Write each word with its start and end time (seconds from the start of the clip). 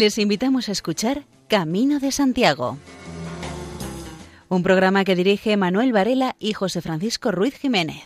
Les 0.00 0.16
invitamos 0.16 0.70
a 0.70 0.72
escuchar 0.72 1.26
Camino 1.46 2.00
de 2.00 2.10
Santiago, 2.10 2.78
un 4.48 4.62
programa 4.62 5.04
que 5.04 5.14
dirige 5.14 5.58
Manuel 5.58 5.92
Varela 5.92 6.36
y 6.38 6.54
José 6.54 6.80
Francisco 6.80 7.30
Ruiz 7.30 7.54
Jiménez. 7.58 8.02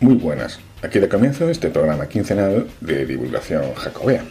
Muy 0.00 0.14
buenas. 0.14 0.60
Aquí 0.80 0.98
de 0.98 1.10
comienzo 1.10 1.50
este 1.50 1.68
programa 1.68 2.08
quincenal 2.08 2.68
de 2.80 3.04
divulgación 3.04 3.74
jacobea, 3.74 4.24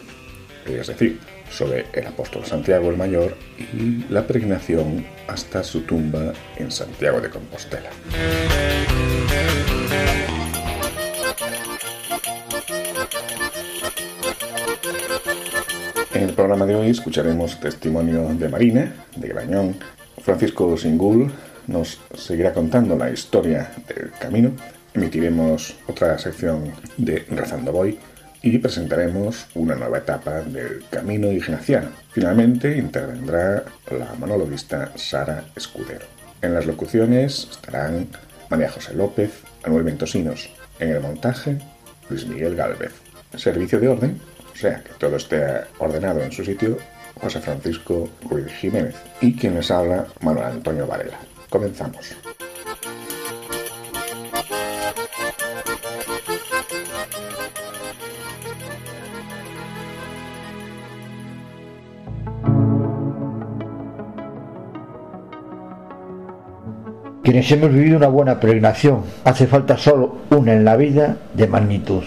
es 0.66 0.88
decir, 0.88 1.20
sobre 1.52 1.86
el 1.94 2.08
apóstol 2.08 2.46
Santiago 2.46 2.90
el 2.90 2.98
Mayor 2.98 3.36
y 3.60 4.06
la 4.10 4.26
peregrinación 4.26 5.06
hasta 5.28 5.64
su 5.64 5.82
tumba 5.82 6.34
en 6.58 6.72
Santiago 6.72 7.22
de 7.22 7.30
Compostela. 7.30 7.90
En 16.14 16.24
el 16.24 16.34
programa 16.34 16.66
de 16.66 16.76
hoy 16.76 16.90
escucharemos 16.90 17.60
testimonio 17.60 18.30
de 18.34 18.50
Marina, 18.50 18.94
de 19.16 19.28
Grañón. 19.28 19.76
Francisco 20.22 20.78
Singul 20.78 21.32
nos 21.68 22.00
seguirá 22.16 22.54
contando 22.54 22.96
la 22.96 23.10
historia 23.10 23.72
del 23.88 24.12
camino. 24.20 24.52
Emitiremos 24.94 25.76
otra 25.88 26.18
sección 26.18 26.74
de 26.98 27.26
Rezando 27.30 27.72
Voy 27.72 27.98
y 28.44 28.58
presentaremos 28.58 29.48
una 29.56 29.76
nueva 29.76 30.00
etapa 30.00 30.42
del 30.42 30.84
camino 30.90 31.32
ignaciano. 31.32 31.90
Finalmente 32.12 32.76
intervendrá 32.78 33.64
la 33.92 34.14
monologuista 34.18 34.92
Sara 34.96 35.44
Escudero. 35.56 36.06
En 36.42 36.54
las 36.54 36.66
locuciones 36.66 37.48
estarán 37.52 38.08
María 38.50 38.72
José 38.72 38.94
López, 38.94 39.32
Manuel 39.64 39.84
Ventosinos. 39.84 40.50
En 40.80 40.90
el 40.90 41.02
montaje, 41.02 41.58
Luis 42.10 42.26
Miguel 42.26 42.56
Galvez. 42.56 42.94
Servicio 43.38 43.80
de 43.80 43.88
orden, 43.88 44.20
o 44.54 44.58
sea 44.58 44.84
que 44.84 44.94
todo 44.98 45.16
esté 45.16 45.44
ordenado 45.78 46.22
en 46.22 46.32
su 46.32 46.44
sitio, 46.44 46.78
José 47.22 47.40
Francisco 47.40 48.10
Ruiz 48.30 48.48
Jiménez. 48.48 48.96
Y 49.22 49.36
quien 49.36 49.56
les 49.56 49.70
habla, 49.70 50.08
Manuel 50.22 50.48
Antonio 50.48 50.88
Varela. 50.88 51.20
Comenzamos. 51.50 52.16
Quienes 67.24 67.52
hemos 67.52 67.72
vivido 67.72 67.98
una 67.98 68.08
buena 68.08 68.40
peregrinación, 68.40 69.04
hace 69.24 69.46
falta 69.46 69.78
solo 69.78 70.18
una 70.32 70.54
en 70.54 70.66
la 70.66 70.76
vida 70.76 71.18
de 71.36 71.48
magnitud. 71.48 72.04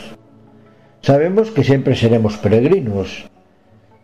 Sabemos 1.02 1.52
que 1.52 1.62
siempre 1.62 1.94
seremos 1.94 2.36
peregrinos. 2.36 3.30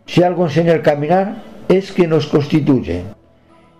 Si 0.06 0.22
algo 0.22 0.44
enseña 0.44 0.72
el 0.72 0.82
caminar 0.82 1.42
es 1.68 1.90
que 1.90 2.06
nos 2.06 2.26
constituye. 2.26 3.02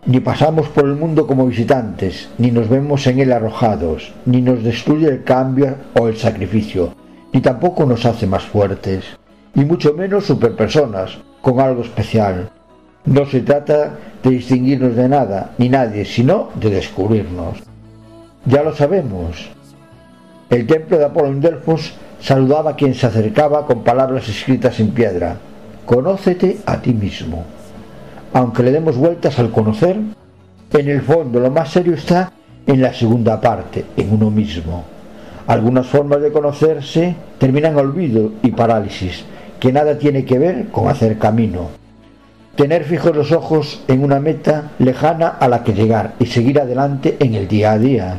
Ni 0.07 0.19
pasamos 0.19 0.69
por 0.71 0.87
el 0.87 0.97
mundo 0.97 1.29
como 1.29 1.47
visitantes, 1.47 2.31
ni 2.39 2.51
nos 2.51 2.69
vemos 2.69 3.07
en 3.07 3.21
él 3.21 3.33
arrojados, 3.33 4.13
ni 4.27 4.43
nos 4.43 4.65
destruye 4.65 5.07
el 5.07 5.23
cambio 5.23 5.77
o 6.01 6.09
el 6.09 6.17
sacrificio, 6.17 6.95
ni 7.33 7.41
tampoco 7.41 7.87
nos 7.87 8.07
hace 8.07 8.27
más 8.27 8.43
fuertes, 8.43 9.05
y 9.55 9.61
mucho 9.61 9.95
menos 9.95 10.25
superpersonas, 10.25 11.19
con 11.43 11.61
algo 11.61 11.83
especial. 11.83 12.51
No 13.07 13.25
se 13.25 13.41
trata 13.41 13.99
de 14.23 14.31
distinguirnos 14.31 14.95
de 14.95 15.09
nada 15.09 15.53
ni 15.57 15.69
nadie, 15.71 16.05
sino 16.05 16.51
de 16.55 16.71
descubrirnos. 16.71 17.59
Ya 18.45 18.63
lo 18.63 18.75
sabemos. 18.75 19.49
El 20.51 20.67
templo 20.67 20.99
de 20.99 21.07
Apolo 21.07 21.29
en 21.29 21.41
Delfos 21.41 21.95
saludaba 22.21 22.73
a 22.73 22.77
quien 22.77 22.95
se 22.95 23.07
acercaba 23.07 23.67
con 23.67 23.83
palabras 23.83 24.29
escritas 24.29 24.79
en 24.81 24.91
piedra. 24.91 25.37
Conócete 25.87 26.59
a 26.67 26.81
ti 26.83 26.93
mismo. 26.93 27.45
Aunque 28.35 28.63
le 28.63 28.73
demos 28.73 28.97
vueltas 28.97 29.39
al 29.39 29.51
conocer, 29.51 29.97
en 30.73 30.89
el 30.89 31.01
fondo 31.01 31.41
lo 31.41 31.51
más 31.51 31.71
serio 31.71 31.95
está 31.95 32.31
en 32.67 32.83
la 32.83 32.93
segunda 32.93 33.41
parte, 33.41 33.87
en 33.97 34.13
uno 34.13 34.31
mismo. 34.31 34.85
Algunas 35.47 35.87
formas 35.87 36.21
de 36.21 36.31
conocerse 36.31 37.17
terminan 37.39 37.77
olvido 37.77 38.33
y 38.43 38.51
parálisis, 38.51 39.25
que 39.59 39.73
nada 39.73 39.99
tiene 39.99 40.25
que 40.25 40.39
ver 40.39 40.69
con 40.69 40.89
hacer 40.89 41.19
camino 41.19 41.80
tener 42.61 42.85
fijos 42.85 43.17
los 43.17 43.33
ojos 43.33 43.83
en 43.89 44.05
una 44.05 44.21
meta 44.21 44.73
lejana 44.79 45.29
a 45.29 45.49
la 45.49 45.65
que 45.65 45.73
llegar 45.73 46.13
y 46.19 46.27
seguir 46.27 46.61
adelante 46.61 47.17
en 47.19 47.33
el 47.33 47.49
día 47.49 47.73
a 47.73 47.79
día, 47.79 48.19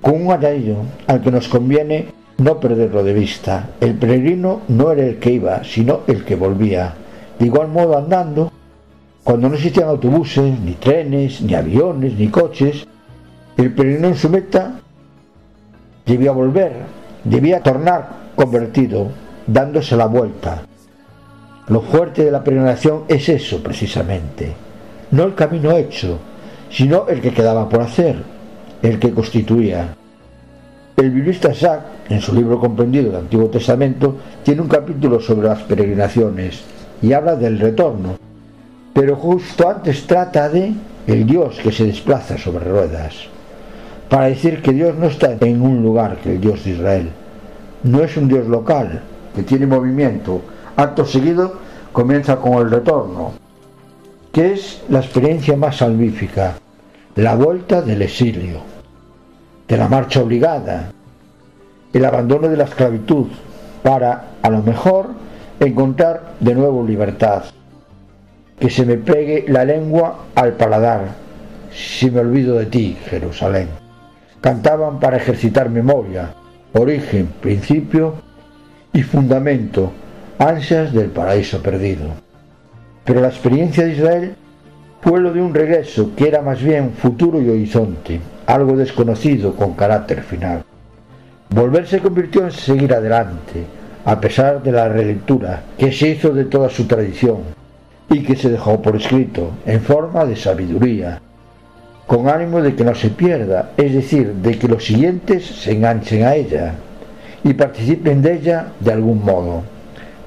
con 0.00 0.24
un 0.24 0.32
anillo 0.32 0.76
al 1.08 1.20
que 1.20 1.32
nos 1.32 1.48
conviene 1.48 2.06
no 2.38 2.60
perderlo 2.60 3.02
de 3.02 3.12
vista. 3.12 3.70
El 3.80 3.94
peregrino 3.94 4.60
no 4.68 4.92
era 4.92 5.04
el 5.04 5.18
que 5.18 5.32
iba, 5.32 5.64
sino 5.64 6.02
el 6.06 6.24
que 6.24 6.36
volvía. 6.36 6.94
De 7.40 7.46
igual 7.46 7.66
modo 7.66 7.98
andando, 7.98 8.52
cuando 9.24 9.48
no 9.48 9.56
existían 9.56 9.88
autobuses, 9.88 10.60
ni 10.60 10.74
trenes, 10.74 11.42
ni 11.42 11.54
aviones, 11.54 12.14
ni 12.14 12.28
coches, 12.28 12.86
el 13.56 13.74
peregrino 13.74 14.06
en 14.06 14.14
su 14.14 14.28
meta 14.28 14.78
debía 16.06 16.30
volver, 16.30 16.70
debía 17.24 17.60
tornar 17.64 18.10
convertido, 18.36 19.08
dándose 19.48 19.96
la 19.96 20.06
vuelta, 20.06 20.62
lo 21.70 21.80
fuerte 21.82 22.24
de 22.24 22.32
la 22.32 22.42
peregrinación 22.42 23.04
es 23.06 23.28
eso 23.28 23.62
precisamente, 23.62 24.52
no 25.12 25.22
el 25.22 25.36
camino 25.36 25.76
hecho, 25.76 26.18
sino 26.68 27.06
el 27.08 27.20
que 27.20 27.32
quedaba 27.32 27.68
por 27.68 27.82
hacer, 27.82 28.16
el 28.82 28.98
que 28.98 29.12
constituía. 29.12 29.94
El 30.96 31.10
biblista 31.12 31.52
Jacques, 31.52 32.10
en 32.10 32.20
su 32.20 32.34
libro 32.34 32.58
comprendido 32.58 33.06
del 33.06 33.20
Antiguo 33.20 33.48
Testamento, 33.48 34.16
tiene 34.42 34.62
un 34.62 34.68
capítulo 34.68 35.20
sobre 35.20 35.46
las 35.46 35.62
peregrinaciones 35.62 36.60
y 37.00 37.12
habla 37.12 37.36
del 37.36 37.60
retorno, 37.60 38.16
pero 38.92 39.14
justo 39.14 39.70
antes 39.70 40.08
trata 40.08 40.48
de 40.48 40.72
el 41.06 41.24
Dios 41.24 41.60
que 41.62 41.70
se 41.70 41.86
desplaza 41.86 42.36
sobre 42.36 42.64
ruedas, 42.64 43.14
para 44.08 44.26
decir 44.26 44.60
que 44.60 44.72
Dios 44.72 44.96
no 44.96 45.06
está 45.06 45.36
en 45.40 45.62
un 45.62 45.84
lugar 45.84 46.16
que 46.16 46.32
el 46.32 46.40
Dios 46.40 46.64
de 46.64 46.70
Israel, 46.72 47.10
no 47.84 48.02
es 48.02 48.16
un 48.16 48.26
Dios 48.26 48.48
local, 48.48 49.02
que 49.36 49.44
tiene 49.44 49.66
movimiento, 49.66 50.42
Acto 50.76 51.04
seguido 51.04 51.54
comienza 51.92 52.36
con 52.36 52.54
el 52.54 52.70
retorno, 52.70 53.32
que 54.32 54.52
es 54.52 54.82
la 54.88 55.00
experiencia 55.00 55.56
más 55.56 55.78
salvífica, 55.78 56.54
la 57.16 57.34
vuelta 57.34 57.82
del 57.82 58.02
exilio, 58.02 58.60
de 59.66 59.76
la 59.76 59.88
marcha 59.88 60.22
obligada, 60.22 60.92
el 61.92 62.04
abandono 62.04 62.48
de 62.48 62.56
la 62.56 62.64
esclavitud, 62.64 63.26
para, 63.82 64.36
a 64.42 64.50
lo 64.50 64.62
mejor, 64.62 65.08
encontrar 65.58 66.34
de 66.38 66.54
nuevo 66.54 66.86
libertad. 66.86 67.44
Que 68.58 68.70
se 68.70 68.84
me 68.84 68.96
pegue 68.96 69.46
la 69.48 69.64
lengua 69.64 70.26
al 70.34 70.52
paladar, 70.52 71.08
si 71.72 72.10
me 72.10 72.20
olvido 72.20 72.56
de 72.56 72.66
ti, 72.66 72.96
Jerusalén. 73.06 73.68
Cantaban 74.40 75.00
para 75.00 75.16
ejercitar 75.16 75.70
memoria, 75.70 76.34
origen, 76.74 77.28
principio 77.40 78.14
y 78.92 79.02
fundamento 79.02 79.92
ansias 80.40 80.94
del 80.94 81.10
paraíso 81.10 81.62
perdido. 81.62 82.06
Pero 83.04 83.20
la 83.20 83.28
experiencia 83.28 83.84
de 83.84 83.92
Israel 83.92 84.34
fue 85.02 85.20
lo 85.20 85.34
de 85.34 85.42
un 85.42 85.52
regreso 85.52 86.12
que 86.16 86.28
era 86.28 86.40
más 86.40 86.62
bien 86.62 86.92
futuro 86.92 87.42
y 87.42 87.50
horizonte, 87.50 88.18
algo 88.46 88.74
desconocido 88.74 89.54
con 89.54 89.74
carácter 89.74 90.22
final. 90.22 90.64
Volver 91.50 91.86
se 91.86 92.00
convirtió 92.00 92.44
en 92.44 92.52
seguir 92.52 92.94
adelante, 92.94 93.64
a 94.06 94.18
pesar 94.18 94.62
de 94.62 94.72
la 94.72 94.88
relectura 94.88 95.62
que 95.76 95.92
se 95.92 96.08
hizo 96.08 96.30
de 96.30 96.46
toda 96.46 96.70
su 96.70 96.86
tradición 96.86 97.40
y 98.08 98.22
que 98.22 98.34
se 98.34 98.48
dejó 98.48 98.80
por 98.80 98.96
escrito 98.96 99.50
en 99.66 99.82
forma 99.82 100.24
de 100.24 100.36
sabiduría, 100.36 101.20
con 102.06 102.30
ánimo 102.30 102.62
de 102.62 102.74
que 102.74 102.84
no 102.84 102.94
se 102.94 103.10
pierda, 103.10 103.72
es 103.76 103.92
decir, 103.92 104.32
de 104.36 104.58
que 104.58 104.68
los 104.68 104.86
siguientes 104.86 105.44
se 105.44 105.72
enganchen 105.72 106.24
a 106.24 106.34
ella 106.34 106.72
y 107.44 107.52
participen 107.52 108.22
de 108.22 108.36
ella 108.36 108.68
de 108.80 108.92
algún 108.92 109.22
modo. 109.22 109.79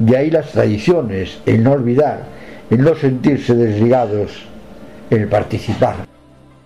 De 0.03 0.17
ahí 0.17 0.29
las 0.29 0.51
tradiciones, 0.51 1.39
el 1.45 1.63
no 1.63 1.71
olvidar, 1.71 2.23
el 2.69 2.83
no 2.83 2.93
sentirse 2.93 3.55
desligados, 3.55 4.31
el 5.09 5.29
participar. 5.29 5.95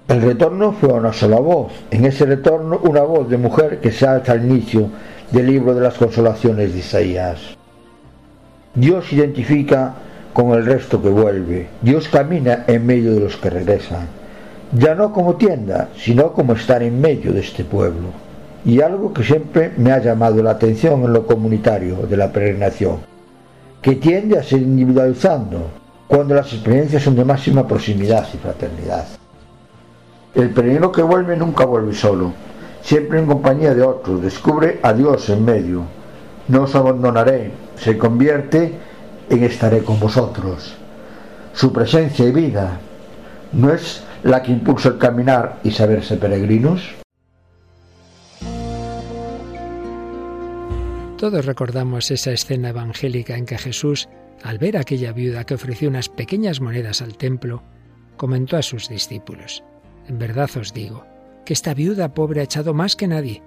El 0.07 0.23
retorno 0.23 0.71
fue 0.71 0.91
una 0.91 1.13
sola 1.13 1.39
voz. 1.39 1.71
En 1.91 2.05
ese 2.05 2.25
retorno 2.25 2.79
una 2.81 3.01
voz 3.01 3.29
de 3.29 3.37
mujer 3.37 3.79
que 3.79 3.91
se 3.91 4.07
alza 4.07 4.31
al 4.31 4.43
inicio 4.43 4.89
del 5.31 5.45
libro 5.45 5.75
de 5.75 5.81
las 5.81 5.93
consolaciones 5.93 6.73
de 6.73 6.79
Isaías. 6.79 7.55
Dios 8.73 9.13
identifica 9.13 9.93
con 10.33 10.53
el 10.53 10.65
resto 10.65 10.99
que 10.99 11.09
vuelve. 11.09 11.67
Dios 11.83 12.07
camina 12.07 12.63
en 12.65 12.87
medio 12.87 13.13
de 13.13 13.19
los 13.19 13.37
que 13.37 13.51
regresan. 13.51 14.07
Ya 14.73 14.95
no 14.95 15.13
como 15.13 15.35
tienda, 15.35 15.89
sino 15.95 16.33
como 16.33 16.53
estar 16.53 16.81
en 16.81 16.99
medio 16.99 17.33
de 17.33 17.41
este 17.41 17.63
pueblo. 17.63 18.07
Y 18.65 18.81
algo 18.81 19.13
que 19.13 19.23
siempre 19.23 19.73
me 19.77 19.91
ha 19.91 19.99
llamado 19.99 20.41
la 20.41 20.51
atención 20.51 21.03
en 21.03 21.13
lo 21.13 21.27
comunitario 21.27 21.97
de 22.09 22.17
la 22.17 22.31
peregrinación 22.31 23.16
que 23.87 23.95
tiende 23.95 24.37
a 24.37 24.43
ser 24.43 24.61
individualizando 24.61 25.69
cuando 26.09 26.35
las 26.35 26.51
experiencias 26.51 27.03
son 27.03 27.15
de 27.15 27.23
máxima 27.23 27.65
proximidad 27.65 28.27
y 28.33 28.37
fraternidad. 28.37 29.07
El 30.35 30.49
peregrino 30.49 30.91
que 30.91 31.01
vuelve 31.01 31.37
nunca 31.37 31.63
vuelve 31.63 31.93
solo, 31.93 32.33
siempre 32.81 33.17
en 33.17 33.27
compañía 33.27 33.73
de 33.73 33.83
otros, 33.83 34.21
descubre 34.21 34.81
a 34.83 34.91
Dios 34.91 35.29
en 35.29 35.45
medio. 35.45 35.83
No 36.49 36.63
os 36.63 36.75
abandonaré, 36.75 37.53
se 37.77 37.97
convierte 37.97 38.73
en 39.29 39.43
estaré 39.45 39.81
con 39.83 40.01
vosotros. 40.01 40.75
Su 41.53 41.71
presencia 41.71 42.25
y 42.25 42.33
vida 42.33 42.81
no 43.53 43.71
es 43.71 44.03
la 44.21 44.43
que 44.43 44.51
impulsa 44.51 44.89
el 44.89 44.97
caminar 44.97 45.59
y 45.63 45.71
saberse 45.71 46.17
peregrinos. 46.17 46.96
Todos 51.17 51.45
recordamos 51.45 52.11
esa 52.11 52.31
escena 52.31 52.69
evangélica 52.69 53.35
en 53.37 53.47
que 53.47 53.57
Jesús, 53.57 54.07
al 54.43 54.59
ver 54.59 54.77
aquella 54.77 55.13
viuda 55.13 55.45
que 55.45 55.55
ofreció 55.55 55.89
unas 55.89 56.09
pequeñas 56.09 56.61
monedas 56.61 57.01
al 57.01 57.17
templo, 57.17 57.63
comentó 58.17 58.55
a 58.55 58.61
sus 58.61 58.87
discípulos, 58.87 59.63
En 60.07 60.19
verdad 60.19 60.49
os 60.57 60.73
digo, 60.73 61.07
que 61.43 61.53
esta 61.53 61.73
viuda 61.73 62.13
pobre 62.13 62.41
ha 62.41 62.43
echado 62.43 62.75
más 62.75 62.95
que 62.95 63.07
nadie, 63.07 63.41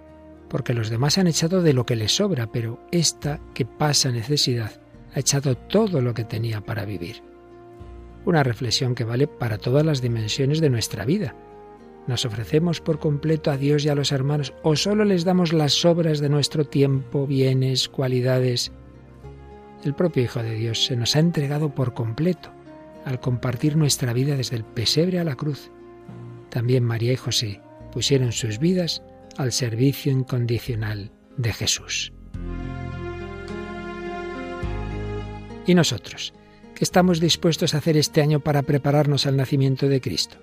porque 0.48 0.74
los 0.74 0.90
demás 0.90 1.16
han 1.16 1.28
echado 1.28 1.62
de 1.62 1.72
lo 1.72 1.86
que 1.86 1.94
les 1.94 2.16
sobra, 2.16 2.50
pero 2.50 2.84
esta 2.90 3.38
que 3.54 3.64
pasa 3.64 4.10
necesidad 4.10 4.72
ha 5.14 5.20
echado 5.20 5.56
todo 5.56 6.00
lo 6.00 6.12
que 6.12 6.24
tenía 6.24 6.60
para 6.60 6.84
vivir. 6.84 7.22
Una 8.26 8.42
reflexión 8.42 8.96
que 8.96 9.04
vale 9.04 9.28
para 9.28 9.58
todas 9.58 9.86
las 9.86 10.02
dimensiones 10.02 10.60
de 10.60 10.70
nuestra 10.70 11.04
vida, 11.04 11.36
¿Nos 12.06 12.24
ofrecemos 12.24 12.80
por 12.80 12.98
completo 12.98 13.50
a 13.50 13.56
Dios 13.56 13.84
y 13.84 13.88
a 13.88 13.94
los 13.94 14.12
hermanos 14.12 14.52
o 14.62 14.74
solo 14.76 15.04
les 15.04 15.24
damos 15.24 15.52
las 15.52 15.74
sobras 15.74 16.20
de 16.20 16.28
nuestro 16.28 16.64
tiempo, 16.64 17.26
bienes, 17.26 17.88
cualidades? 17.88 18.72
El 19.84 19.94
propio 19.94 20.22
Hijo 20.22 20.42
de 20.42 20.54
Dios 20.54 20.84
se 20.84 20.96
nos 20.96 21.14
ha 21.16 21.20
entregado 21.20 21.74
por 21.74 21.94
completo 21.94 22.50
al 23.04 23.20
compartir 23.20 23.76
nuestra 23.76 24.12
vida 24.12 24.36
desde 24.36 24.56
el 24.56 24.64
pesebre 24.64 25.18
a 25.18 25.24
la 25.24 25.36
cruz. 25.36 25.70
También 26.50 26.84
María 26.84 27.12
y 27.12 27.16
José 27.16 27.60
pusieron 27.92 28.32
sus 28.32 28.58
vidas 28.58 29.02
al 29.36 29.52
servicio 29.52 30.12
incondicional 30.12 31.12
de 31.36 31.52
Jesús. 31.52 32.12
¿Y 35.66 35.74
nosotros? 35.74 36.34
¿Qué 36.74 36.84
estamos 36.84 37.20
dispuestos 37.20 37.74
a 37.74 37.78
hacer 37.78 37.96
este 37.96 38.22
año 38.22 38.40
para 38.40 38.62
prepararnos 38.62 39.26
al 39.26 39.36
nacimiento 39.36 39.88
de 39.88 40.00
Cristo? 40.00 40.38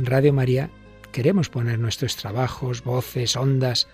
En 0.00 0.06
Radio 0.06 0.32
María 0.32 0.70
queremos 1.12 1.50
poner 1.50 1.78
nuestros 1.78 2.16
trabajos, 2.16 2.82
voces, 2.84 3.36
ondas, 3.36 3.86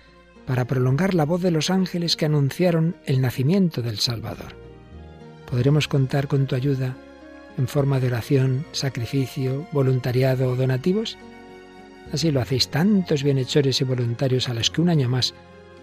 para 0.47 0.65
prolongar 0.65 1.15
la 1.15 1.25
voz 1.25 1.43
de 1.43 1.51
los 1.51 1.69
ángeles 1.69 2.15
que 2.15 2.27
anunciaron 2.27 2.95
el 3.07 3.21
nacimiento 3.21 3.83
del 3.83 3.99
Salvador. 3.99 4.55
Podremos 5.51 5.89
contar 5.89 6.29
con 6.29 6.47
tu 6.47 6.55
ayuda 6.55 6.97
en 7.59 7.67
forma 7.67 7.99
de 7.99 8.07
oración, 8.07 8.65
sacrificio, 8.71 9.67
voluntariado 9.73 10.49
o 10.49 10.55
donativos. 10.55 11.19
Así 12.13 12.31
lo 12.31 12.41
hacéis 12.41 12.69
tantos 12.69 13.25
bienhechores 13.25 13.81
y 13.81 13.85
voluntarios 13.85 14.49
a 14.49 14.55
los 14.55 14.71
que 14.71 14.83
un 14.83 14.91
año 14.91 15.09
más 15.09 15.35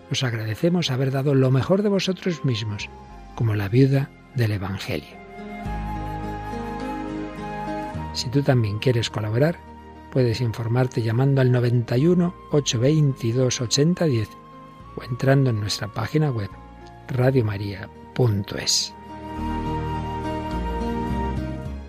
os 0.10 0.24
agradecemos 0.24 0.90
haber 0.90 1.12
dado 1.12 1.36
lo 1.36 1.52
mejor 1.52 1.84
de 1.84 1.90
vosotros 1.90 2.46
mismos, 2.46 2.90
como 3.36 3.56
la 3.56 3.68
viuda 3.68 4.10
del 4.36 4.54
Evangelio. 4.54 5.18
Si 8.14 8.30
tú 8.30 8.42
también 8.42 8.80
quieres 8.80 9.10
colaborar, 9.10 9.73
Puedes 10.14 10.42
informarte 10.42 11.02
llamando 11.02 11.42
al 11.42 11.52
91 11.52 12.36
822 12.52 13.62
8010 13.62 14.30
o 14.96 15.04
entrando 15.04 15.50
en 15.50 15.60
nuestra 15.60 15.88
página 15.88 16.30
web 16.30 16.52
radiomaria.es. 17.08 18.94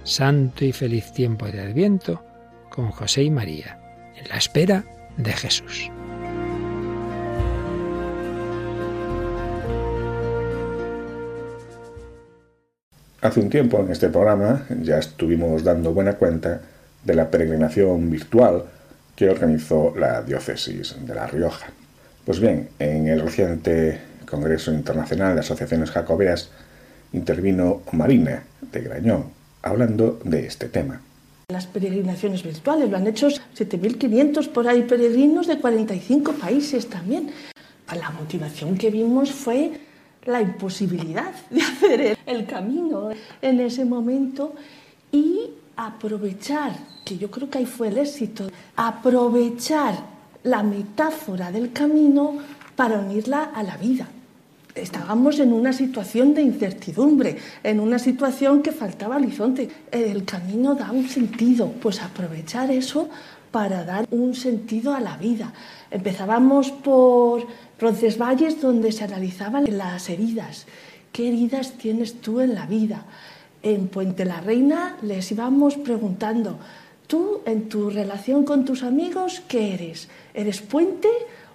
Santo 0.04 0.64
y 0.64 0.72
feliz 0.72 1.12
tiempo 1.12 1.44
de 1.44 1.60
Adviento 1.60 2.24
con 2.70 2.90
José 2.92 3.24
y 3.24 3.30
María, 3.30 3.78
en 4.16 4.26
la 4.30 4.36
espera 4.36 4.86
de 5.18 5.32
Jesús. 5.34 5.90
Hace 13.20 13.40
un 13.40 13.50
tiempo 13.50 13.80
en 13.80 13.90
este 13.90 14.08
programa 14.08 14.66
ya 14.80 14.98
estuvimos 14.98 15.62
dando 15.62 15.92
buena 15.92 16.14
cuenta 16.14 16.62
de 17.04 17.14
la 17.14 17.30
peregrinación 17.30 18.10
virtual 18.10 18.64
que 19.14 19.30
organizó 19.30 19.94
la 19.96 20.22
diócesis 20.22 20.96
de 21.00 21.14
La 21.14 21.26
Rioja. 21.26 21.66
Pues 22.24 22.40
bien, 22.40 22.70
en 22.78 23.06
el 23.06 23.20
reciente 23.20 24.00
Congreso 24.28 24.72
Internacional 24.72 25.34
de 25.34 25.40
Asociaciones 25.40 25.90
Jacobeas 25.90 26.50
intervino 27.12 27.82
Marina 27.92 28.42
de 28.60 28.80
Grañón 28.80 29.24
hablando 29.62 30.18
de 30.24 30.46
este 30.46 30.68
tema. 30.68 31.00
Las 31.48 31.66
peregrinaciones 31.66 32.42
virtuales 32.42 32.90
lo 32.90 32.96
han 32.96 33.06
hecho 33.06 33.28
7.500 33.28 34.48
por 34.48 34.66
ahí 34.66 34.82
peregrinos 34.82 35.46
de 35.46 35.58
45 35.58 36.32
países 36.32 36.88
también. 36.88 37.30
La 37.94 38.10
motivación 38.10 38.76
que 38.76 38.90
vimos 38.90 39.30
fue 39.30 39.72
la 40.24 40.40
imposibilidad 40.40 41.32
de 41.50 41.60
hacer 41.60 42.18
el 42.26 42.46
camino 42.46 43.10
en 43.42 43.60
ese 43.60 43.84
momento 43.84 44.54
y 45.12 45.50
aprovechar, 45.76 46.72
que 47.04 47.18
yo 47.18 47.30
creo 47.30 47.50
que 47.50 47.58
ahí 47.58 47.66
fue 47.66 47.88
el 47.88 47.98
éxito, 47.98 48.48
aprovechar 48.76 49.94
la 50.44 50.62
metáfora 50.62 51.50
del 51.50 51.72
camino 51.72 52.38
para 52.76 52.98
unirla 52.98 53.50
a 53.54 53.62
la 53.62 53.76
vida. 53.76 54.08
Estábamos 54.74 55.38
en 55.38 55.52
una 55.52 55.72
situación 55.72 56.34
de 56.34 56.42
incertidumbre, 56.42 57.36
en 57.62 57.78
una 57.78 57.98
situación 57.98 58.60
que 58.60 58.72
faltaba 58.72 59.16
horizonte. 59.16 59.68
El 59.90 60.24
camino 60.24 60.74
da 60.74 60.90
un 60.90 61.08
sentido, 61.08 61.70
pues 61.80 62.02
aprovechar 62.02 62.72
eso 62.72 63.08
para 63.52 63.84
dar 63.84 64.08
un 64.10 64.34
sentido 64.34 64.92
a 64.92 65.00
la 65.00 65.16
vida. 65.16 65.52
Empezábamos 65.92 66.72
por 66.72 67.46
Roncesvalles, 67.78 68.60
donde 68.60 68.90
se 68.90 69.04
analizaban 69.04 69.64
las 69.78 70.10
heridas. 70.10 70.66
¿Qué 71.12 71.28
heridas 71.28 71.74
tienes 71.74 72.20
tú 72.20 72.40
en 72.40 72.56
la 72.56 72.66
vida? 72.66 73.04
En 73.64 73.88
Puente 73.88 74.24
la 74.24 74.40
Reina 74.40 74.96
les 75.02 75.32
íbamos 75.32 75.76
preguntando, 75.76 76.58
tú 77.06 77.40
en 77.46 77.68
tu 77.68 77.90
relación 77.90 78.44
con 78.44 78.64
tus 78.64 78.82
amigos, 78.82 79.42
¿qué 79.48 79.74
eres? 79.74 80.08
¿Eres 80.34 80.60
puente 80.60 81.08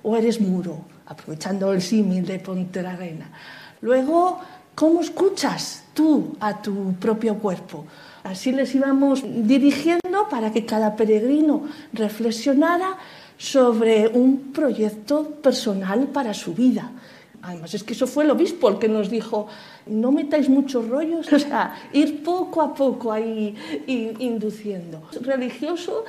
o 0.04 0.18
eres 0.18 0.42
muro? 0.42 0.82
Aprovechando 1.06 1.72
el 1.72 1.82
símil 1.82 2.26
de 2.26 2.40
Puente 2.40 2.82
la 2.82 2.96
Reina. 2.96 3.30
Luego, 3.82 4.40
¿cómo 4.76 5.02
escuchas 5.02 5.84
tú 5.94 6.36
a 6.40 6.62
tu 6.62 6.94
propio 6.96 7.36
cuerpo? 7.36 7.86
Así 8.24 8.52
les 8.52 8.74
íbamos 8.74 9.24
dirigiendo 9.24 10.28
para 10.30 10.52
que 10.52 10.66
cada 10.66 10.96
peregrino 10.96 11.64
reflexionara 11.94 12.98
sobre 13.38 14.08
un 14.08 14.52
proyecto 14.52 15.30
personal 15.42 16.08
para 16.08 16.34
su 16.34 16.54
vida. 16.54 16.92
Además, 17.42 17.74
es 17.74 17.84
que 17.84 17.94
eso 17.94 18.06
fue 18.06 18.26
el 18.26 18.32
obispo 18.32 18.70
el 18.70 18.80
que 18.80 18.90
nos 18.90 19.10
dijo, 19.10 19.48
no 19.88 20.12
metáis 20.12 20.50
muchos 20.50 20.88
rollos, 20.88 21.32
o 21.34 21.40
sea, 21.40 21.76
ir 21.94 22.24
poco 22.24 22.62
a 22.62 22.74
poco 22.74 23.12
ahí 23.12 23.56
induciendo. 23.88 25.04
Religioso. 25.22 26.06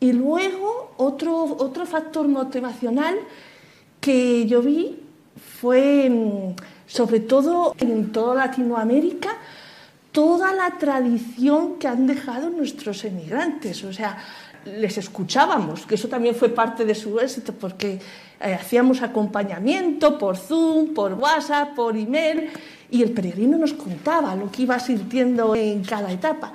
Y 0.00 0.12
luego, 0.12 0.92
otro, 0.96 1.44
otro 1.58 1.84
factor 1.84 2.26
motivacional 2.26 3.16
que 4.00 4.46
yo 4.46 4.62
vi 4.62 4.98
fue, 5.60 6.08
mm, 6.08 6.56
sobre 6.86 7.20
todo 7.20 7.74
en 7.78 8.10
toda 8.12 8.34
Latinoamérica, 8.34 9.36
toda 10.12 10.52
la 10.54 10.78
tradición 10.78 11.78
que 11.78 11.86
han 11.86 12.06
dejado 12.06 12.50
nuestros 12.50 13.04
emigrantes. 13.04 13.84
O 13.84 13.92
sea, 13.92 14.18
les 14.64 14.98
escuchábamos, 14.98 15.86
que 15.86 15.94
eso 15.94 16.08
también 16.08 16.34
fue 16.34 16.48
parte 16.48 16.84
de 16.84 16.94
su 16.94 17.18
éxito, 17.18 17.52
porque 17.52 17.98
eh, 18.40 18.54
hacíamos 18.54 19.02
acompañamiento 19.02 20.18
por 20.18 20.36
Zoom, 20.36 20.94
por 20.94 21.14
WhatsApp, 21.14 21.74
por 21.74 21.96
email, 21.96 22.50
y 22.90 23.02
el 23.02 23.12
peregrino 23.12 23.56
nos 23.58 23.72
contaba 23.72 24.34
lo 24.34 24.50
que 24.50 24.62
iba 24.62 24.78
sintiendo 24.78 25.54
en 25.54 25.84
cada 25.84 26.10
etapa. 26.10 26.52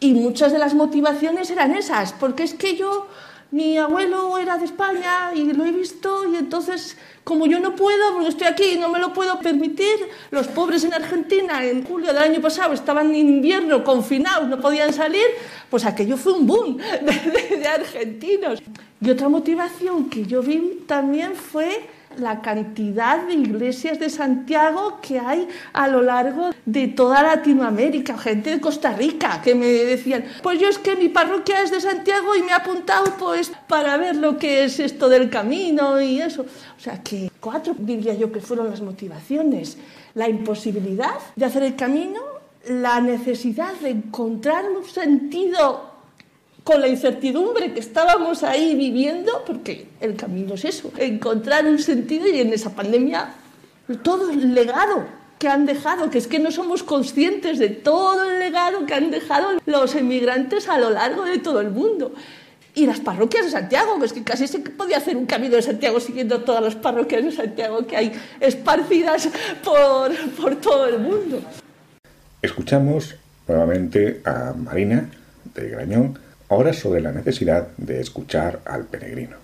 Y 0.00 0.12
muchas 0.14 0.52
de 0.52 0.58
las 0.58 0.74
motivaciones 0.74 1.50
eran 1.50 1.74
esas, 1.74 2.12
porque 2.12 2.42
es 2.42 2.54
que 2.54 2.76
yo, 2.76 3.06
mi 3.50 3.78
abuelo 3.78 4.38
era 4.38 4.58
de 4.58 4.64
España 4.64 5.32
y 5.34 5.52
lo 5.52 5.64
he 5.64 5.72
visto, 5.72 6.30
y 6.30 6.36
entonces, 6.36 6.96
como 7.24 7.46
yo 7.46 7.60
no 7.60 7.74
puedo, 7.76 8.12
porque 8.14 8.28
estoy 8.28 8.46
aquí 8.48 8.64
y 8.74 8.78
no 8.78 8.88
me 8.88 8.98
lo 8.98 9.12
puedo 9.12 9.38
permitir, 9.38 9.96
los 10.30 10.48
pobres 10.48 10.84
en 10.84 10.92
Argentina 10.92 11.64
en 11.64 11.84
julio 11.84 12.08
del 12.08 12.18
año 12.18 12.40
pasado 12.40 12.74
estaban 12.74 13.14
en 13.14 13.28
invierno 13.28 13.84
confinados, 13.84 14.48
no 14.48 14.60
podían 14.60 14.92
salir, 14.92 15.26
pues 15.70 15.84
aquello 15.84 16.16
fue 16.16 16.32
un 16.32 16.46
boom 16.46 16.76
de, 16.76 17.68
argentinos. 17.68 18.62
Y 19.00 19.10
otra 19.10 19.28
motivación 19.28 20.08
que 20.08 20.24
yo 20.24 20.42
vi 20.42 20.82
también 20.86 21.34
fue 21.36 21.88
la 22.18 22.40
cantidad 22.40 23.26
de 23.26 23.34
iglesias 23.34 23.98
de 23.98 24.10
Santiago 24.10 24.98
que 25.00 25.18
hay 25.18 25.48
a 25.72 25.88
lo 25.88 26.02
largo 26.02 26.50
de 26.64 26.88
toda 26.88 27.22
Latinoamérica, 27.22 28.18
gente 28.18 28.50
de 28.50 28.60
Costa 28.60 28.92
Rica 28.92 29.40
que 29.42 29.54
me 29.54 29.66
decían, 29.66 30.24
pues 30.42 30.60
yo 30.60 30.68
es 30.68 30.78
que 30.78 30.96
mi 30.96 31.08
parroquia 31.08 31.62
es 31.62 31.70
de 31.70 31.80
Santiago 31.80 32.34
y 32.34 32.42
me 32.42 32.48
he 32.48 32.54
apuntado 32.54 33.16
pues 33.18 33.52
para 33.68 33.96
ver 33.96 34.16
lo 34.16 34.38
que 34.38 34.64
es 34.64 34.80
esto 34.80 35.08
del 35.08 35.30
camino 35.30 36.00
y 36.00 36.20
eso. 36.20 36.42
O 36.42 36.80
sea 36.80 37.02
que 37.02 37.30
cuatro 37.40 37.74
diría 37.78 38.14
yo 38.14 38.32
que 38.32 38.40
fueron 38.40 38.70
las 38.70 38.80
motivaciones. 38.80 39.78
La 40.14 40.28
imposibilidad 40.28 41.14
de 41.34 41.44
hacer 41.44 41.62
el 41.62 41.76
camino, 41.76 42.20
la 42.68 43.00
necesidad 43.00 43.74
de 43.74 43.90
encontrar 43.90 44.64
un 44.64 44.84
sentido 44.84 45.95
con 46.66 46.80
la 46.80 46.88
incertidumbre 46.88 47.72
que 47.72 47.78
estábamos 47.78 48.42
ahí 48.42 48.74
viviendo, 48.74 49.44
porque 49.46 49.86
el 50.00 50.16
camino 50.16 50.54
es 50.54 50.64
eso, 50.64 50.90
encontrar 50.98 51.64
un 51.64 51.78
sentido 51.78 52.26
y 52.26 52.40
en 52.40 52.52
esa 52.52 52.74
pandemia 52.74 53.34
todo 54.02 54.30
el 54.30 54.52
legado 54.52 55.04
que 55.38 55.46
han 55.46 55.64
dejado, 55.64 56.10
que 56.10 56.18
es 56.18 56.26
que 56.26 56.40
no 56.40 56.50
somos 56.50 56.82
conscientes 56.82 57.60
de 57.60 57.68
todo 57.68 58.28
el 58.28 58.40
legado 58.40 58.84
que 58.84 58.94
han 58.94 59.12
dejado 59.12 59.50
los 59.64 59.94
emigrantes 59.94 60.68
a 60.68 60.76
lo 60.76 60.90
largo 60.90 61.22
de 61.22 61.38
todo 61.38 61.60
el 61.60 61.70
mundo. 61.70 62.12
Y 62.74 62.84
las 62.84 62.98
parroquias 62.98 63.44
de 63.44 63.52
Santiago, 63.52 64.00
que 64.00 64.06
es 64.06 64.12
que 64.12 64.24
casi 64.24 64.48
se 64.48 64.58
podía 64.58 64.96
hacer 64.96 65.16
un 65.16 65.26
camino 65.26 65.54
de 65.54 65.62
Santiago 65.62 66.00
siguiendo 66.00 66.40
todas 66.40 66.64
las 66.64 66.74
parroquias 66.74 67.22
de 67.22 67.30
Santiago 67.30 67.86
que 67.86 67.96
hay 67.96 68.12
esparcidas 68.40 69.28
por, 69.62 70.12
por 70.30 70.56
todo 70.56 70.88
el 70.88 70.98
mundo. 70.98 71.40
Escuchamos 72.42 73.14
nuevamente 73.46 74.20
a 74.24 74.52
Marina 74.52 75.08
de 75.54 75.68
Grañón 75.68 76.25
Ahora 76.48 76.72
sobre 76.72 77.00
la 77.00 77.12
necesidad 77.12 77.68
de 77.76 78.00
escuchar 78.00 78.60
al 78.64 78.84
peregrino. 78.84 79.36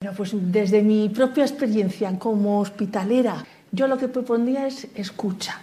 Bueno, 0.00 0.16
pues 0.16 0.32
desde 0.34 0.82
mi 0.82 1.08
propia 1.08 1.44
experiencia 1.44 2.18
como 2.18 2.60
hospitalera, 2.60 3.44
yo 3.72 3.88
lo 3.88 3.96
que 3.96 4.08
propondría 4.08 4.66
es 4.66 4.86
escucha, 4.94 5.60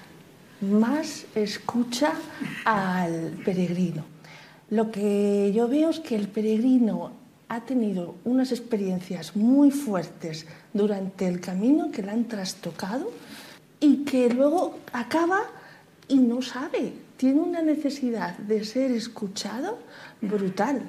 más 0.61 1.25
escucha 1.35 2.13
al 2.65 3.37
peregrino. 3.45 4.03
Lo 4.71 4.89
que 4.89 5.51
yo 5.53 5.67
veo 5.67 5.89
es 5.91 5.99
que 5.99 6.15
el 6.15 6.27
peregrino 6.27 7.11
ha 7.49 7.61
tenido 7.61 8.15
unas 8.23 8.51
experiencias 8.51 9.35
muy 9.35 9.69
fuertes 9.69 10.47
durante 10.73 11.27
el 11.27 11.41
camino 11.41 11.91
que 11.91 12.01
le 12.01 12.11
han 12.11 12.25
trastocado 12.25 13.11
y 13.79 14.05
que 14.05 14.29
luego 14.29 14.79
acaba 14.93 15.41
y 16.07 16.15
no 16.15 16.41
sabe, 16.41 16.93
tiene 17.21 17.39
una 17.39 17.61
necesidad 17.61 18.35
de 18.35 18.65
ser 18.65 18.89
escuchado 18.89 19.77
brutal. 20.21 20.81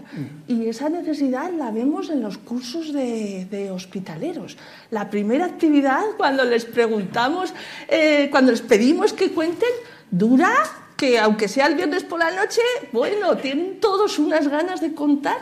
Y 0.48 0.66
esa 0.66 0.88
necesidad 0.88 1.52
la 1.52 1.70
vemos 1.70 2.08
en 2.08 2.22
los 2.22 2.38
cursos 2.38 2.94
de, 2.94 3.70
hospitaleros. 3.70 4.56
La 4.90 5.10
primera 5.10 5.44
actividad, 5.44 6.00
cuando 6.16 6.42
les 6.44 6.64
preguntamos, 6.64 7.52
eh, 7.86 8.28
cuando 8.30 8.50
les 8.50 8.62
pedimos 8.62 9.12
que 9.12 9.30
cuenten, 9.30 9.68
dura 10.10 10.54
que 10.96 11.18
aunque 11.18 11.48
sea 11.48 11.66
el 11.66 11.74
viernes 11.74 12.02
por 12.02 12.18
la 12.18 12.30
noche, 12.30 12.62
bueno, 12.92 13.36
tienen 13.36 13.78
todos 13.78 14.18
unas 14.18 14.48
ganas 14.48 14.80
de 14.80 14.94
contar. 14.94 15.36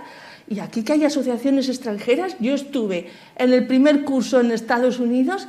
Y 0.48 0.58
aquí 0.58 0.82
que 0.82 0.94
hay 0.94 1.04
asociaciones 1.04 1.68
extranjeras, 1.68 2.34
yo 2.40 2.52
estuve 2.52 3.08
en 3.36 3.52
el 3.52 3.64
primer 3.68 4.04
curso 4.04 4.40
en 4.40 4.50
Estados 4.50 4.98
Unidos, 4.98 5.46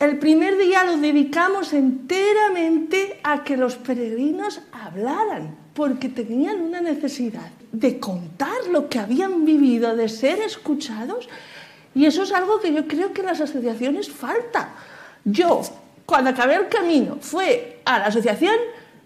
el 0.00 0.18
primer 0.18 0.58
día 0.58 0.84
lo 0.84 0.96
dedicamos 0.96 1.72
enteramente 1.72 3.20
a 3.22 3.44
que 3.44 3.56
los 3.56 3.76
peregrinos 3.76 4.60
hablaran 4.72 5.56
porque 5.74 6.08
tenían 6.08 6.60
una 6.60 6.80
necesidad 6.80 7.50
de 7.72 7.98
contar 7.98 8.66
lo 8.70 8.88
que 8.88 8.98
habían 8.98 9.44
vivido, 9.44 9.96
de 9.96 10.08
ser 10.08 10.40
escuchados, 10.40 11.28
y 11.94 12.06
eso 12.06 12.22
es 12.22 12.32
algo 12.32 12.60
que 12.60 12.72
yo 12.72 12.86
creo 12.86 13.12
que 13.12 13.20
en 13.20 13.26
las 13.28 13.40
asociaciones 13.40 14.10
falta. 14.10 14.74
Yo, 15.24 15.62
cuando 16.06 16.30
acabé 16.30 16.56
el 16.56 16.68
camino, 16.68 17.18
fue 17.20 17.80
a 17.84 17.98
la 17.98 18.06
asociación 18.06 18.54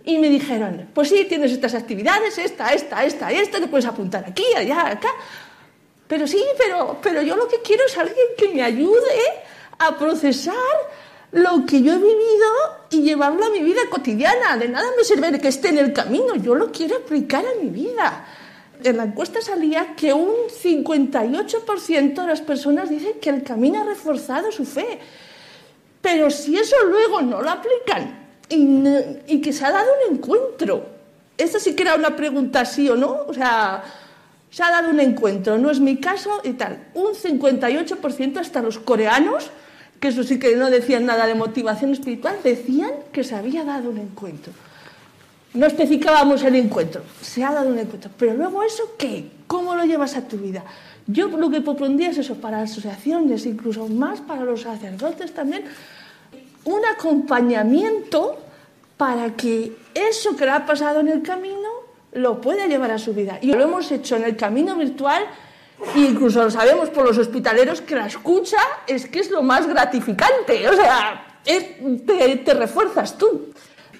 y 0.04 0.18
me 0.18 0.28
dijeron, 0.28 0.88
pues 0.94 1.08
sí, 1.08 1.26
tienes 1.28 1.52
estas 1.52 1.74
actividades, 1.74 2.38
esta, 2.38 2.72
esta, 2.72 3.04
esta, 3.04 3.30
esta, 3.30 3.60
te 3.60 3.66
puedes 3.66 3.86
apuntar 3.86 4.24
aquí, 4.26 4.44
allá, 4.56 4.88
acá. 4.88 5.10
Pero 6.06 6.26
sí, 6.26 6.42
pero, 6.56 6.98
pero 7.02 7.20
yo 7.22 7.36
lo 7.36 7.46
que 7.46 7.60
quiero 7.60 7.84
es 7.86 7.96
alguien 7.96 8.26
que 8.38 8.48
me 8.48 8.62
ayude 8.62 9.14
a 9.78 9.96
procesar 9.96 10.54
lo 11.32 11.66
que 11.66 11.82
yo 11.82 11.92
he 11.92 11.98
vivido 11.98 12.48
y 12.90 13.02
llevarlo 13.02 13.44
a 13.44 13.50
mi 13.50 13.60
vida 13.60 13.82
cotidiana. 13.90 14.56
De 14.56 14.68
nada 14.68 14.86
me 14.96 15.04
sirve 15.04 15.38
que 15.38 15.48
esté 15.48 15.68
en 15.68 15.78
el 15.78 15.92
camino, 15.92 16.36
yo 16.36 16.54
lo 16.54 16.72
quiero 16.72 16.96
aplicar 16.96 17.44
a 17.44 17.62
mi 17.62 17.68
vida. 17.68 18.26
En 18.82 18.96
la 18.96 19.04
encuesta 19.04 19.40
salía 19.40 19.94
que 19.96 20.12
un 20.12 20.32
58% 20.48 22.14
de 22.14 22.26
las 22.26 22.40
personas 22.40 22.88
dicen 22.88 23.14
que 23.20 23.30
el 23.30 23.42
camino 23.42 23.80
ha 23.80 23.84
reforzado 23.84 24.52
su 24.52 24.64
fe. 24.64 25.00
Pero 26.00 26.30
si 26.30 26.56
eso 26.56 26.76
luego 26.86 27.20
no 27.20 27.42
lo 27.42 27.50
aplican 27.50 28.28
y, 28.48 29.40
que 29.40 29.52
se 29.52 29.64
ha 29.64 29.72
dado 29.72 29.90
un 30.06 30.14
encuentro, 30.14 30.86
esta 31.36 31.58
sí 31.58 31.74
que 31.74 31.82
era 31.82 31.96
una 31.96 32.14
pregunta 32.14 32.64
sí 32.64 32.88
o 32.88 32.94
no, 32.94 33.24
o 33.26 33.34
sea, 33.34 33.82
se 34.48 34.62
ha 34.62 34.70
dado 34.70 34.90
un 34.90 35.00
encuentro, 35.00 35.58
no 35.58 35.70
es 35.70 35.80
mi 35.80 35.96
caso 35.98 36.40
y 36.44 36.52
tal. 36.52 36.86
Un 36.94 37.14
58% 37.14 38.38
hasta 38.38 38.62
los 38.62 38.78
coreanos 38.78 39.50
que 40.00 40.08
eso 40.08 40.22
sí 40.22 40.38
que 40.38 40.54
no 40.56 40.70
decían 40.70 41.06
nada 41.06 41.26
de 41.26 41.34
motivación 41.34 41.92
espiritual, 41.92 42.36
decían 42.44 42.90
que 43.12 43.24
se 43.24 43.34
había 43.34 43.64
dado 43.64 43.90
un 43.90 43.98
encuentro. 43.98 44.52
No 45.54 45.66
especificábamos 45.66 46.42
el 46.44 46.56
encuentro, 46.56 47.02
se 47.20 47.42
ha 47.42 47.52
dado 47.52 47.68
un 47.68 47.78
encuentro. 47.78 48.10
Pero 48.16 48.34
luego 48.34 48.62
eso, 48.62 48.94
¿qué? 48.98 49.30
¿Cómo 49.46 49.74
lo 49.74 49.84
llevas 49.84 50.16
a 50.16 50.28
tu 50.28 50.36
vida? 50.36 50.62
Yo 51.06 51.28
lo 51.28 51.50
que 51.50 51.62
propondría 51.62 52.10
es 52.10 52.18
eso, 52.18 52.34
para 52.36 52.60
asociaciones, 52.60 53.46
incluso 53.46 53.88
más 53.88 54.20
para 54.20 54.44
los 54.44 54.62
sacerdotes 54.62 55.32
también, 55.32 55.64
un 56.64 56.84
acompañamiento 56.84 58.38
para 58.98 59.34
que 59.34 59.72
eso 59.94 60.36
que 60.36 60.44
le 60.44 60.50
ha 60.50 60.66
pasado 60.66 61.00
en 61.00 61.08
el 61.08 61.22
camino 61.22 61.68
lo 62.12 62.40
pueda 62.40 62.66
llevar 62.66 62.90
a 62.90 62.98
su 62.98 63.14
vida. 63.14 63.38
Y 63.40 63.52
lo 63.52 63.62
hemos 63.62 63.90
hecho 63.90 64.16
en 64.16 64.24
el 64.24 64.36
camino 64.36 64.76
virtual 64.76 65.24
incluso 65.96 66.42
lo 66.42 66.50
sabemos 66.50 66.90
por 66.90 67.04
los 67.04 67.18
hospitaleros 67.18 67.80
que 67.80 67.94
la 67.94 68.06
escucha 68.06 68.58
es 68.86 69.06
que 69.06 69.20
es 69.20 69.30
lo 69.30 69.42
más 69.42 69.66
gratificante, 69.66 70.68
o 70.68 70.74
sea, 70.74 71.38
te, 71.44 72.54
refuerzas 72.54 73.16
tú. 73.16 73.52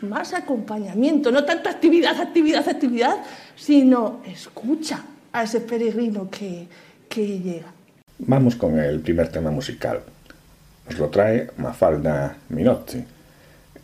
Más 0.02 0.32
acompañamiento, 0.32 1.32
no 1.32 1.44
tanto 1.44 1.68
actividad, 1.68 2.20
actividad, 2.20 2.68
actividad, 2.68 3.16
sino 3.56 4.20
escucha 4.24 5.04
a 5.32 5.42
ese 5.42 5.60
peregrino 5.60 6.30
que, 6.30 6.68
que 7.08 7.40
llega. 7.40 7.72
Vamos 8.18 8.54
con 8.54 8.78
el 8.78 9.00
primer 9.00 9.28
tema 9.28 9.50
musical. 9.50 10.02
Nos 10.88 10.98
lo 10.98 11.08
trae 11.08 11.50
Mafalda 11.56 12.36
Minotti, 12.48 13.04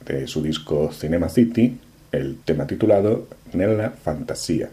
de 0.06 0.26
su 0.26 0.40
disco 0.42 0.92
Cinema 0.92 1.28
City, 1.28 1.78
el 2.12 2.38
tema 2.44 2.66
titulado 2.66 3.26
Nella 3.52 3.90
Fantasía. 3.90 4.70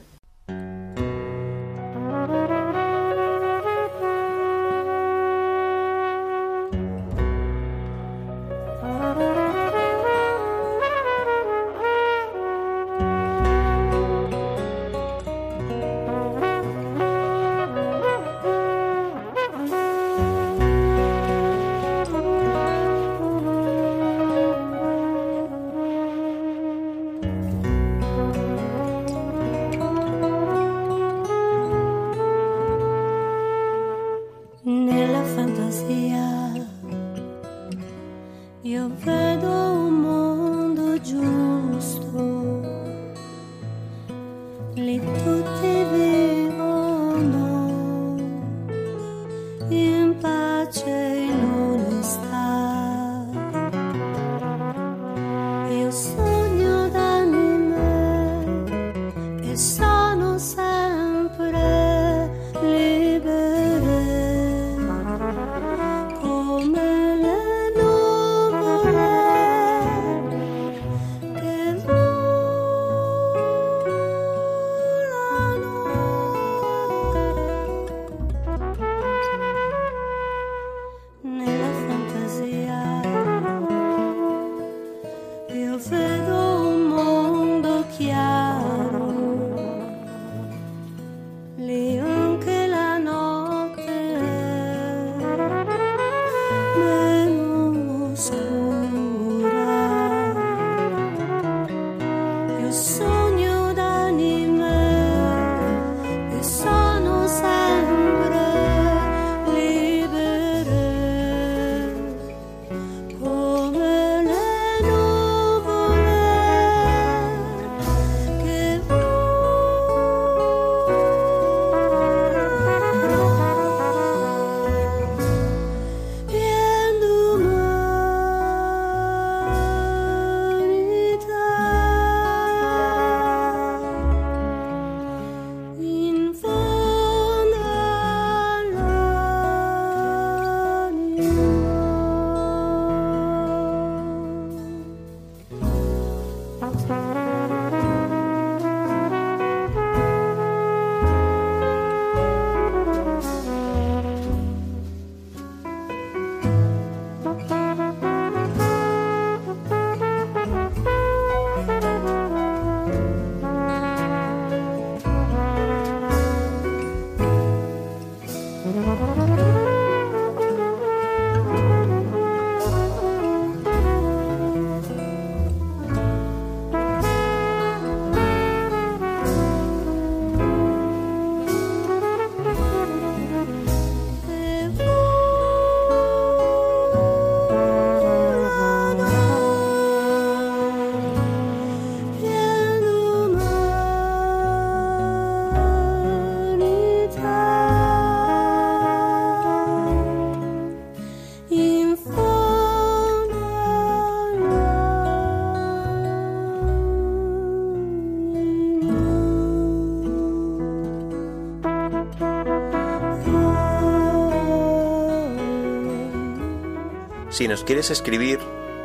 Si 217.41 217.47
nos 217.47 217.63
quieres 217.63 217.89
escribir, 217.89 218.37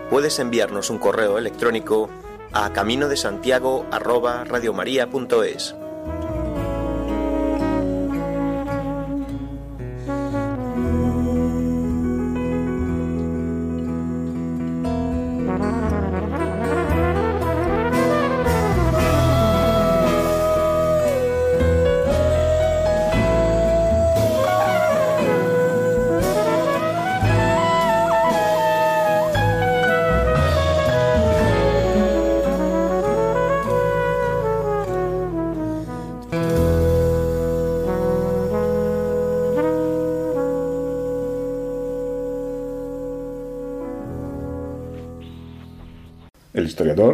puedes 0.08 0.38
enviarnos 0.38 0.88
un 0.88 0.96
correo 0.96 1.36
electrónico 1.36 2.08
a 2.54 2.72
camino 2.72 3.06
de 3.06 3.18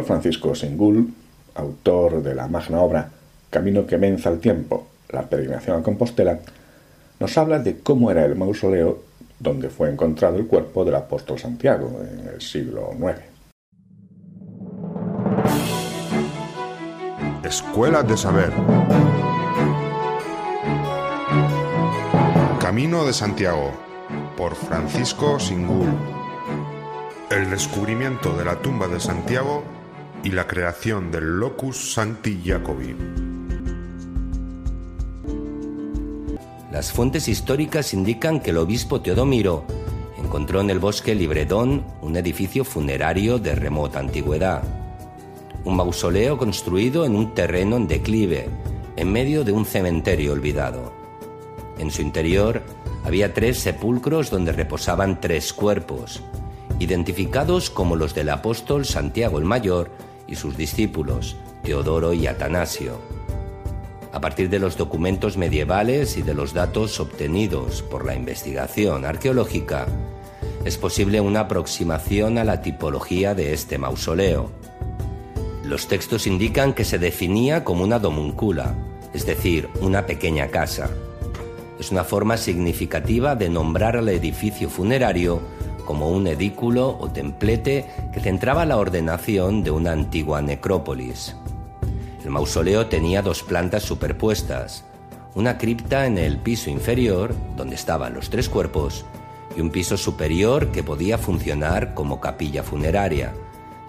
Francisco 0.05 0.55
Singul, 0.55 1.13
autor 1.55 2.23
de 2.23 2.33
la 2.33 2.47
magna 2.47 2.79
obra 2.79 3.09
Camino 3.49 3.85
que 3.85 3.97
menza 3.97 4.29
el 4.29 4.39
tiempo, 4.39 4.87
la 5.09 5.23
peregrinación 5.23 5.79
a 5.79 5.83
Compostela, 5.83 6.39
nos 7.19 7.37
habla 7.37 7.59
de 7.59 7.79
cómo 7.79 8.09
era 8.09 8.25
el 8.25 8.35
mausoleo 8.35 9.03
donde 9.39 9.69
fue 9.69 9.91
encontrado 9.91 10.37
el 10.37 10.47
cuerpo 10.47 10.83
del 10.83 10.95
apóstol 10.95 11.37
Santiago 11.37 12.01
en 12.01 12.29
el 12.29 12.41
siglo 12.41 12.91
IX. 12.97 13.19
Escuela 17.43 18.01
de 18.01 18.17
Saber. 18.17 18.53
Camino 22.59 23.05
de 23.05 23.13
Santiago 23.13 23.71
por 24.35 24.55
Francisco 24.55 25.39
Singul. 25.39 26.22
El 27.33 27.49
descubrimiento 27.49 28.37
de 28.37 28.45
la 28.45 28.61
tumba 28.61 28.87
de 28.87 28.99
Santiago 28.99 29.63
y 30.23 30.29
la 30.29 30.45
creación 30.45 31.11
del 31.11 31.39
Locus 31.39 31.93
Sancti 31.93 32.39
Jacobi. 32.45 32.95
Las 36.71 36.91
fuentes 36.91 37.27
históricas 37.27 37.95
indican 37.95 38.39
que 38.39 38.51
el 38.51 38.57
obispo 38.57 39.01
Teodomiro 39.01 39.65
encontró 40.15 40.61
en 40.61 40.69
el 40.69 40.77
bosque 40.77 41.15
Libredón 41.15 41.83
un 42.03 42.15
edificio 42.17 42.63
funerario 42.63 43.39
de 43.39 43.55
remota 43.55 43.97
antigüedad. 43.97 44.61
Un 45.65 45.75
mausoleo 45.75 46.37
construido 46.37 47.03
en 47.03 47.15
un 47.15 47.33
terreno 47.33 47.77
en 47.77 47.87
declive, 47.87 48.47
en 48.95 49.11
medio 49.11 49.43
de 49.43 49.53
un 49.53 49.65
cementerio 49.65 50.33
olvidado. 50.33 50.93
En 51.79 51.89
su 51.89 52.03
interior 52.03 52.61
había 53.03 53.33
tres 53.33 53.57
sepulcros 53.57 54.29
donde 54.29 54.51
reposaban 54.51 55.19
tres 55.19 55.51
cuerpos, 55.51 56.21
identificados 56.79 57.69
como 57.69 57.95
los 57.95 58.13
del 58.13 58.29
apóstol 58.29 58.85
Santiago 58.85 59.37
el 59.39 59.45
Mayor 59.45 59.89
y 60.27 60.35
sus 60.35 60.57
discípulos, 60.57 61.35
Teodoro 61.63 62.13
y 62.13 62.27
Atanasio. 62.27 62.99
A 64.11 64.21
partir 64.21 64.49
de 64.49 64.59
los 64.59 64.77
documentos 64.77 65.37
medievales 65.37 66.17
y 66.17 66.21
de 66.21 66.33
los 66.33 66.53
datos 66.53 66.99
obtenidos 66.99 67.81
por 67.81 68.05
la 68.05 68.15
investigación 68.15 69.05
arqueológica, 69.05 69.87
es 70.65 70.77
posible 70.77 71.19
una 71.19 71.41
aproximación 71.41 72.37
a 72.37 72.43
la 72.43 72.61
tipología 72.61 73.33
de 73.35 73.53
este 73.53 73.77
mausoleo. 73.77 74.51
Los 75.65 75.87
textos 75.87 76.27
indican 76.27 76.73
que 76.73 76.85
se 76.85 76.99
definía 76.99 77.63
como 77.63 77.83
una 77.83 77.99
domuncula, 77.99 78.75
es 79.13 79.25
decir, 79.25 79.69
una 79.81 80.05
pequeña 80.05 80.49
casa. 80.49 80.89
Es 81.79 81.91
una 81.91 82.03
forma 82.03 82.37
significativa 82.37 83.35
de 83.35 83.49
nombrar 83.49 83.97
al 83.97 84.09
edificio 84.09 84.69
funerario 84.69 85.41
como 85.85 86.09
un 86.09 86.27
edículo 86.27 86.97
o 86.99 87.09
templete 87.09 87.85
que 88.11 88.19
centraba 88.19 88.65
la 88.65 88.77
ordenación 88.77 89.63
de 89.63 89.71
una 89.71 89.91
antigua 89.91 90.41
necrópolis. 90.41 91.35
El 92.23 92.29
mausoleo 92.29 92.87
tenía 92.87 93.21
dos 93.21 93.43
plantas 93.43 93.83
superpuestas, 93.83 94.85
una 95.35 95.57
cripta 95.57 96.05
en 96.05 96.17
el 96.17 96.37
piso 96.37 96.69
inferior, 96.69 97.35
donde 97.57 97.75
estaban 97.75 98.13
los 98.13 98.29
tres 98.29 98.49
cuerpos, 98.49 99.05
y 99.55 99.61
un 99.61 99.69
piso 99.69 99.97
superior 99.97 100.71
que 100.71 100.83
podía 100.83 101.17
funcionar 101.17 101.93
como 101.93 102.19
capilla 102.19 102.63
funeraria, 102.63 103.33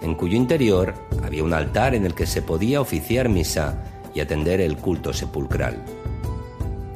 en 0.01 0.15
cuyo 0.15 0.35
interior 0.35 0.93
había 1.23 1.43
un 1.43 1.53
altar 1.53 1.95
en 1.95 2.05
el 2.05 2.13
que 2.13 2.25
se 2.25 2.41
podía 2.41 2.81
oficiar 2.81 3.29
misa 3.29 3.83
y 4.13 4.19
atender 4.19 4.61
el 4.61 4.77
culto 4.77 5.13
sepulcral. 5.13 5.83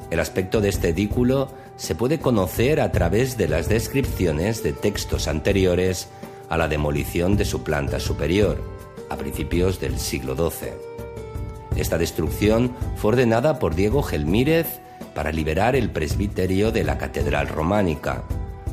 El 0.09 0.19
aspecto 0.19 0.61
de 0.61 0.69
este 0.69 0.89
edículo 0.89 1.49
se 1.79 1.95
puede 1.95 2.19
conocer 2.19 2.81
a 2.81 2.91
través 2.91 3.37
de 3.37 3.47
las 3.47 3.69
descripciones 3.69 4.61
de 4.63 4.73
textos 4.73 5.29
anteriores 5.29 6.09
a 6.49 6.57
la 6.57 6.67
demolición 6.67 7.37
de 7.37 7.45
su 7.45 7.63
planta 7.63 8.01
superior, 8.01 8.61
a 9.09 9.15
principios 9.15 9.79
del 9.79 9.97
siglo 9.97 10.35
XII. 10.35 10.71
Esta 11.77 11.97
destrucción 11.97 12.75
fue 12.97 13.13
ordenada 13.13 13.59
por 13.59 13.75
Diego 13.75 14.03
Gelmírez 14.03 14.81
para 15.15 15.31
liberar 15.31 15.77
el 15.77 15.89
presbiterio 15.89 16.73
de 16.73 16.83
la 16.83 16.97
catedral 16.97 17.47
románica, 17.47 18.25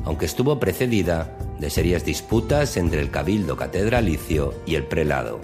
aunque 0.04 0.26
estuvo 0.26 0.58
precedida 0.58 1.38
de 1.60 1.70
serias 1.70 2.04
disputas 2.04 2.76
entre 2.76 3.00
el 3.00 3.12
cabildo 3.12 3.56
catedralicio 3.56 4.52
y 4.66 4.74
el 4.74 4.82
prelado. 4.82 5.40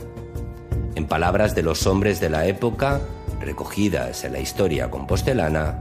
En 0.97 1.07
palabras 1.07 1.55
de 1.55 1.63
los 1.63 1.87
hombres 1.87 2.19
de 2.19 2.29
la 2.29 2.45
época, 2.47 3.01
recogidas 3.41 4.25
en 4.25 4.33
la 4.33 4.41
historia 4.41 4.91
compostelana, 4.91 5.81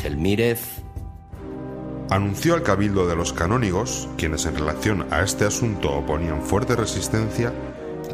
Gelmírez 0.00 0.77
anunció 2.10 2.54
al 2.54 2.62
cabildo 2.62 3.06
de 3.06 3.16
los 3.16 3.32
canónigos, 3.32 4.08
quienes 4.16 4.46
en 4.46 4.56
relación 4.56 5.06
a 5.10 5.22
este 5.22 5.44
asunto 5.44 5.92
oponían 5.92 6.42
fuerte 6.42 6.74
resistencia, 6.74 7.52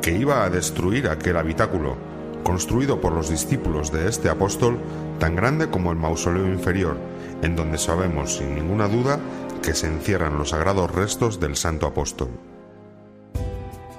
que 0.03 0.13
iba 0.13 0.45
a 0.45 0.51
destruir 0.51 1.09
aquel 1.09 1.37
habitáculo, 1.37 1.97
construido 2.43 3.01
por 3.01 3.13
los 3.13 3.31
discípulos 3.31 3.93
de 3.93 4.09
este 4.09 4.29
apóstol, 4.29 4.79
tan 5.19 5.37
grande 5.37 5.71
como 5.71 5.93
el 5.93 5.99
mausoleo 5.99 6.47
inferior, 6.47 6.97
en 7.43 7.57
donde 7.57 7.79
sabemos 7.79 8.35
sin 8.37 8.55
ninguna 8.55 8.89
duda 8.89 9.19
que 9.63 9.75
se 9.75 9.87
encierran 9.87 10.39
los 10.39 10.51
sagrados 10.51 10.91
restos 10.91 11.41
del 11.41 11.57
santo 11.57 11.87
apóstol. 11.87 12.29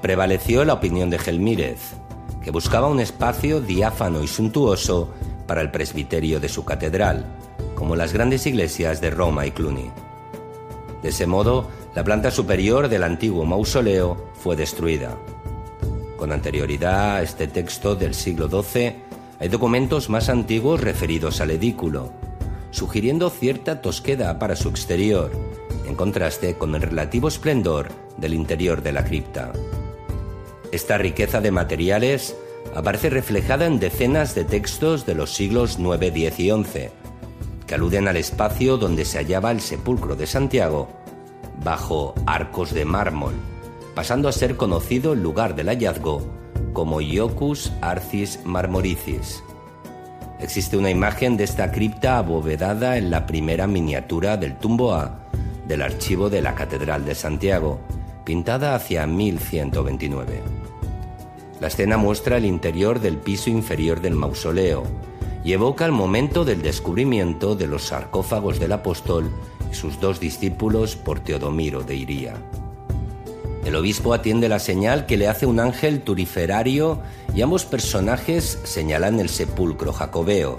Prevaleció 0.02 0.66
la 0.66 0.74
opinión 0.74 1.10
de 1.10 1.18
Gelmírez, 1.18 1.80
que 2.44 2.52
buscaba 2.52 2.88
un 2.88 3.00
espacio 3.00 3.62
diáfano 3.62 4.22
y 4.22 4.28
suntuoso 4.28 5.10
para 5.48 5.62
el 5.62 5.72
presbiterio 5.72 6.40
de 6.40 6.50
su 6.50 6.64
catedral, 6.66 7.26
como 7.76 7.96
las 7.96 8.14
grandes 8.14 8.46
iglesias 8.48 9.02
de 9.02 9.12
Roma 9.12 9.46
y 9.46 9.52
Cluny. 9.52 9.92
De 11.04 11.10
ese 11.10 11.28
modo, 11.28 11.70
la 11.94 12.04
planta 12.04 12.32
superior 12.32 12.90
del 12.90 13.04
antiguo 13.04 13.46
mausoleo 13.46 14.32
fue 14.34 14.56
destruida. 14.56 15.16
Con 16.18 16.32
anterioridad 16.32 17.18
a 17.18 17.22
este 17.22 17.48
texto 17.48 17.96
del 17.96 18.16
siglo 18.16 18.50
XII, 18.50 18.96
hay 19.40 19.50
documentos 19.50 20.10
más 20.10 20.30
antiguos 20.30 20.82
referidos 20.82 21.42
al 21.42 21.52
edículo, 21.52 22.12
sugiriendo 22.72 23.30
cierta 23.30 23.82
tosquedad 23.82 24.40
para 24.40 24.56
su 24.56 24.70
exterior, 24.70 25.32
en 25.86 25.96
contraste 25.96 26.56
con 26.58 26.74
el 26.74 26.82
relativo 26.82 27.28
esplendor 27.28 27.90
del 28.18 28.34
interior 28.34 28.82
de 28.82 28.94
la 28.94 29.04
cripta. 29.04 29.52
Esta 30.72 30.98
riqueza 30.98 31.42
de 31.42 31.52
materiales 31.52 32.36
aparece 32.74 33.10
reflejada 33.10 33.66
en 33.66 33.80
decenas 33.80 34.36
de 34.36 34.44
textos 34.44 35.06
de 35.06 35.16
los 35.16 35.34
siglos 35.34 35.78
IX, 35.80 36.02
X 36.02 36.40
y 36.40 36.50
XI, 36.50 36.90
que 37.67 37.75
aluden 37.75 38.08
al 38.08 38.17
espacio 38.17 38.78
donde 38.78 39.06
se 39.06 39.17
hallaba 39.17 39.51
el 39.51 39.62
sepulcro 39.62 40.15
de 40.15 40.28
Santiago, 40.28 40.88
bajo 41.63 42.13
arcos 42.25 42.73
de 42.73 42.86
mármol, 42.86 43.34
pasando 43.93 44.28
a 44.28 44.32
ser 44.32 44.56
conocido 44.56 45.13
el 45.13 45.23
lugar 45.23 45.56
del 45.56 45.67
hallazgo 45.67 46.21
como 46.73 47.01
Iocus 47.01 47.71
Arcis 47.82 48.39
Marmoricis. 48.43 49.43
Existe 50.39 50.78
una 50.78 50.89
imagen 50.89 51.38
de 51.38 51.45
esta 51.45 51.71
cripta 51.71 52.17
abovedada 52.17 52.97
en 52.97 53.10
la 53.10 53.25
primera 53.25 53.67
miniatura 53.67 54.38
del 54.38 54.58
tumbo 54.58 54.93
A 54.93 55.21
del 55.67 55.82
archivo 55.82 56.30
de 56.30 56.41
la 56.41 56.54
Catedral 56.54 57.06
de 57.06 57.15
Santiago, 57.15 57.80
pintada 58.23 58.75
hacia 58.75 59.08
1129. 59.08 60.41
La 61.60 61.67
escena 61.67 61.97
muestra 61.97 62.38
el 62.38 62.45
interior 62.45 62.99
del 62.99 63.17
piso 63.17 63.49
inferior 63.49 64.01
del 64.01 64.13
mausoleo, 64.13 64.84
y 65.46 65.54
evoca 65.54 65.86
el 65.86 65.92
momento 65.92 66.44
del 66.44 66.64
descubrimiento 66.64 67.56
de 67.56 67.68
los 67.68 67.84
sarcófagos 67.84 68.60
del 68.60 68.72
apóstol 68.72 69.30
y 69.72 69.76
sus 69.76 70.00
dos 70.00 70.20
discípulos 70.20 70.96
por 70.96 71.20
Teodomiro 71.20 71.84
de 71.84 71.96
Iría. 71.96 72.34
El 73.64 73.76
obispo 73.76 74.16
atiende 74.16 74.50
la 74.50 74.58
señal 74.58 75.06
que 75.06 75.18
le 75.18 75.28
hace 75.28 75.46
un 75.46 75.60
ángel 75.60 76.02
turiferario 76.02 77.00
y 77.36 77.44
ambos 77.44 77.64
personajes 77.66 78.60
señalan 78.64 79.20
el 79.20 79.30
sepulcro 79.30 79.94
jacobeo, 79.94 80.58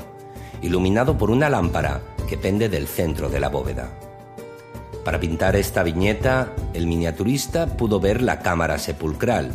iluminado 0.63 1.19
por 1.19 1.31
una 1.31 1.51
lámpara 1.51 2.01
que 2.29 2.39
pende 2.39 2.69
del 2.69 2.87
centro 2.87 3.29
de 3.29 3.41
la 3.41 3.49
bóveda. 3.49 3.91
Para 5.05 5.19
pintar 5.19 5.57
esta 5.57 5.83
viñeta, 5.83 6.53
el 6.75 6.87
miniaturista 6.87 7.67
pudo 7.77 7.99
ver 7.99 8.23
la 8.23 8.39
cámara 8.39 8.79
sepulcral, 8.79 9.51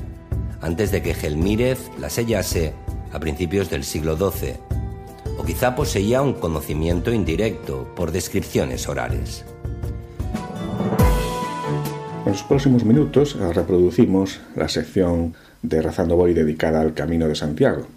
antes 0.60 0.91
de 0.91 1.02
que 1.02 1.13
Gelmírez 1.13 1.89
la 1.98 2.10
sellase 2.10 2.74
a 3.13 3.20
principios 3.20 3.70
del 3.70 3.84
siglo 3.86 4.17
XII, 4.17 4.70
o 5.38 5.44
quizá 5.44 5.76
poseía 5.76 6.22
un 6.22 6.34
conocimiento 6.34 7.12
indirecto 7.12 7.88
por 7.96 8.12
descripciones 8.12 8.88
orales. 8.88 9.46
En 12.26 12.32
los 12.32 12.44
próximos 12.44 12.86
minutos 12.86 13.36
reproducimos 13.36 14.39
la 14.56 14.70
sección 14.70 15.34
de 15.62 15.82
Rezando 15.82 16.15
Voy 16.15 16.34
dedicada 16.34 16.82
al 16.82 16.94
Camino 16.94 17.28
de 17.28 17.36
Santiago, 17.36 17.88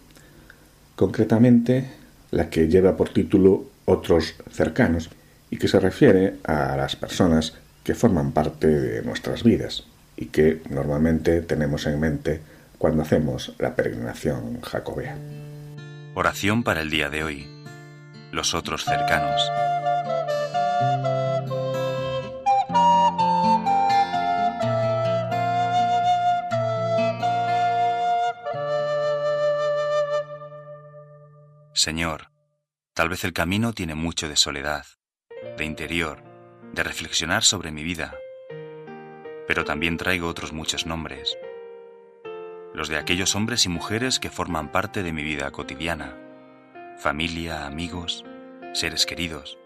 concretamente 0.96 1.90
la 2.30 2.50
que 2.50 2.68
lleva 2.68 2.96
por 2.96 3.10
título 3.10 3.66
Otros 3.84 4.34
cercanos 4.50 5.10
y 5.50 5.58
que 5.58 5.68
se 5.68 5.78
refiere 5.78 6.36
a 6.44 6.76
las 6.76 6.96
personas 6.96 7.54
que 7.84 7.94
forman 7.94 8.32
parte 8.32 8.66
de 8.66 9.02
nuestras 9.02 9.44
vidas 9.44 9.84
y 10.16 10.26
que 10.26 10.62
normalmente 10.70 11.42
tenemos 11.42 11.86
en 11.86 12.00
mente 12.00 12.40
cuando 12.78 13.02
hacemos 13.02 13.54
la 13.58 13.76
peregrinación 13.76 14.60
jacobea. 14.62 15.16
Oración 16.16 16.62
para 16.62 16.80
el 16.80 16.90
día 16.90 17.10
de 17.10 17.24
hoy. 17.24 17.48
Los 18.30 18.54
otros 18.54 18.84
cercanos. 18.84 19.50
Señor, 31.72 32.30
tal 32.92 33.08
vez 33.08 33.24
el 33.24 33.32
camino 33.32 33.72
tiene 33.72 33.96
mucho 33.96 34.28
de 34.28 34.36
soledad 34.36 34.86
de 35.58 35.64
interior, 35.64 36.22
de 36.72 36.84
reflexionar 36.84 37.42
sobre 37.42 37.72
mi 37.72 37.82
vida. 37.82 38.14
Pero 39.48 39.64
también 39.64 39.96
traigo 39.96 40.28
otros 40.28 40.52
muchos 40.52 40.86
nombres, 40.86 41.36
los 42.74 42.88
de 42.88 42.98
aquellos 42.98 43.34
hombres 43.34 43.64
y 43.64 43.68
mujeres 43.70 44.20
que 44.20 44.28
forman 44.28 44.70
parte 44.70 45.02
de 45.02 45.12
mi 45.12 45.22
vida 45.22 45.50
cotidiana, 45.50 46.14
familia, 46.98 47.66
amigos, 47.66 48.24
seres 48.72 49.06
queridos. 49.06 49.58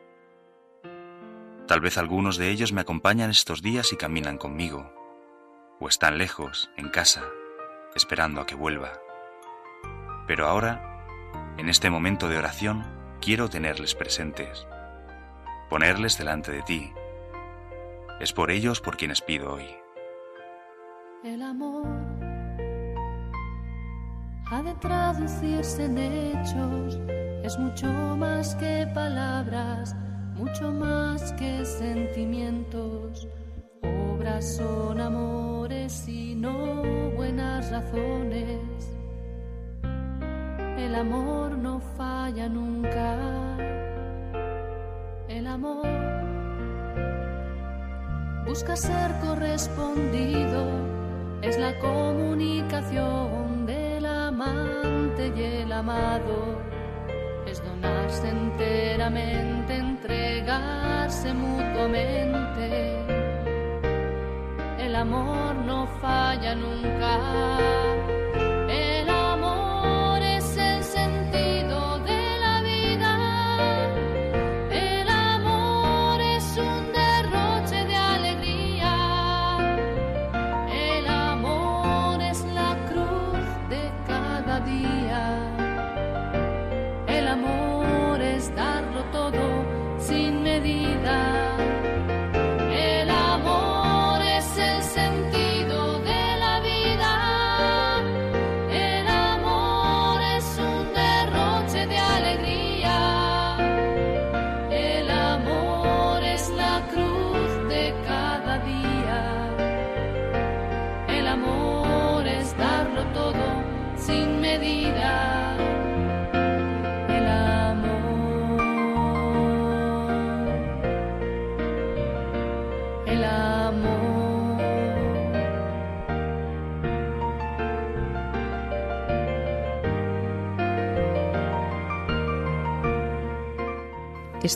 Tal 1.66 1.80
vez 1.80 1.98
algunos 1.98 2.36
de 2.36 2.50
ellos 2.50 2.72
me 2.72 2.82
acompañan 2.82 3.30
estos 3.30 3.62
días 3.62 3.92
y 3.92 3.96
caminan 3.96 4.38
conmigo, 4.38 4.92
o 5.80 5.88
están 5.88 6.18
lejos, 6.18 6.70
en 6.76 6.88
casa, 6.88 7.24
esperando 7.96 8.40
a 8.40 8.46
que 8.46 8.54
vuelva. 8.54 9.00
Pero 10.26 10.46
ahora, 10.46 11.04
en 11.56 11.68
este 11.68 11.90
momento 11.90 12.28
de 12.28 12.38
oración, 12.38 12.84
quiero 13.20 13.48
tenerles 13.48 13.94
presentes 13.94 14.66
ponerles 15.68 16.16
delante 16.18 16.50
de 16.50 16.62
ti. 16.62 16.92
Es 18.20 18.32
por 18.32 18.50
ellos 18.50 18.80
por 18.80 18.96
quienes 18.96 19.20
pido 19.20 19.52
hoy. 19.52 19.66
El 21.24 21.42
amor 21.42 21.77
ha 24.50 24.62
de 24.62 24.74
traducirse 24.74 25.84
en 25.84 25.98
hechos, 25.98 26.98
es 27.42 27.58
mucho 27.58 27.86
más 28.16 28.54
que 28.56 28.86
palabras, 28.94 29.94
mucho 30.34 30.72
más 30.72 31.32
que 31.34 31.64
sentimientos. 31.64 33.28
Obras 34.14 34.56
son 34.56 35.00
amores 35.00 36.08
y 36.08 36.34
no 36.34 36.82
buenas 37.16 37.70
razones. 37.70 38.60
El 40.78 40.94
amor 40.94 41.58
no 41.58 41.80
falla 41.80 42.48
nunca 42.48 43.38
el 45.28 45.46
amor 45.46 45.86
busca 48.46 48.74
ser 48.76 49.12
correspondido, 49.20 50.66
es 51.42 51.58
la 51.58 51.78
comunicación 51.78 53.47
y 55.36 55.42
el 55.42 55.72
amado, 55.72 56.58
es 57.46 57.62
donarse 57.62 58.28
enteramente, 58.28 59.76
entregarse 59.76 61.32
mutuamente. 61.34 63.04
El 64.78 64.96
amor 64.96 65.54
no 65.66 65.86
falla 66.00 66.54
nunca. 66.54 67.97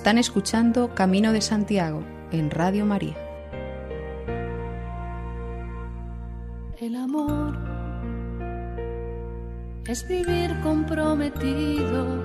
Están 0.02 0.18
escuchando 0.18 0.96
Camino 0.96 1.32
de 1.32 1.40
Santiago 1.40 2.02
en 2.32 2.50
Radio 2.50 2.84
María. 2.84 3.14
El 6.80 6.96
amor 6.96 7.56
es 9.86 10.08
vivir 10.08 10.58
comprometido. 10.64 12.20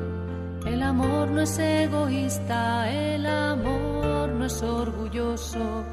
El 0.65 0.81
amor 0.81 1.27
no 1.27 1.41
es 1.41 1.59
egoísta, 1.59 2.89
el 2.89 3.27
amor 3.27 4.29
no 4.29 4.45
es 4.45 4.63
orgulloso. 4.63 5.83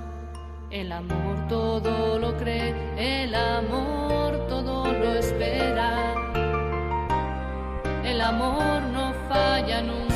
El 0.71 0.91
amor 0.91 1.49
todo 1.51 2.19
lo 2.19 2.35
cree, 2.39 2.73
el 2.97 3.35
amor 3.35 4.47
todo 4.49 4.91
lo 4.91 5.13
espera. 5.17 6.15
El 8.03 8.23
amor 8.23 8.81
no 8.95 9.13
falla 9.29 9.83
nunca. 9.83 10.14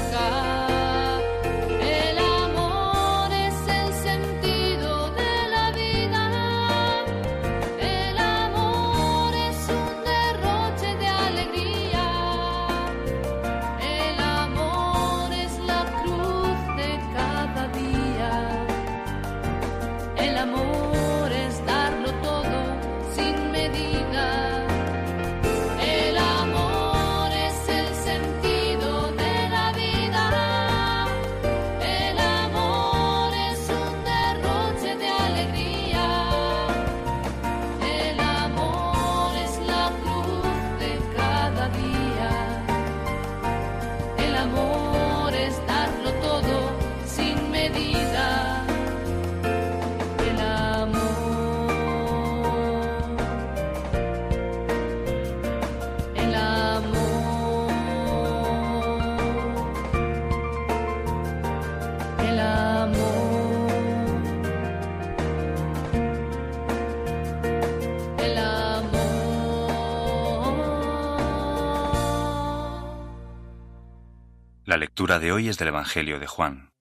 La 74.69 74.77
lectura 74.77 75.19
de 75.19 75.33
hoy 75.33 75.49
es 75.49 75.57
del 75.57 75.69
Evangelio 75.69 76.21
de 76.21 76.27
Juan. 76.27 76.75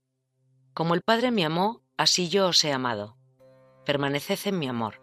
Como 0.73 0.93
el 0.93 1.01
Padre 1.01 1.31
me 1.31 1.45
amó, 1.45 1.85
así 1.95 2.27
yo 2.27 2.47
os 2.47 2.61
he 2.65 2.73
amado. 2.73 3.15
Permaneced 3.85 4.39
en 4.43 4.59
mi 4.59 4.67
amor. 4.67 5.01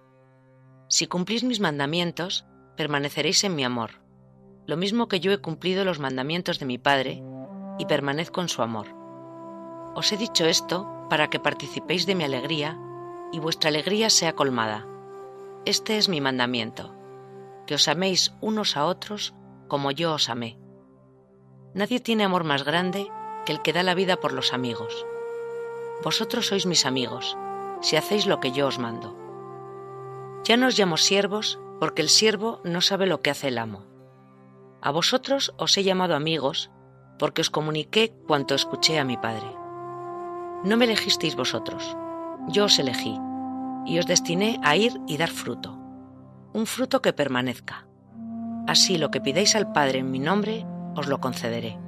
Si 0.91 1.07
cumplís 1.07 1.45
mis 1.45 1.61
mandamientos, 1.61 2.45
permaneceréis 2.77 3.43
en 3.45 3.55
mi 3.55 3.65
amor, 3.65 4.03
lo 4.67 4.77
mismo 4.77 5.09
que 5.09 5.19
yo 5.19 5.33
he 5.33 5.39
cumplido 5.39 5.87
los 5.87 5.99
mandamientos 5.99 6.59
de 6.59 6.67
mi 6.67 6.77
Padre 6.77 7.23
y 7.79 7.87
permanezco 7.87 8.43
en 8.43 8.51
su 8.51 8.61
amor. 8.61 8.89
Os 9.95 10.13
he 10.13 10.19
dicho 10.19 10.45
esto 10.45 11.07
para 11.09 11.31
que 11.31 11.41
participéis 11.41 12.05
de 12.05 12.15
mi 12.15 12.25
alegría 12.25 12.79
y 13.33 13.39
vuestra 13.39 13.71
alegría 13.71 14.11
sea 14.11 14.35
colmada. 14.35 14.87
Este 15.65 15.97
es 15.97 16.11
mi 16.11 16.21
mandamiento, 16.21 16.95
que 17.67 17.77
os 17.77 17.89
améis 17.89 18.35
unos 18.43 18.77
a 18.77 18.85
otros 18.85 19.35
como 19.69 19.91
yo 19.91 20.13
os 20.13 20.29
amé. 20.29 20.59
Nadie 21.75 21.99
tiene 21.99 22.25
amor 22.25 22.45
más 22.45 22.65
grande 22.65 23.11
que 23.45 23.53
el 23.53 23.61
que 23.61 23.73
da 23.73 23.83
la 23.83 23.95
vida 23.95 24.17
por 24.17 24.33
los 24.33 24.53
amigos. 24.53 25.05
Vosotros 26.05 26.47
sois 26.47 26.67
mis 26.67 26.87
amigos, 26.87 27.37
si 27.81 27.97
hacéis 27.97 28.27
lo 28.27 28.39
que 28.39 28.53
yo 28.53 28.67
os 28.69 28.79
mando. 28.79 29.17
Ya 30.45 30.57
no 30.57 30.69
os 30.69 30.79
llamo 30.79 30.97
siervos, 30.97 31.59
porque 31.81 32.03
el 32.03 32.09
siervo 32.09 32.61
no 32.63 32.81
sabe 32.81 33.07
lo 33.07 33.21
que 33.21 33.31
hace 33.31 33.49
el 33.49 33.59
amo. 33.59 33.85
A 34.83 34.91
vosotros 34.93 35.53
os 35.57 35.77
he 35.77 35.83
llamado 35.83 36.15
amigos, 36.15 36.71
porque 37.19 37.41
os 37.41 37.51
comuniqué 37.51 38.13
cuanto 38.27 38.55
escuché 38.55 38.99
a 38.99 39.05
mi 39.05 39.17
Padre. 39.17 39.51
No 40.63 40.77
me 40.77 40.85
elegisteis 40.85 41.35
vosotros, 41.35 41.97
yo 42.49 42.67
os 42.67 42.79
elegí, 42.79 43.19
y 43.87 43.99
os 43.99 44.07
destiné 44.07 44.61
a 44.63 44.77
ir 44.77 45.01
y 45.09 45.17
dar 45.17 45.31
fruto, 45.31 45.77
un 46.53 46.67
fruto 46.67 47.03
que 47.03 47.13
permanezca. 47.13 47.87
Así 48.67 48.97
lo 48.97 49.11
que 49.11 49.21
pidáis 49.21 49.57
al 49.57 49.73
Padre 49.73 49.99
en 49.99 50.11
mi 50.11 50.19
nombre, 50.19 50.67
os 50.95 51.07
lo 51.07 51.21
concederé. 51.21 51.79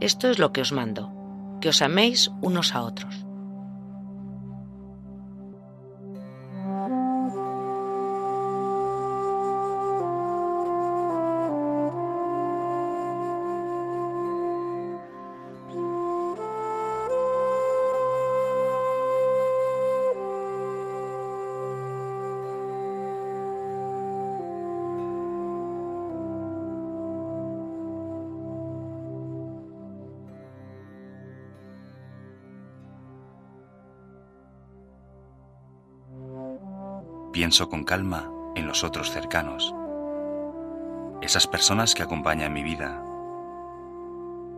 Esto 0.00 0.28
es 0.28 0.38
lo 0.38 0.52
que 0.52 0.60
os 0.60 0.72
mando, 0.72 1.12
que 1.60 1.68
os 1.68 1.82
améis 1.82 2.30
unos 2.40 2.74
a 2.74 2.82
otros. 2.82 3.25
Con 37.64 37.84
calma 37.84 38.30
en 38.54 38.66
los 38.66 38.84
otros 38.84 39.10
cercanos, 39.10 39.74
esas 41.22 41.46
personas 41.46 41.94
que 41.94 42.02
acompañan 42.02 42.52
mi 42.52 42.62
vida. 42.62 43.02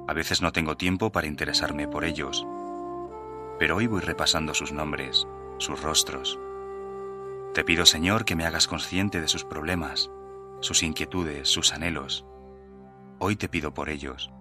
A 0.08 0.12
veces 0.12 0.42
no 0.42 0.50
tengo 0.50 0.76
tiempo 0.76 1.11
para 1.11 1.28
interesarme 1.28 1.87
por 1.87 2.04
ellos, 2.04 2.44
pero 3.61 3.76
hoy 3.76 3.87
voy 3.87 4.00
repasando 4.00 4.52
sus 4.52 4.72
nombres, 4.72 5.28
sus 5.58 5.80
rostros. 5.80 6.40
Te 7.54 7.62
pido, 7.62 7.87
Señor, 7.87 8.24
que 8.24 8.34
me 8.34 8.44
hagas 8.44 8.66
consciente 8.66 9.20
de 9.20 9.28
sus 9.28 9.44
problemas, 9.44 10.11
sus 10.58 10.82
inquietudes, 10.82 11.48
sus 11.48 11.72
anhelos. 11.72 12.26
Hoy 13.20 13.37
te 13.37 13.48
pido 13.48 13.72
por 13.74 13.90
ellos, 13.90 14.32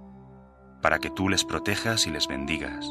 para 0.82 0.98
que 0.98 1.12
tú 1.12 1.30
les 1.30 1.46
protejas 1.46 2.08
y 2.08 2.10
les 2.10 2.28
bendigas. 2.28 2.90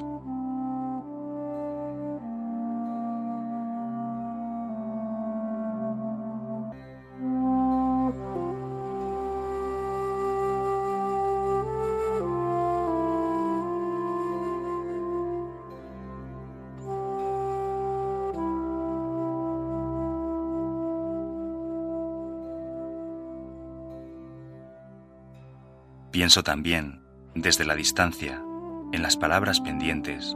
Pienso 26.16 26.42
también, 26.42 27.02
desde 27.34 27.66
la 27.66 27.74
distancia, 27.74 28.42
en 28.90 29.02
las 29.02 29.18
palabras 29.18 29.60
pendientes, 29.60 30.34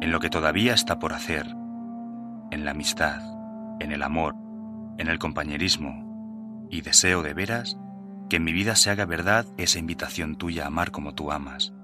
en 0.00 0.10
lo 0.10 0.20
que 0.20 0.30
todavía 0.30 0.72
está 0.72 0.98
por 0.98 1.12
hacer, 1.12 1.46
en 2.50 2.64
la 2.64 2.70
amistad, 2.70 3.20
en 3.78 3.92
el 3.92 4.02
amor, 4.02 4.36
en 4.96 5.08
el 5.08 5.18
compañerismo, 5.18 6.66
y 6.70 6.80
deseo 6.80 7.22
de 7.22 7.34
veras 7.34 7.76
que 8.30 8.36
en 8.36 8.44
mi 8.44 8.54
vida 8.54 8.74
se 8.74 8.88
haga 8.88 9.04
verdad 9.04 9.44
esa 9.58 9.78
invitación 9.78 10.36
tuya 10.36 10.64
a 10.64 10.68
amar 10.68 10.92
como 10.92 11.14
tú 11.14 11.30
amas, 11.30 11.74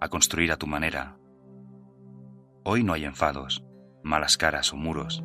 a 0.00 0.08
construir 0.08 0.50
a 0.50 0.56
tu 0.56 0.66
manera. 0.66 1.18
Hoy 2.64 2.82
no 2.82 2.94
hay 2.94 3.04
enfados, 3.04 3.62
malas 4.02 4.38
caras 4.38 4.72
o 4.72 4.76
muros. 4.78 5.22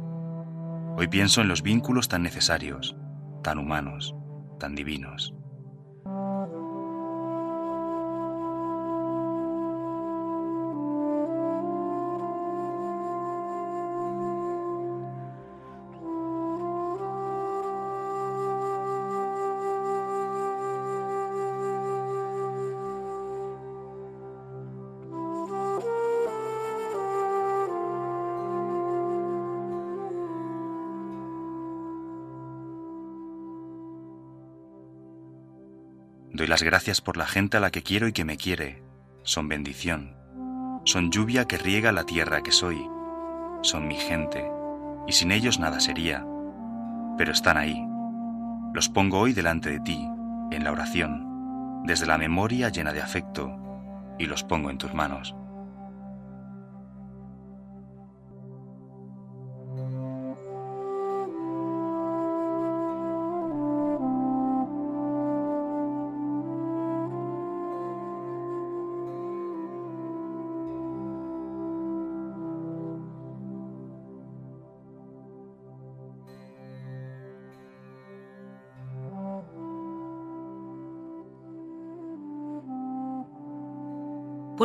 Hoy 0.98 1.08
pienso 1.08 1.40
en 1.40 1.48
los 1.48 1.62
vínculos 1.62 2.10
tan 2.10 2.22
necesarios, 2.22 2.98
tan 3.44 3.60
humanos, 3.60 4.14
tan 4.60 4.76
divinos. 4.76 5.34
Las 36.54 36.62
gracias 36.62 37.02
por 37.02 37.18
la 37.18 37.26
gente 37.26 37.58
a 37.58 37.60
la 37.60 37.72
que 37.72 37.82
quiero 37.82 38.08
y 38.08 38.14
que 38.14 38.26
me 38.26 38.38
quiere. 38.38 38.84
Son 39.24 39.48
bendición. 39.48 40.16
Son 40.86 41.10
lluvia 41.10 41.46
que 41.46 41.58
riega 41.58 41.92
la 41.92 42.04
tierra 42.04 42.44
que 42.44 42.52
soy. 42.52 42.88
Son 43.64 43.88
mi 43.88 43.96
gente. 43.96 44.48
Y 45.08 45.14
sin 45.14 45.32
ellos 45.32 45.58
nada 45.58 45.80
sería. 45.80 46.24
Pero 47.18 47.32
están 47.32 47.58
ahí. 47.58 47.84
Los 48.72 48.88
pongo 48.88 49.18
hoy 49.18 49.34
delante 49.34 49.72
de 49.72 49.80
ti, 49.80 50.08
en 50.52 50.64
la 50.64 50.72
oración, 50.72 51.82
desde 51.86 52.06
la 52.06 52.20
memoria 52.20 52.70
llena 52.70 52.94
de 52.94 53.02
afecto, 53.02 53.58
y 54.20 54.28
los 54.28 54.44
pongo 54.44 54.70
en 54.70 54.78
tus 54.78 54.94
manos. 54.94 55.36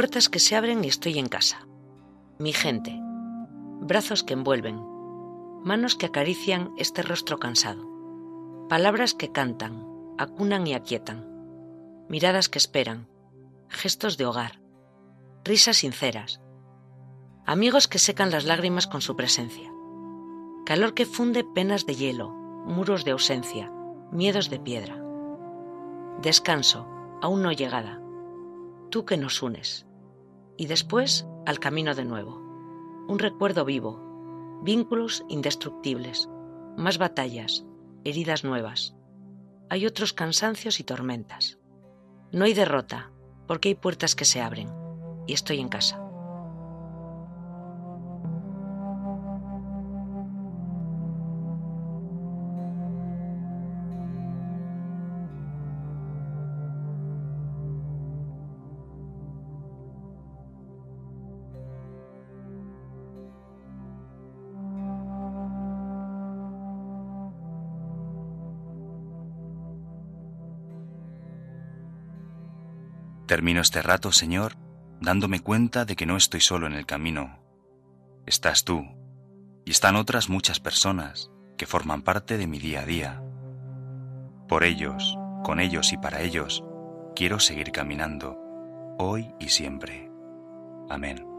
Puertas 0.08 0.30
que 0.30 0.38
se 0.38 0.56
abren 0.56 0.82
y 0.84 0.88
estoy 0.88 1.18
en 1.18 1.28
casa. 1.28 1.68
Mi 2.38 2.54
gente. 2.54 2.98
Brazos 3.82 4.24
que 4.24 4.32
envuelven. 4.32 4.80
Manos 5.62 5.96
que 5.96 6.06
acarician 6.06 6.72
este 6.78 7.02
rostro 7.02 7.38
cansado. 7.38 7.86
Palabras 8.70 9.12
que 9.12 9.32
cantan, 9.32 9.86
acunan 10.16 10.66
y 10.66 10.72
aquietan. 10.72 11.28
Miradas 12.08 12.48
que 12.48 12.56
esperan. 12.56 13.06
Gestos 13.68 14.16
de 14.16 14.24
hogar. 14.24 14.62
Risas 15.44 15.76
sinceras. 15.76 16.40
Amigos 17.44 17.86
que 17.86 17.98
secan 17.98 18.30
las 18.30 18.46
lágrimas 18.46 18.86
con 18.86 19.02
su 19.02 19.14
presencia. 19.14 19.70
Calor 20.64 20.94
que 20.94 21.04
funde 21.04 21.44
penas 21.44 21.84
de 21.84 21.96
hielo, 21.96 22.30
muros 22.30 23.04
de 23.04 23.10
ausencia, 23.10 23.70
miedos 24.10 24.48
de 24.48 24.58
piedra. 24.58 24.98
Descanso, 26.22 26.88
aún 27.20 27.42
no 27.42 27.52
llegada 27.52 28.00
tú 28.90 29.04
que 29.04 29.16
nos 29.16 29.42
unes. 29.42 29.87
Y 30.58 30.66
después 30.66 31.26
al 31.46 31.60
camino 31.60 31.94
de 31.94 32.04
nuevo. 32.04 32.42
Un 33.08 33.18
recuerdo 33.18 33.64
vivo, 33.64 34.60
vínculos 34.62 35.24
indestructibles, 35.28 36.28
más 36.76 36.98
batallas, 36.98 37.64
heridas 38.04 38.44
nuevas. 38.44 38.94
Hay 39.70 39.86
otros 39.86 40.12
cansancios 40.12 40.80
y 40.80 40.84
tormentas. 40.84 41.58
No 42.32 42.44
hay 42.44 42.52
derrota, 42.52 43.12
porque 43.46 43.70
hay 43.70 43.74
puertas 43.76 44.14
que 44.14 44.26
se 44.26 44.42
abren 44.42 44.68
y 45.26 45.32
estoy 45.32 45.60
en 45.60 45.68
casa. 45.68 46.07
Termino 73.28 73.60
este 73.60 73.82
rato, 73.82 74.10
Señor, 74.10 74.54
dándome 75.02 75.40
cuenta 75.40 75.84
de 75.84 75.96
que 75.96 76.06
no 76.06 76.16
estoy 76.16 76.40
solo 76.40 76.66
en 76.66 76.72
el 76.72 76.86
camino. 76.86 77.38
Estás 78.24 78.64
tú, 78.64 78.86
y 79.66 79.70
están 79.70 79.96
otras 79.96 80.30
muchas 80.30 80.60
personas 80.60 81.30
que 81.58 81.66
forman 81.66 82.00
parte 82.00 82.38
de 82.38 82.46
mi 82.46 82.58
día 82.58 82.80
a 82.80 82.86
día. 82.86 83.22
Por 84.48 84.64
ellos, 84.64 85.18
con 85.44 85.60
ellos 85.60 85.92
y 85.92 85.98
para 85.98 86.22
ellos, 86.22 86.64
quiero 87.14 87.38
seguir 87.38 87.70
caminando, 87.70 88.38
hoy 88.96 89.34
y 89.38 89.50
siempre. 89.50 90.10
Amén. 90.88 91.37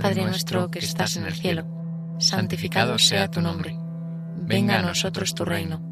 Padre 0.00 0.24
nuestro 0.24 0.70
que 0.70 0.78
estás 0.78 1.16
en 1.16 1.26
el 1.26 1.34
cielo, 1.34 1.66
santificado 2.18 2.98
sea 2.98 3.30
tu 3.30 3.40
nombre. 3.40 3.76
Venga 4.36 4.78
a 4.78 4.82
nosotros 4.82 5.34
tu 5.34 5.44
reino. 5.44 5.82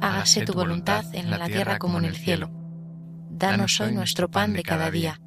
Hágase 0.00 0.44
tu 0.44 0.52
voluntad 0.52 1.04
en 1.14 1.30
la 1.30 1.46
tierra 1.46 1.78
como 1.78 1.98
en 1.98 2.04
el 2.04 2.16
cielo. 2.16 2.50
Danos 3.30 3.80
hoy 3.80 3.92
nuestro 3.92 4.30
pan 4.30 4.52
de 4.52 4.62
cada 4.62 4.90
día. 4.90 5.20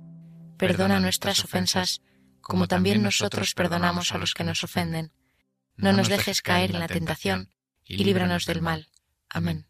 Perdona 0.57 0.99
nuestras 0.99 1.43
ofensas, 1.43 2.01
como 2.41 2.67
también 2.67 3.01
nosotros 3.01 3.53
perdonamos 3.53 4.11
a 4.11 4.17
los 4.17 4.33
que 4.33 4.43
nos 4.43 4.63
ofenden. 4.63 5.11
No 5.75 5.93
nos 5.93 6.09
dejes 6.09 6.41
caer 6.41 6.71
en 6.71 6.79
la 6.79 6.87
tentación, 6.87 7.49
y 7.83 8.03
líbranos 8.03 8.45
del 8.45 8.61
mal. 8.61 8.87
Amén. 9.29 9.65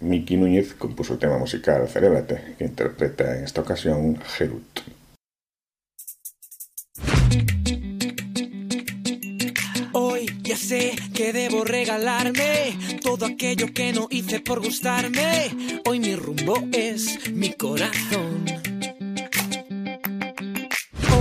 Miki 0.00 0.36
Núñez 0.36 0.74
compuso 0.74 1.14
el 1.14 1.18
tema 1.18 1.38
musical 1.38 1.88
Cerébrate, 1.88 2.54
que 2.58 2.64
interpreta 2.64 3.36
en 3.36 3.44
esta 3.44 3.60
ocasión 3.60 4.18
Gerut. 4.22 4.80
Ya 10.50 10.56
sé 10.56 10.96
que 11.14 11.32
debo 11.32 11.62
regalarme 11.62 12.76
todo 13.00 13.24
aquello 13.24 13.72
que 13.72 13.92
no 13.92 14.08
hice 14.10 14.40
por 14.40 14.60
gustarme. 14.60 15.48
Hoy 15.86 16.00
mi 16.00 16.16
rumbo 16.16 16.54
es 16.72 17.30
mi 17.30 17.52
corazón. 17.52 18.46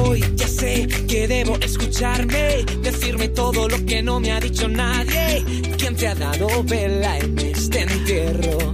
Hoy 0.01 0.23
ya 0.35 0.47
sé 0.47 0.87
que 1.08 1.27
debo 1.27 1.60
escucharme, 1.60 2.65
decirme 2.81 3.27
todo 3.27 3.69
lo 3.69 3.85
que 3.85 4.01
no 4.01 4.19
me 4.19 4.31
ha 4.31 4.39
dicho 4.39 4.67
nadie. 4.67 5.45
¿Quién 5.77 5.95
te 5.95 6.08
ha 6.08 6.15
dado 6.15 6.63
vela 6.63 7.19
en 7.19 7.37
este 7.37 7.81
entierro? 7.81 8.73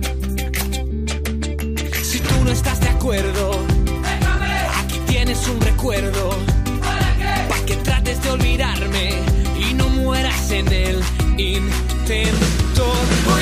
Si 2.01 2.19
tú 2.19 2.35
no 2.45 2.51
estás 2.51 2.79
de 2.79 2.87
acuerdo, 2.87 3.59
aquí 4.77 4.99
tienes 5.05 5.45
un 5.49 5.59
recuerdo 5.59 6.54
intento. 12.05 12.85
Voy 13.25 13.33
a 13.33 13.34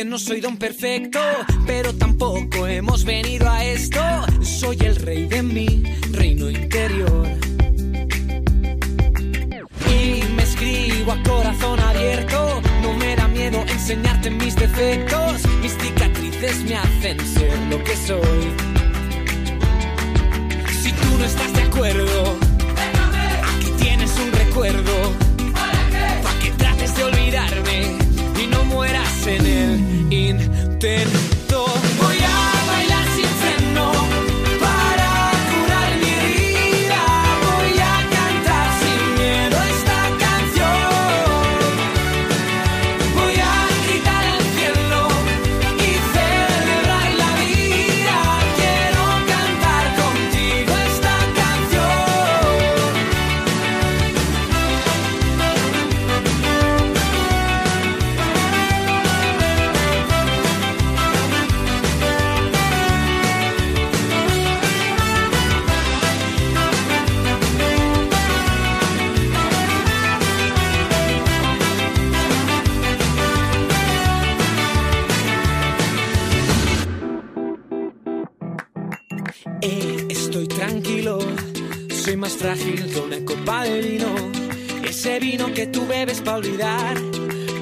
que 0.00 0.04
no 0.06 0.18
soy 0.18 0.40
don 0.40 0.56
perfecto, 0.56 1.20
pero 1.66 1.94
tampoco 1.94 2.66
hemos 2.66 3.04
venido 3.04 3.46
a 3.50 3.62
esto. 3.62 4.00
Soy 4.40 4.78
el 4.80 4.96
rey 4.96 5.26
de 5.26 5.42
mi 5.42 5.82
reino 6.10 6.48
interior. 6.48 7.28
Y 9.94 10.22
me 10.36 10.42
escribo 10.42 11.12
a 11.12 11.22
corazón 11.22 11.78
abierto, 11.80 12.62
no 12.80 12.94
me 12.94 13.14
da 13.14 13.28
miedo 13.28 13.62
enseñarte 13.68 14.30
mis 14.30 14.56
defectos. 14.56 15.46
Mis 15.60 15.72
cicatrices 15.72 16.64
me 16.64 16.76
hacen 16.76 17.20
ser 17.20 17.58
lo 17.68 17.84
que 17.84 17.94
soy. 17.94 18.40
Si 20.82 20.92
tú 20.92 21.18
no 21.18 21.24
estás 21.26 21.52
de 21.52 21.62
acuerdo, 21.62 22.38
aquí 23.44 23.70
tienes 23.82 24.18
un 24.18 24.32
recuerdo. 24.32 25.12
Para 25.52 26.38
que 26.42 26.50
trates 26.52 26.96
de 26.96 27.04
olvidarme 27.04 27.98
y 28.42 28.46
no 28.46 28.64
mueras 28.64 29.26
en 29.26 29.46
el 29.46 29.79
intentar 30.10 31.39
vino. 83.44 84.14
Ese 84.84 85.18
vino 85.18 85.52
que 85.52 85.66
tú 85.66 85.86
bebes 85.86 86.20
para 86.20 86.38
olvidar, 86.38 86.96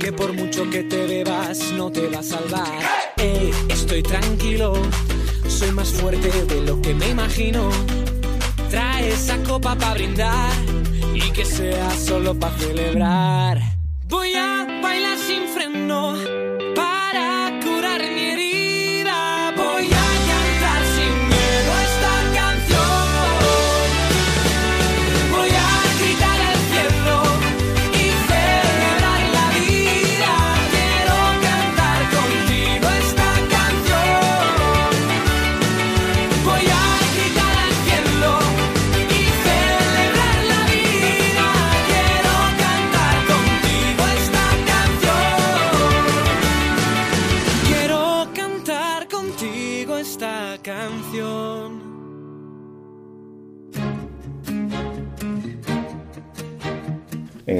que 0.00 0.12
por 0.12 0.32
mucho 0.32 0.68
que 0.70 0.82
te 0.84 1.06
bebas 1.06 1.72
no 1.72 1.90
te 1.90 2.06
va 2.08 2.20
a 2.20 2.22
salvar. 2.22 2.78
Eh, 3.16 3.50
estoy 3.68 4.02
tranquilo, 4.02 4.74
soy 5.48 5.72
más 5.72 5.88
fuerte 5.92 6.30
de 6.46 6.60
lo 6.62 6.80
que 6.80 6.94
me 6.94 7.10
imagino. 7.10 7.70
Trae 8.70 9.08
esa 9.08 9.36
copa 9.42 9.76
para 9.76 9.94
brindar 9.94 10.52
y 11.14 11.30
que 11.32 11.44
sea 11.44 11.90
solo 11.90 12.38
para 12.38 12.56
celebrar. 12.58 13.60
Voy 14.06 14.32
a 14.34 14.80
bailar 14.82 15.18
sin 15.18 15.46
freno 15.48 16.37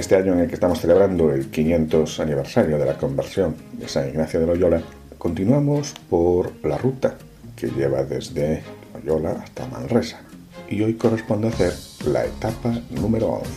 este 0.09 0.17
año 0.17 0.33
en 0.33 0.41
el 0.41 0.49
que 0.49 0.55
estamos 0.55 0.81
celebrando 0.81 1.35
el 1.35 1.51
500 1.51 2.21
aniversario 2.21 2.79
de 2.79 2.87
la 2.87 2.97
conversión 2.97 3.55
de 3.75 3.87
San 3.89 4.09
Ignacio 4.09 4.41
de 4.41 4.47
Loyola, 4.47 4.81
continuamos 5.19 5.93
por 6.09 6.51
la 6.65 6.79
ruta 6.79 7.19
que 7.55 7.67
lleva 7.67 8.05
desde 8.05 8.63
Loyola 8.95 9.33
hasta 9.33 9.67
Manresa 9.67 10.23
y 10.67 10.81
hoy 10.81 10.95
corresponde 10.95 11.49
hacer 11.49 11.75
la 12.07 12.25
etapa 12.25 12.73
número 12.89 13.33
11. 13.33 13.51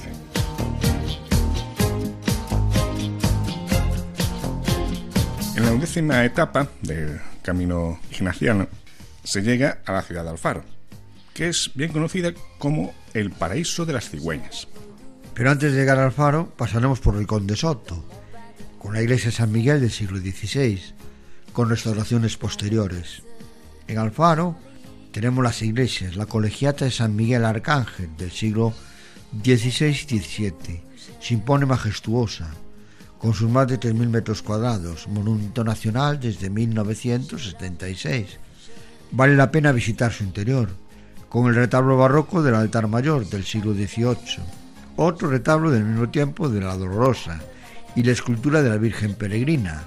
En 5.55 5.65
la 5.65 5.71
undécima 5.71 6.25
etapa 6.25 6.67
del 6.81 7.21
camino 7.43 7.97
ignaciano 8.11 8.67
se 9.23 9.41
llega 9.41 9.77
a 9.85 9.93
la 9.93 10.01
ciudad 10.01 10.25
de 10.25 10.31
Alfaro, 10.31 10.65
que 11.33 11.47
es 11.47 11.71
bien 11.75 11.93
conocida 11.93 12.33
como 12.57 12.93
el 13.13 13.31
paraíso 13.31 13.85
de 13.85 13.93
las 13.93 14.09
cigüeñas. 14.09 14.67
Pero 15.33 15.49
antes 15.49 15.71
de 15.71 15.79
llegar 15.79 15.97
al 15.97 16.05
Alfaro 16.05 16.49
pasaremos 16.57 16.99
por 16.99 17.15
el 17.15 17.27
Conde 17.27 17.55
Soto, 17.55 18.03
con 18.77 18.93
la 18.93 19.01
iglesia 19.01 19.27
de 19.27 19.37
San 19.37 19.51
Miguel 19.51 19.79
del 19.79 19.91
siglo 19.91 20.19
XVI, 20.19 20.81
con 21.53 21.69
restauraciones 21.69 22.37
posteriores. 22.37 23.23
En 23.87 23.97
Alfaro 23.97 24.57
tenemos 25.11 25.43
las 25.43 25.61
iglesias, 25.61 26.15
la 26.15 26.25
colegiata 26.25 26.85
de 26.85 26.91
San 26.91 27.15
Miguel 27.15 27.45
Arcángel 27.45 28.15
del 28.17 28.31
siglo 28.31 28.73
XVI-XVII, 29.43 30.81
se 31.19 31.33
impone 31.33 31.65
majestuosa, 31.65 32.49
con 33.17 33.33
sus 33.33 33.49
más 33.49 33.67
de 33.67 33.79
3.000 33.79 34.09
metros 34.09 34.41
cuadrados, 34.41 35.07
monumento 35.07 35.63
nacional 35.63 36.19
desde 36.19 36.49
1976. 36.49 38.39
Vale 39.11 39.35
la 39.35 39.51
pena 39.51 39.71
visitar 39.71 40.11
su 40.11 40.23
interior, 40.23 40.69
con 41.29 41.47
el 41.47 41.55
retablo 41.55 41.97
barroco 41.97 42.41
del 42.41 42.55
altar 42.55 42.87
mayor 42.87 43.29
del 43.29 43.45
siglo 43.45 43.73
XVIII, 43.73 44.60
otro 45.03 45.29
retablo 45.29 45.71
del 45.71 45.83
mismo 45.83 46.09
tiempo 46.09 46.49
de 46.49 46.61
la 46.61 46.75
Dolorosa 46.75 47.39
y 47.95 48.03
la 48.03 48.11
escultura 48.11 48.61
de 48.61 48.69
la 48.69 48.77
Virgen 48.77 49.15
Peregrina, 49.15 49.83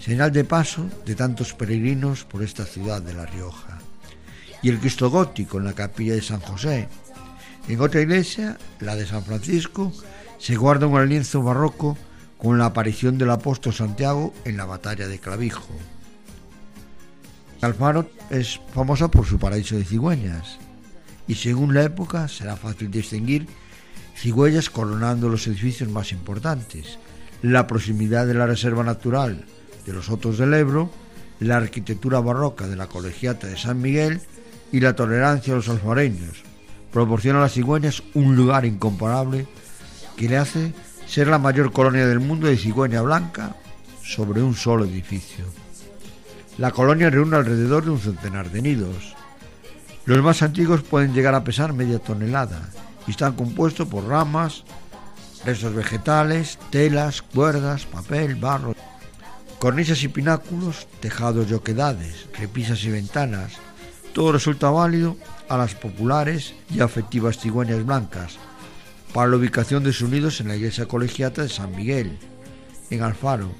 señal 0.00 0.32
de 0.32 0.44
paso 0.44 0.86
de 1.04 1.14
tantos 1.14 1.54
peregrinos 1.54 2.24
por 2.24 2.42
esta 2.42 2.64
ciudad 2.64 3.02
de 3.02 3.14
La 3.14 3.26
Rioja. 3.26 3.78
Y 4.62 4.68
el 4.68 4.78
Cristo 4.78 5.10
gótico 5.10 5.58
en 5.58 5.64
la 5.64 5.72
capilla 5.72 6.14
de 6.14 6.22
San 6.22 6.40
José. 6.40 6.88
En 7.68 7.80
otra 7.80 8.00
iglesia, 8.00 8.58
la 8.80 8.96
de 8.96 9.06
San 9.06 9.24
Francisco, 9.24 9.92
se 10.38 10.56
guarda 10.56 10.86
un 10.86 11.08
lienzo 11.08 11.42
barroco 11.42 11.96
con 12.38 12.58
la 12.58 12.66
aparición 12.66 13.18
del 13.18 13.30
apóstol 13.30 13.74
Santiago 13.74 14.32
en 14.44 14.56
la 14.56 14.64
batalla 14.64 15.08
de 15.08 15.18
Clavijo. 15.18 15.68
Alfaro 17.60 18.08
es 18.30 18.60
famosa 18.72 19.08
por 19.08 19.26
su 19.26 19.38
paraíso 19.38 19.76
de 19.76 19.84
cigüeñas 19.84 20.58
y 21.26 21.34
según 21.34 21.74
la 21.74 21.82
época 21.82 22.28
será 22.28 22.56
fácil 22.56 22.90
distinguir 22.90 23.48
cigüeñas 24.18 24.68
coronando 24.68 25.28
los 25.28 25.46
edificios 25.46 25.88
más 25.88 26.10
importantes, 26.10 26.98
la 27.40 27.68
proximidad 27.68 28.26
de 28.26 28.34
la 28.34 28.46
reserva 28.46 28.82
natural 28.82 29.44
de 29.86 29.92
los 29.92 30.06
Sotos 30.06 30.38
del 30.38 30.54
Ebro, 30.54 30.90
la 31.38 31.56
arquitectura 31.56 32.18
barroca 32.18 32.66
de 32.66 32.74
la 32.74 32.88
colegiata 32.88 33.46
de 33.46 33.56
San 33.56 33.80
Miguel 33.80 34.20
y 34.72 34.80
la 34.80 34.96
tolerancia 34.96 35.52
a 35.52 35.56
los 35.56 35.68
alfareños 35.68 36.42
proporciona 36.92 37.38
a 37.38 37.42
las 37.42 37.52
cigüeñas 37.52 38.02
un 38.14 38.34
lugar 38.34 38.64
incomparable 38.64 39.46
que 40.16 40.28
le 40.28 40.36
hace 40.36 40.72
ser 41.06 41.28
la 41.28 41.38
mayor 41.38 41.72
colonia 41.72 42.06
del 42.06 42.18
mundo 42.18 42.48
de 42.48 42.56
cigüeña 42.56 43.02
blanca 43.02 43.54
sobre 44.02 44.42
un 44.42 44.56
solo 44.56 44.84
edificio. 44.84 45.44
La 46.56 46.72
colonia 46.72 47.08
reúne 47.08 47.36
alrededor 47.36 47.84
de 47.84 47.90
un 47.90 48.00
centenar 48.00 48.50
de 48.50 48.62
nidos. 48.62 49.14
Los 50.06 50.20
más 50.24 50.42
antiguos 50.42 50.82
pueden 50.82 51.14
llegar 51.14 51.36
a 51.36 51.44
pesar 51.44 51.72
media 51.72 52.00
tonelada 52.00 52.68
y 53.08 53.10
están 53.10 53.32
compuestos 53.32 53.88
por 53.88 54.06
ramas, 54.06 54.64
restos 55.44 55.74
vegetales, 55.74 56.58
telas, 56.70 57.22
cuerdas, 57.22 57.86
papel, 57.86 58.36
barro, 58.36 58.76
cornisas 59.58 60.02
y 60.02 60.08
pináculos, 60.08 60.86
tejados 61.00 61.50
y 61.50 61.54
oquedades, 61.54 62.26
repisas 62.38 62.84
y 62.84 62.90
ventanas. 62.90 63.54
Todo 64.12 64.32
resulta 64.32 64.70
válido 64.70 65.16
a 65.48 65.56
las 65.56 65.74
populares 65.74 66.54
y 66.70 66.80
afectivas 66.80 67.38
cigüeñas 67.38 67.84
blancas 67.84 68.38
para 69.14 69.28
la 69.28 69.36
ubicación 69.36 69.82
de 69.82 69.94
sus 69.94 70.10
nidos 70.10 70.40
en 70.40 70.48
la 70.48 70.56
iglesia 70.56 70.86
colegiata 70.86 71.42
de 71.42 71.48
San 71.48 71.74
Miguel, 71.74 72.18
en 72.90 73.02
Alfaro, 73.02 73.50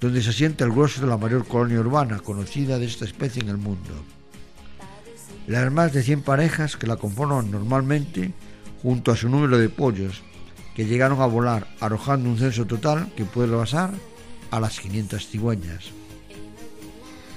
donde 0.00 0.22
se 0.22 0.30
asienta 0.30 0.64
el 0.64 0.72
grueso 0.72 1.02
de 1.02 1.08
la 1.08 1.18
mayor 1.18 1.46
colonia 1.46 1.80
urbana 1.80 2.20
conocida 2.20 2.78
de 2.78 2.86
esta 2.86 3.04
especie 3.04 3.42
en 3.42 3.50
el 3.50 3.58
mundo. 3.58 3.92
Las 5.46 5.70
más 5.70 5.92
de 5.92 6.02
100 6.02 6.22
parejas 6.22 6.76
que 6.76 6.86
la 6.86 6.96
conforman 6.96 7.50
normalmente, 7.50 8.32
junto 8.82 9.12
a 9.12 9.16
su 9.16 9.28
número 9.28 9.58
de 9.58 9.68
pollos, 9.68 10.22
que 10.74 10.86
llegaron 10.86 11.20
a 11.20 11.26
volar 11.26 11.68
arrojando 11.80 12.28
un 12.28 12.38
censo 12.38 12.66
total 12.66 13.12
que 13.16 13.24
puede 13.24 13.48
rebasar 13.48 13.92
a 14.50 14.60
las 14.60 14.80
500 14.80 15.26
cigüeñas. 15.26 15.90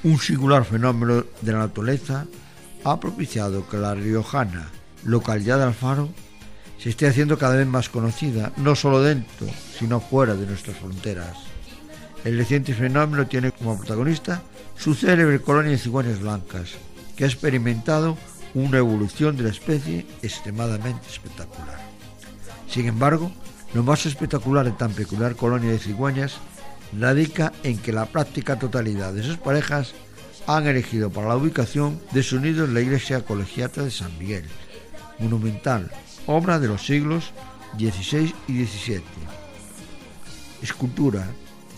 Un 0.04 0.20
singular 0.20 0.66
fenómeno 0.66 1.26
de 1.42 1.52
la 1.52 1.60
naturaleza 1.60 2.26
ha 2.84 3.00
propiciado 3.00 3.68
que 3.68 3.78
la 3.78 3.96
riojana, 3.96 4.70
localidad 5.04 5.58
de 5.58 5.64
Alfaro, 5.64 6.10
se 6.78 6.90
esté 6.90 7.08
haciendo 7.08 7.38
cada 7.38 7.56
vez 7.56 7.68
más 7.68 7.90
conocida, 7.90 8.52
no 8.58 8.76
solo 8.76 9.02
dentro, 9.02 9.48
sino 9.78 10.00
fuera 10.00 10.36
de 10.36 10.46
nuestras 10.46 10.78
fronteras. 10.78 11.36
El 12.24 12.38
reciente 12.38 12.74
fenómeno 12.74 13.28
tiene 13.28 13.52
como 13.52 13.78
protagonista 13.78 14.44
su 14.78 14.94
célebre 14.94 15.42
colonia 15.42 15.72
de 15.72 15.78
cigüeñas 15.78 16.20
blancas, 16.20 16.72
que 17.16 17.24
ha 17.24 17.28
experimentado 17.28 18.18
una 18.56 18.80
evolución 18.80 19.38
de 19.38 19.44
la 19.44 19.50
especie 19.50 20.06
extremadamente 20.24 21.08
espectacular. 21.08 21.80
Sin 22.68 22.88
embargo, 22.88 23.32
lo 23.74 23.84
más 23.84 24.06
espectacular 24.06 24.66
de 24.66 24.72
tan 24.72 24.94
peculiar 24.94 25.36
colonia 25.36 25.72
de 25.72 25.80
cigüeñas 25.80 26.38
radica 26.98 27.54
en 27.64 27.78
que 27.78 27.92
la 27.92 28.06
práctica 28.06 28.58
totalidad 28.58 29.14
de 29.14 29.24
sus 29.24 29.38
parejas 29.38 29.94
han 30.48 30.68
elegido 30.68 31.10
para 31.10 31.28
la 31.28 31.36
ubicación 31.36 32.00
de 32.12 32.24
su 32.24 32.40
nido 32.40 32.68
la 32.68 32.82
iglesia 32.82 33.26
colegiata 33.26 33.84
de 33.84 33.92
San 33.92 34.18
Miguel, 34.18 34.46
monumental, 35.20 35.92
obra 36.28 36.60
de 36.60 36.68
los 36.68 36.86
siglos 36.86 37.32
XVI 37.78 38.34
y 38.48 38.66
XVII. 38.66 39.04
Escultura, 40.62 41.28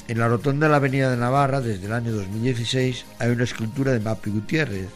en 0.08 0.20
la 0.20 0.28
rotonda 0.28 0.68
de 0.68 0.72
la 0.72 0.78
Avenida 0.78 1.10
de 1.10 1.18
Navarra, 1.18 1.62
desde 1.62 1.86
el 1.86 1.94
año 1.94 2.12
2016, 2.12 3.06
hay 3.20 3.30
una 3.32 3.44
escultura 3.44 3.92
de 3.92 4.00
Mapi 4.00 4.30
Gutiérrez. 4.30 4.88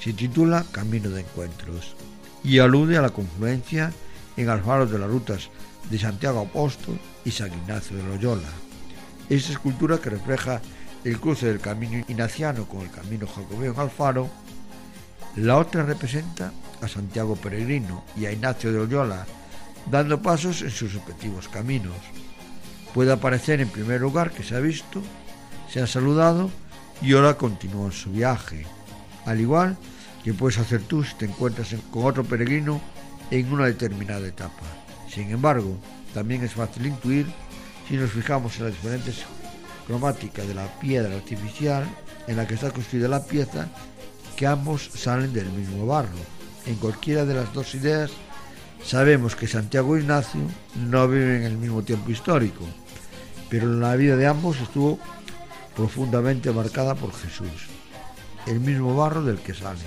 Se 0.00 0.12
titula 0.12 0.64
Camino 0.72 1.10
de 1.10 1.22
Encuentros 1.22 1.96
y 2.44 2.58
alude 2.58 2.96
a 2.96 3.02
la 3.02 3.10
confluencia 3.10 3.92
en 4.36 4.48
Alfaro 4.48 4.86
de 4.86 4.98
las 4.98 5.10
rutas 5.10 5.50
de 5.90 5.98
Santiago 5.98 6.40
Apóstol 6.40 6.98
y 7.24 7.30
San 7.30 7.52
Ignacio 7.52 7.96
de 7.96 8.02
Loyola. 8.04 8.48
Esta 9.28 9.52
escultura 9.52 9.98
que 9.98 10.10
refleja 10.10 10.60
el 11.04 11.18
cruce 11.18 11.46
del 11.46 11.60
camino 11.60 12.04
ignaciano 12.08 12.66
con 12.68 12.82
el 12.82 12.90
camino 12.90 13.26
jacobeo 13.26 13.72
en 13.72 13.80
Alfaro, 13.80 14.28
la 15.36 15.58
otra 15.58 15.84
representa 15.84 16.52
a 16.80 16.88
Santiago 16.88 17.36
Peregrino 17.36 18.04
y 18.16 18.26
a 18.26 18.32
Ignacio 18.32 18.72
de 18.72 18.78
Loyola, 18.78 19.26
dando 19.90 20.20
pasos 20.22 20.62
en 20.62 20.70
sus 20.70 20.94
respectivos 20.94 21.48
caminos 21.48 21.94
puede 22.96 23.12
aparecer 23.12 23.60
en 23.60 23.68
primer 23.68 24.00
lugar 24.00 24.30
que 24.30 24.42
se 24.42 24.56
ha 24.56 24.58
visto, 24.58 25.02
se 25.70 25.82
ha 25.82 25.86
saludado 25.86 26.48
y 27.02 27.12
ahora 27.12 27.36
continúa 27.36 27.92
su 27.92 28.10
viaje. 28.10 28.64
Al 29.26 29.40
igual 29.40 29.76
que 30.24 30.32
puedes 30.32 30.58
hacer 30.58 30.82
tú 30.82 31.04
si 31.04 31.14
te 31.16 31.26
encuentras 31.26 31.74
con 31.90 32.04
otro 32.04 32.24
peregrino 32.24 32.80
en 33.30 33.52
una 33.52 33.66
determinada 33.66 34.26
etapa. 34.26 34.62
Sin 35.08 35.30
embargo, 35.30 35.76
también 36.14 36.42
es 36.42 36.54
fácil 36.54 36.86
intuir 36.86 37.26
si 37.88 37.96
nos 37.96 38.10
fijamos 38.10 38.56
en 38.56 38.64
las 38.64 38.74
diferentes 38.74 39.24
cromáticas 39.86 40.48
de 40.48 40.54
la 40.54 40.66
piedra 40.80 41.14
artificial 41.14 41.84
en 42.26 42.36
la 42.36 42.46
que 42.46 42.54
está 42.54 42.70
construida 42.70 43.08
la 43.08 43.24
pieza 43.24 43.68
que 44.36 44.46
ambos 44.46 44.90
salen 44.94 45.32
del 45.32 45.48
mismo 45.50 45.86
barro. 45.86 46.08
En 46.66 46.74
cualquiera 46.76 47.24
de 47.24 47.34
las 47.34 47.52
dos 47.52 47.74
ideas 47.74 48.10
sabemos 48.84 49.36
que 49.36 49.46
Santiago 49.46 49.96
e 49.96 50.00
Ignacio 50.00 50.40
no 50.88 51.08
viven 51.08 51.36
en 51.36 51.44
el 51.44 51.56
mismo 51.56 51.82
tiempo 51.82 52.10
histórico, 52.10 52.64
pero 53.48 53.72
la 53.72 53.94
vida 53.96 54.16
de 54.16 54.26
ambos 54.26 54.60
estuvo 54.60 54.98
profundamente 55.74 56.50
marcada 56.50 56.94
por 56.94 57.12
Jesús, 57.12 57.68
el 58.46 58.60
mismo 58.60 58.96
barro 58.96 59.22
del 59.22 59.38
que 59.38 59.54
sale. 59.54 59.80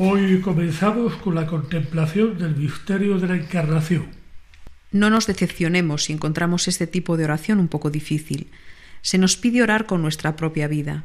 Hoy 0.00 0.40
comenzamos 0.40 1.14
con 1.16 1.34
la 1.34 1.46
contemplación 1.46 2.38
del 2.38 2.56
misterio 2.56 3.18
de 3.18 3.28
la 3.28 3.36
Encarnación. 3.36 4.06
No 4.90 5.10
nos 5.10 5.26
decepcionemos 5.26 6.04
si 6.04 6.14
encontramos 6.14 6.68
este 6.68 6.86
tipo 6.86 7.16
de 7.16 7.24
oración 7.24 7.58
un 7.58 7.68
poco 7.68 7.90
difícil. 7.90 8.50
Se 9.02 9.18
nos 9.18 9.36
pide 9.36 9.62
orar 9.62 9.86
con 9.86 10.00
nuestra 10.00 10.36
propia 10.36 10.68
vida, 10.68 11.04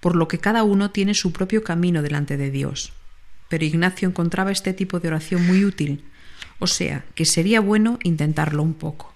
por 0.00 0.14
lo 0.14 0.28
que 0.28 0.38
cada 0.38 0.62
uno 0.62 0.90
tiene 0.90 1.14
su 1.14 1.32
propio 1.32 1.64
camino 1.64 2.02
delante 2.02 2.36
de 2.36 2.50
Dios. 2.50 2.92
Pero 3.48 3.64
Ignacio 3.64 4.08
encontraba 4.08 4.52
este 4.52 4.72
tipo 4.72 5.00
de 5.00 5.08
oración 5.08 5.46
muy 5.46 5.64
útil, 5.64 6.04
o 6.58 6.66
sea, 6.66 7.04
que 7.14 7.24
sería 7.24 7.60
bueno 7.60 7.98
intentarlo 8.02 8.62
un 8.62 8.74
poco. 8.74 9.14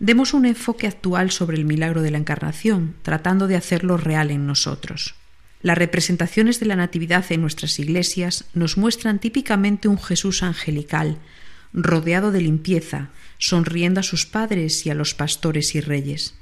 Demos 0.00 0.32
un 0.32 0.46
enfoque 0.46 0.86
actual 0.86 1.30
sobre 1.30 1.56
el 1.56 1.64
milagro 1.64 2.02
de 2.02 2.10
la 2.10 2.18
Encarnación, 2.18 2.94
tratando 3.02 3.48
de 3.48 3.56
hacerlo 3.56 3.96
real 3.96 4.30
en 4.30 4.46
nosotros. 4.46 5.16
Las 5.60 5.76
representaciones 5.76 6.60
de 6.60 6.66
la 6.66 6.76
Natividad 6.76 7.24
en 7.30 7.40
nuestras 7.40 7.78
iglesias 7.80 8.44
nos 8.54 8.76
muestran 8.76 9.18
típicamente 9.18 9.88
un 9.88 9.98
Jesús 9.98 10.44
angelical, 10.44 11.18
rodeado 11.72 12.30
de 12.30 12.40
limpieza, 12.40 13.10
sonriendo 13.38 14.00
a 14.00 14.04
sus 14.04 14.24
padres 14.24 14.86
y 14.86 14.90
a 14.90 14.94
los 14.94 15.14
pastores 15.14 15.74
y 15.74 15.80
reyes. 15.80 16.34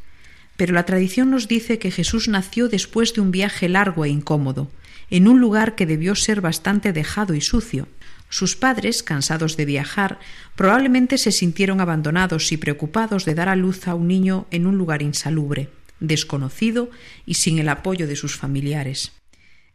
Pero 0.57 0.75
la 0.75 0.85
tradición 0.85 1.31
nos 1.31 1.49
dice 1.49 1.79
que 1.79 1.91
Jesús 1.91 2.29
nació 2.29 2.69
después 2.69 3.15
de 3.15 3.23
un 3.23 3.31
viaje 3.31 3.69
largo 3.69 4.05
e 4.05 4.11
incómodo, 4.11 4.71
en 5.11 5.29
un 5.29 5.41
lugar 5.41 5.75
que 5.75 5.87
debió 5.87 6.15
ser 6.15 6.41
bastante 6.41 6.93
dejado 6.93 7.35
y 7.35 7.41
sucio. 7.41 7.89
Sus 8.29 8.57
padres, 8.57 9.03
cansados 9.03 9.57
de 9.57 9.65
viajar, 9.65 10.19
probablemente 10.57 11.17
se 11.19 11.33
sintieron 11.33 11.81
abandonados 11.81 12.51
y 12.51 12.57
preocupados 12.57 13.25
de 13.25 13.35
dar 13.35 13.49
a 13.49 13.57
luz 13.57 13.87
a 13.87 13.95
un 13.95 14.09
niño 14.09 14.47
en 14.51 14.67
un 14.67 14.79
lugar 14.79 15.03
insalubre, 15.03 15.69
desconocido 16.01 16.91
y 17.25 17.35
sin 17.35 17.59
el 17.59 17.69
apoyo 17.69 18.07
de 18.07 18.17
sus 18.17 18.37
familiares. 18.37 19.13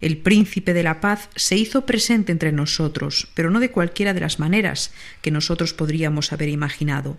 El 0.02 0.18
príncipe 0.18 0.74
de 0.74 0.84
la 0.84 1.00
paz 1.00 1.30
se 1.36 1.56
hizo 1.56 1.86
presente 1.86 2.32
entre 2.32 2.52
nosotros, 2.52 3.30
pero 3.36 3.52
no 3.52 3.60
de 3.60 3.70
cualquiera 3.70 4.14
de 4.14 4.20
las 4.20 4.40
maneras 4.40 4.92
que 5.22 5.32
nosotros 5.32 5.74
podríamos 5.74 6.34
haber 6.34 6.50
imaginado. 6.50 7.18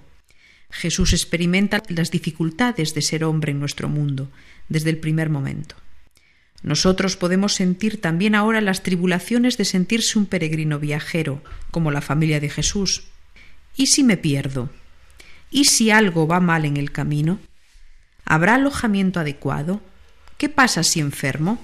Jesús 0.69 1.13
experimenta 1.13 1.83
las 1.89 2.11
dificultades 2.11 2.93
de 2.95 3.03
ser 3.03 3.25
hombre 3.25 3.53
en 3.53 3.61
nuestro 3.61 3.89
mundo 3.89 4.31
desde 4.69 4.91
el 4.91 4.99
primer 4.99 5.31
momento. 5.31 5.77
Nosotros 6.63 7.17
podemos 7.17 7.55
sentir 7.55 8.01
también 8.01 8.35
ahora 8.35 8.61
las 8.61 8.83
tribulaciones 8.83 9.57
de 9.57 9.65
sentirse 9.65 10.19
un 10.19 10.27
peregrino 10.27 10.79
viajero, 10.79 11.43
como 11.71 11.91
la 11.91 12.01
familia 12.01 12.39
de 12.39 12.51
Jesús. 12.51 13.05
¿Y 13.77 13.87
si 13.87 14.05
me 14.05 14.17
pierdo? 14.17 14.71
¿Y 15.51 15.65
si 15.65 15.91
algo 15.91 16.27
va 16.27 16.41
mal 16.41 16.65
en 16.65 16.77
el 16.77 16.93
camino? 16.93 17.41
¿Habrá 18.25 18.55
alojamiento 18.55 19.19
adecuado? 19.19 19.81
¿Qué 20.39 20.49
pasa 20.49 20.83
si 20.83 21.01
enfermo? 21.01 21.63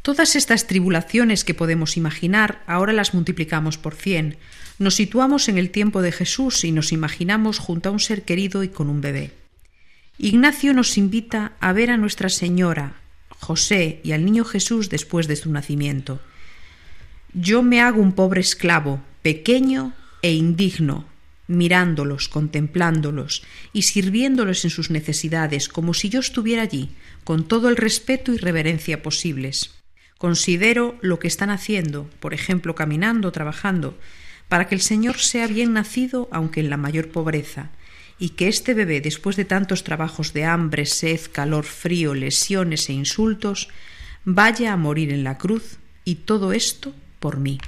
Todas 0.00 0.34
estas 0.34 0.66
tribulaciones 0.66 1.44
que 1.44 1.54
podemos 1.54 1.96
imaginar 1.96 2.62
ahora 2.66 2.92
las 2.92 3.14
multiplicamos 3.14 3.78
por 3.78 3.94
cien. 3.94 4.38
Nos 4.78 4.94
situamos 4.94 5.48
en 5.48 5.58
el 5.58 5.70
tiempo 5.70 6.02
de 6.02 6.10
Jesús 6.10 6.64
y 6.64 6.72
nos 6.72 6.90
imaginamos 6.92 7.58
junto 7.58 7.88
a 7.88 7.92
un 7.92 8.00
ser 8.00 8.22
querido 8.22 8.64
y 8.64 8.68
con 8.68 8.88
un 8.88 9.00
bebé. 9.00 9.32
Ignacio 10.18 10.74
nos 10.74 10.98
invita 10.98 11.52
a 11.60 11.72
ver 11.72 11.90
a 11.90 11.96
Nuestra 11.96 12.28
Señora, 12.28 13.01
José 13.42 14.00
y 14.04 14.12
al 14.12 14.24
niño 14.24 14.44
Jesús 14.44 14.88
después 14.88 15.26
de 15.26 15.34
su 15.34 15.50
nacimiento. 15.50 16.20
Yo 17.34 17.64
me 17.64 17.80
hago 17.80 18.00
un 18.00 18.12
pobre 18.12 18.40
esclavo, 18.40 19.02
pequeño 19.22 19.94
e 20.22 20.32
indigno, 20.32 21.06
mirándolos, 21.48 22.28
contemplándolos 22.28 23.42
y 23.72 23.82
sirviéndolos 23.82 24.64
en 24.64 24.70
sus 24.70 24.90
necesidades 24.90 25.68
como 25.68 25.92
si 25.92 26.08
yo 26.08 26.20
estuviera 26.20 26.62
allí, 26.62 26.90
con 27.24 27.48
todo 27.48 27.68
el 27.68 27.76
respeto 27.76 28.32
y 28.32 28.36
reverencia 28.36 29.02
posibles. 29.02 29.74
Considero 30.18 30.96
lo 31.00 31.18
que 31.18 31.26
están 31.26 31.50
haciendo, 31.50 32.08
por 32.20 32.34
ejemplo, 32.34 32.76
caminando, 32.76 33.32
trabajando, 33.32 33.98
para 34.48 34.68
que 34.68 34.76
el 34.76 34.80
Señor 34.80 35.18
sea 35.18 35.48
bien 35.48 35.72
nacido, 35.72 36.28
aunque 36.30 36.60
en 36.60 36.70
la 36.70 36.76
mayor 36.76 37.08
pobreza, 37.08 37.72
y 38.22 38.28
que 38.36 38.46
este 38.46 38.72
bebé, 38.72 39.00
después 39.00 39.34
de 39.34 39.44
tantos 39.44 39.82
trabajos 39.82 40.32
de 40.32 40.44
hambre, 40.44 40.86
sed, 40.86 41.18
calor, 41.32 41.64
frío, 41.64 42.14
lesiones 42.14 42.88
e 42.88 42.92
insultos, 42.92 43.68
vaya 44.24 44.72
a 44.72 44.76
morir 44.76 45.12
en 45.12 45.24
la 45.24 45.38
cruz, 45.38 45.80
y 46.04 46.14
todo 46.14 46.52
esto 46.52 46.92
por 47.18 47.38
mí. 47.38 47.58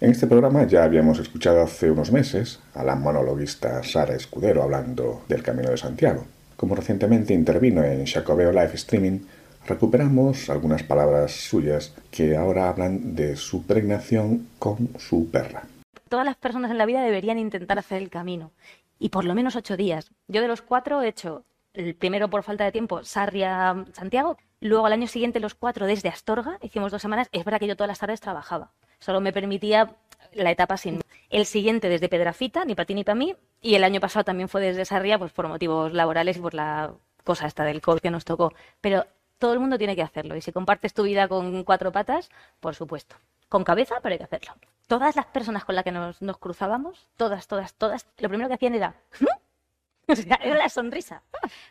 En 0.00 0.12
este 0.12 0.28
programa 0.28 0.68
ya 0.68 0.84
habíamos 0.84 1.18
escuchado 1.18 1.62
hace 1.62 1.90
unos 1.90 2.12
meses 2.12 2.60
a 2.72 2.84
la 2.84 2.94
monologuista 2.94 3.82
Sara 3.82 4.14
Escudero 4.14 4.62
hablando 4.62 5.24
del 5.28 5.42
Camino 5.42 5.70
de 5.70 5.76
Santiago. 5.76 6.24
Como 6.56 6.76
recientemente 6.76 7.34
intervino 7.34 7.82
en 7.82 8.06
Jacobeo 8.06 8.52
Live 8.52 8.74
Streaming, 8.74 9.18
recuperamos 9.66 10.48
algunas 10.48 10.84
palabras 10.84 11.32
suyas 11.32 11.92
que 12.12 12.36
ahora 12.36 12.68
hablan 12.68 13.16
de 13.16 13.34
su 13.34 13.64
pregnación 13.64 14.46
con 14.60 14.90
su 14.96 15.28
perra. 15.28 15.64
Todas 16.10 16.26
las 16.26 16.34
personas 16.34 16.72
en 16.72 16.78
la 16.78 16.86
vida 16.86 17.02
deberían 17.02 17.38
intentar 17.38 17.78
hacer 17.78 18.02
el 18.02 18.10
camino 18.10 18.50
y 18.98 19.10
por 19.10 19.24
lo 19.24 19.32
menos 19.32 19.54
ocho 19.54 19.76
días. 19.76 20.10
Yo 20.26 20.42
de 20.42 20.48
los 20.48 20.60
cuatro 20.60 21.00
he 21.02 21.06
hecho 21.06 21.44
el 21.72 21.94
primero 21.94 22.28
por 22.28 22.42
falta 22.42 22.64
de 22.64 22.72
tiempo 22.72 23.04
Sarria 23.04 23.84
Santiago, 23.92 24.36
luego 24.58 24.86
al 24.86 24.92
año 24.92 25.06
siguiente 25.06 25.38
los 25.38 25.54
cuatro 25.54 25.86
desde 25.86 26.08
Astorga, 26.08 26.58
hicimos 26.62 26.90
dos 26.90 27.00
semanas. 27.00 27.28
Es 27.30 27.44
verdad 27.44 27.60
que 27.60 27.68
yo 27.68 27.76
todas 27.76 27.90
las 27.90 28.00
tardes 28.00 28.20
trabajaba, 28.20 28.72
solo 28.98 29.20
me 29.20 29.32
permitía 29.32 29.94
la 30.32 30.50
etapa 30.50 30.76
sin. 30.76 31.00
El 31.28 31.46
siguiente 31.46 31.88
desde 31.88 32.08
Pedrafita, 32.08 32.64
ni 32.64 32.74
para 32.74 32.86
ti 32.86 32.94
ni 32.94 33.04
para 33.04 33.14
mí, 33.14 33.36
y 33.60 33.76
el 33.76 33.84
año 33.84 34.00
pasado 34.00 34.24
también 34.24 34.48
fue 34.48 34.60
desde 34.60 34.84
Sarria, 34.86 35.16
pues 35.16 35.30
por 35.30 35.46
motivos 35.46 35.92
laborales 35.92 36.38
y 36.38 36.40
por 36.40 36.54
la 36.54 36.92
cosa 37.22 37.46
esta 37.46 37.62
del 37.62 37.80
COVID 37.80 38.00
que 38.00 38.10
nos 38.10 38.24
tocó. 38.24 38.52
Pero 38.80 39.06
todo 39.38 39.52
el 39.52 39.60
mundo 39.60 39.78
tiene 39.78 39.94
que 39.94 40.02
hacerlo. 40.02 40.34
Y 40.34 40.40
si 40.40 40.50
compartes 40.50 40.92
tu 40.92 41.04
vida 41.04 41.28
con 41.28 41.62
cuatro 41.62 41.92
patas, 41.92 42.30
por 42.58 42.74
supuesto. 42.74 43.14
Con 43.48 43.62
cabeza, 43.62 44.00
pero 44.02 44.14
hay 44.14 44.18
que 44.18 44.24
hacerlo. 44.24 44.54
Todas 44.90 45.14
las 45.14 45.26
personas 45.26 45.64
con 45.64 45.76
las 45.76 45.84
que 45.84 45.92
nos, 45.92 46.18
cruzábamos, 46.40 47.06
todas, 47.16 47.46
todas, 47.46 47.74
todas, 47.74 48.08
lo 48.18 48.28
primero 48.28 48.48
que 48.48 48.56
hacían 48.56 48.74
era... 48.74 48.96
Sea, 50.08 50.40
era 50.42 50.56
la 50.56 50.68
sonrisa. 50.68 51.22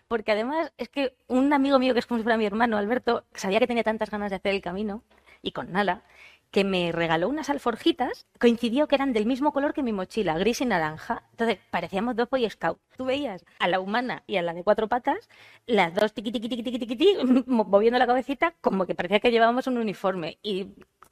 Porque 0.07 0.31
además 0.31 0.71
es 0.77 0.87
que 0.87 1.17
un 1.27 1.51
amigo 1.51 1.79
mío 1.79 1.91
que 1.91 1.99
es 1.99 2.05
como 2.05 2.19
si 2.19 2.23
fuera 2.23 2.37
mi 2.37 2.45
hermano, 2.45 2.77
Alberto, 2.77 3.25
sabía 3.33 3.59
que 3.59 3.67
tenía 3.67 3.83
tantas 3.83 4.09
ganas 4.09 4.29
de 4.29 4.37
hacer 4.37 4.55
el 4.55 4.61
camino, 4.61 5.03
y 5.41 5.51
con 5.51 5.73
nada, 5.73 6.03
que 6.49 6.63
me 6.63 6.93
regaló 6.93 7.27
unas 7.27 7.49
alforjitas, 7.49 8.25
coincidió 8.39 8.87
que 8.87 8.95
eran 8.95 9.11
del 9.11 9.25
mismo 9.25 9.51
color 9.51 9.73
que 9.73 9.83
mi 9.83 9.91
mochila, 9.91 10.37
gris 10.37 10.61
y 10.61 10.65
naranja. 10.65 11.23
Entonces, 11.31 11.57
parecíamos 11.71 12.15
dos 12.15 12.29
Boy 12.29 12.49
Scouts. 12.49 12.79
Tú 12.95 13.03
veías 13.03 13.43
a 13.59 13.67
la 13.67 13.81
humana 13.81 14.23
y 14.27 14.37
a 14.37 14.41
la 14.41 14.53
de 14.53 14.63
cuatro 14.63 14.87
patas, 14.87 15.27
las 15.65 15.93
dos 15.93 16.13
tiqui, 16.13 16.31
moviendo 17.47 17.99
la 17.99 18.07
cabecita, 18.07 18.53
como 18.61 18.85
que 18.85 18.95
parecía 18.95 19.19
que 19.19 19.31
llevábamos 19.31 19.67
un 19.67 19.77
uniforme. 19.77 20.39
Y 20.41 20.69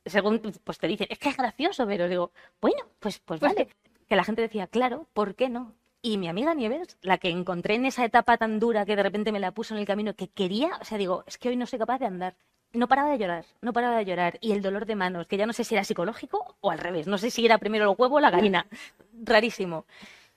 según 0.10 0.40
pues 0.64 0.78
te 0.78 0.88
dicen, 0.88 1.08
es 1.10 1.20
que 1.20 1.30
es 1.30 1.38
gracioso, 1.38 1.86
pero 1.86 2.08
digo, 2.08 2.32
bueno, 2.62 2.84
pues, 3.00 3.20
pues, 3.20 3.40
pues 3.40 3.54
vale. 3.54 3.70
Que 4.08 4.16
la 4.16 4.24
gente 4.24 4.42
decía, 4.42 4.68
claro, 4.68 5.08
¿por 5.14 5.36
qué 5.36 5.50
no? 5.50 5.74
Y 6.02 6.18
mi 6.18 6.28
amiga 6.28 6.54
Nieves, 6.54 6.98
la 7.02 7.18
que 7.18 7.30
encontré 7.30 7.76
en 7.76 7.86
esa 7.86 8.06
etapa 8.06 8.38
tan 8.38 8.60
dura 8.60 8.86
que 8.86 8.96
de 8.96 9.04
repente 9.04 9.32
me 9.32 9.40
la 9.40 9.52
puso 9.52 9.74
en 9.74 9.80
el 9.82 9.88
camino, 9.88 10.16
que 10.16 10.30
quería, 10.30 10.78
o 10.80 10.86
sea, 10.86 10.98
digo, 10.98 11.24
es 11.28 11.38
que 11.38 11.50
hoy 11.50 11.58
no 11.58 11.66
soy 11.66 11.80
capaz 11.80 12.00
de 12.00 12.06
andar 12.06 12.36
no 12.74 12.88
paraba 12.88 13.12
de 13.12 13.18
llorar, 13.18 13.46
no 13.62 13.74
paraba 13.74 13.98
de 13.98 14.06
llorar. 14.06 14.38
Y 14.42 14.52
el 14.52 14.62
dolor 14.62 14.86
de 14.86 14.96
manos, 14.96 15.28
que 15.28 15.38
ya 15.38 15.46
no 15.46 15.54
sé 15.54 15.64
si 15.64 15.76
era 15.76 15.84
psicológico 15.84 16.56
o 16.62 16.72
al 16.72 16.80
revés, 16.80 17.08
no 17.08 17.18
sé 17.18 17.32
si 17.32 17.46
era 17.46 17.58
primero 17.58 17.90
el 17.90 17.96
huevo 17.98 18.18
o 18.18 18.20
la 18.20 18.30
gallina, 18.30 18.68
rarísimo. 19.24 19.86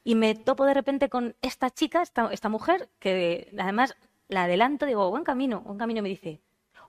Y 0.04 0.14
me 0.14 0.34
topo 0.34 0.64
de 0.64 0.74
repente 0.74 1.08
con 1.08 1.36
esta 1.42 1.70
chica, 1.70 2.02
esta, 2.02 2.32
esta 2.32 2.48
mujer, 2.48 2.88
que 2.98 3.52
además 3.58 3.96
la 4.28 4.44
adelanto, 4.44 4.86
digo, 4.86 5.10
buen 5.10 5.24
camino, 5.24 5.60
buen 5.60 5.78
camino, 5.78 6.02
me 6.02 6.08
dice, 6.08 6.40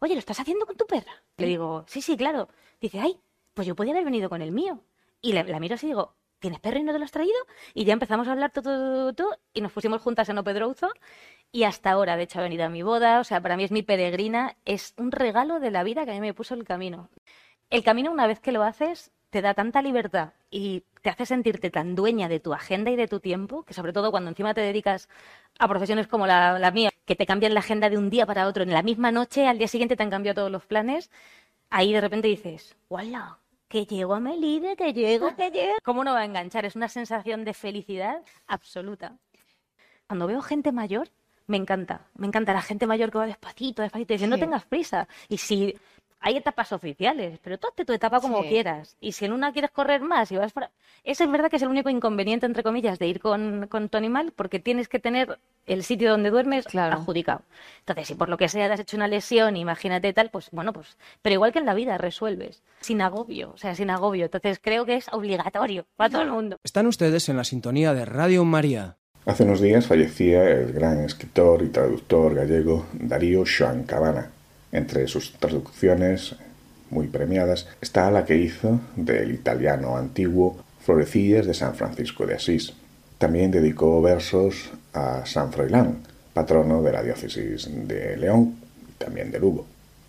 oye, 0.01 0.15
¿lo 0.15 0.19
estás 0.19 0.39
haciendo 0.39 0.65
con 0.65 0.75
tu 0.75 0.85
perra? 0.85 1.23
Le 1.37 1.47
digo, 1.47 1.85
sí, 1.87 2.01
sí, 2.01 2.17
claro. 2.17 2.49
Dice, 2.79 2.99
ay, 2.99 3.19
pues 3.53 3.67
yo 3.67 3.75
podía 3.75 3.93
haber 3.93 4.05
venido 4.05 4.29
con 4.29 4.41
el 4.41 4.51
mío. 4.51 4.83
Y 5.21 5.33
la, 5.33 5.43
miro 5.59 5.75
así 5.75 5.85
y 5.85 5.89
digo, 5.89 6.15
¿tienes 6.39 6.59
perro 6.59 6.79
y 6.79 6.83
no 6.83 6.91
te 6.91 6.99
lo 6.99 7.05
has 7.05 7.11
traído? 7.11 7.37
Y 7.73 7.85
ya 7.85 7.93
empezamos 7.93 8.27
a 8.27 8.31
hablar 8.31 8.51
todo, 8.51 8.63
todo, 8.63 9.13
todo, 9.13 9.37
y 9.53 9.61
nos 9.61 9.71
pusimos 9.71 10.01
juntas 10.01 10.27
en 10.29 10.39
Opedrouzo 10.39 10.91
y 11.51 11.63
hasta 11.63 11.91
ahora, 11.91 12.17
de 12.17 12.23
hecho, 12.23 12.39
ha 12.39 12.43
venido 12.43 12.65
a 12.65 12.69
mi 12.69 12.81
boda, 12.81 13.19
o 13.19 13.23
sea, 13.23 13.41
para 13.41 13.57
mí 13.57 13.63
es 13.63 13.71
mi 13.71 13.83
peregrina, 13.83 14.57
es 14.65 14.95
un 14.97 15.11
regalo 15.11 15.59
de 15.59 15.69
la 15.69 15.83
vida 15.83 16.05
que 16.05 16.11
a 16.11 16.13
mí 16.15 16.21
me 16.21 16.33
puso 16.33 16.55
el 16.55 16.63
camino. 16.63 17.09
El 17.69 17.83
camino, 17.83 18.11
una 18.11 18.25
vez 18.25 18.39
que 18.39 18.51
lo 18.51 18.63
haces, 18.63 19.11
te 19.31 19.41
da 19.41 19.53
tanta 19.53 19.81
libertad 19.81 20.33
y 20.51 20.83
te 21.01 21.09
hace 21.09 21.25
sentirte 21.25 21.71
tan 21.71 21.95
dueña 21.95 22.27
de 22.27 22.39
tu 22.39 22.53
agenda 22.53 22.91
y 22.91 22.95
de 22.95 23.07
tu 23.07 23.19
tiempo, 23.19 23.63
que 23.63 23.73
sobre 23.73 23.93
todo 23.93 24.11
cuando 24.11 24.29
encima 24.29 24.53
te 24.53 24.61
dedicas 24.61 25.09
a 25.57 25.67
profesiones 25.67 26.07
como 26.07 26.27
la, 26.27 26.71
mía, 26.71 26.91
que 27.05 27.15
te 27.15 27.25
cambian 27.25 27.53
la 27.53 27.61
agenda 27.61 27.89
de 27.89 27.97
un 27.97 28.09
día 28.09 28.25
para 28.25 28.45
otro, 28.45 28.61
en 28.61 28.71
la 28.71 28.83
misma 28.83 29.11
noche, 29.11 29.47
al 29.47 29.57
día 29.57 29.67
siguiente 29.67 29.95
te 29.95 30.03
han 30.03 30.09
cambiado 30.11 30.41
todos 30.41 30.51
los 30.51 30.65
planes, 30.65 31.09
ahí 31.69 31.93
de 31.93 32.01
repente 32.01 32.27
dices, 32.27 32.75
¡Wala! 32.89 33.39
Que 33.69 33.85
llego 33.85 34.13
a 34.13 34.19
Melide, 34.19 34.75
que 34.75 34.91
llego, 34.91 35.33
que 35.33 35.49
llego. 35.51 35.75
¿Cómo 35.83 36.03
no 36.03 36.13
va 36.13 36.19
a 36.19 36.25
enganchar? 36.25 36.65
Es 36.65 36.75
una 36.75 36.89
sensación 36.89 37.45
de 37.45 37.53
felicidad 37.53 38.21
absoluta. 38.47 39.17
Cuando 40.07 40.27
veo 40.27 40.41
gente 40.41 40.73
mayor, 40.73 41.07
me 41.47 41.55
encanta, 41.55 42.07
me 42.15 42.27
encanta 42.27 42.51
la 42.51 42.61
gente 42.61 42.85
mayor 42.85 43.11
que 43.11 43.17
va 43.17 43.25
despacito, 43.25 43.81
despacito, 43.81 44.13
y 44.13 44.17
dice, 44.17 44.27
no 44.27 44.37
tengas 44.37 44.65
prisa. 44.65 45.07
Y 45.29 45.37
si 45.37 45.73
hay 46.21 46.37
etapas 46.37 46.71
oficiales, 46.71 47.39
pero 47.43 47.57
tú 47.57 47.67
hazte 47.67 47.83
tu 47.83 47.93
etapa 47.93 48.21
como 48.21 48.43
quieras. 48.43 48.95
Y 49.01 49.13
si 49.13 49.25
en 49.25 49.33
una 49.33 49.51
quieres 49.51 49.71
correr 49.71 50.01
más 50.01 50.31
y 50.31 50.37
vas 50.37 50.53
para... 50.53 50.69
Ese 51.03 51.23
es 51.23 51.31
verdad 51.31 51.49
que 51.49 51.55
es 51.55 51.61
el 51.63 51.69
único 51.69 51.89
inconveniente, 51.89 52.45
entre 52.45 52.61
comillas, 52.61 52.99
de 52.99 53.07
ir 53.07 53.19
con, 53.19 53.67
con 53.67 53.89
tu 53.89 53.97
animal, 53.97 54.31
porque 54.35 54.59
tienes 54.59 54.87
que 54.87 54.99
tener 54.99 55.39
el 55.65 55.83
sitio 55.83 56.11
donde 56.11 56.29
duermes 56.29 56.65
adjudicado. 56.75 57.41
Entonces, 57.79 58.07
si 58.07 58.13
por 58.13 58.29
lo 58.29 58.37
que 58.37 58.49
sea 58.49 58.67
te 58.67 58.73
has 58.73 58.79
hecho 58.79 58.97
una 58.97 59.07
lesión, 59.07 59.57
imagínate 59.57 60.13
tal, 60.13 60.29
pues 60.29 60.49
bueno, 60.51 60.73
pues... 60.73 60.95
Pero 61.23 61.33
igual 61.33 61.51
que 61.51 61.59
en 61.59 61.65
la 61.65 61.73
vida, 61.73 61.97
resuelves. 61.97 62.61
Sin 62.81 63.01
agobio, 63.01 63.51
o 63.55 63.57
sea, 63.57 63.73
sin 63.73 63.89
agobio. 63.89 64.25
Entonces, 64.25 64.59
creo 64.61 64.85
que 64.85 64.95
es 64.95 65.07
obligatorio 65.11 65.87
para 65.95 66.11
todo 66.11 66.21
el 66.21 66.29
mundo. 66.29 66.57
Están 66.63 66.85
ustedes 66.85 67.29
en 67.29 67.37
la 67.37 67.43
sintonía 67.43 67.95
de 67.95 68.05
Radio 68.05 68.45
María. 68.45 68.97
Hace 69.25 69.43
unos 69.43 69.61
días 69.61 69.87
fallecía 69.87 70.49
el 70.49 70.71
gran 70.71 70.99
escritor 71.03 71.63
y 71.63 71.69
traductor 71.69 72.35
gallego 72.35 72.85
Darío 72.93 73.43
Joan 73.45 73.83
Cabana. 73.83 74.31
Entre 74.71 75.07
sus 75.07 75.33
traducciones 75.33 76.35
muy 76.89 77.07
premiadas 77.07 77.67
está 77.81 78.09
la 78.11 78.25
que 78.25 78.37
hizo 78.37 78.79
del 78.95 79.33
italiano 79.33 79.97
antiguo 79.97 80.63
Florecillas 80.81 81.45
de 81.45 81.53
San 81.53 81.75
Francisco 81.75 82.25
de 82.25 82.35
Asís. 82.35 82.73
también 83.17 83.51
dedicó 83.51 84.01
versos 84.01 84.71
a 84.93 85.25
San 85.27 85.51
Froilán, 85.51 85.97
patrono 86.33 86.81
de 86.81 86.91
la 86.91 87.03
diócesis 87.03 87.69
de 87.87 88.17
León 88.17 88.55
y 88.89 88.93
también 88.93 89.29
de 89.29 89.39
Lugo. 89.39 89.67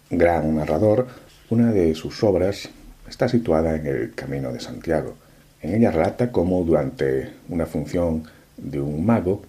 Gran 0.09 0.57
narrador, 0.57 1.09
una 1.51 1.73
de 1.73 1.95
sus 1.95 2.23
obras 2.23 2.71
está 3.07 3.29
situada 3.29 3.77
en 3.77 3.87
el 3.87 4.15
Camino 4.15 4.51
de 4.51 4.61
Santiago. 4.61 5.15
En 5.61 5.75
ella 5.75 5.91
relata 5.91 6.33
cómo 6.33 6.65
durante 6.65 7.31
una 7.51 7.67
función 7.67 8.25
de 8.57 8.81
un 8.81 9.05
mago, 9.05 9.43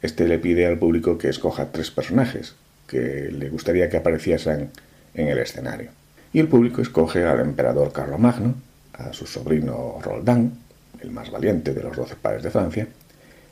este 0.00 0.28
le 0.28 0.38
pide 0.38 0.66
al 0.66 0.78
público 0.78 1.18
que 1.18 1.28
escoja 1.28 1.72
tres 1.72 1.90
personajes 1.90 2.54
que 2.88 3.30
le 3.30 3.48
gustaría 3.50 3.88
que 3.88 3.98
apareciesen 3.98 4.70
en 5.14 5.28
el 5.28 5.38
escenario. 5.38 5.90
Y 6.32 6.40
el 6.40 6.48
público 6.48 6.82
escoge 6.82 7.24
al 7.24 7.40
emperador 7.40 7.92
Carlomagno, 7.92 8.54
a 8.94 9.12
su 9.12 9.26
sobrino 9.26 9.98
Roldán, 10.02 10.52
el 11.00 11.10
más 11.10 11.30
valiente 11.30 11.72
de 11.72 11.82
los 11.82 11.96
doce 11.96 12.16
padres 12.16 12.42
de 12.42 12.50
Francia, 12.50 12.88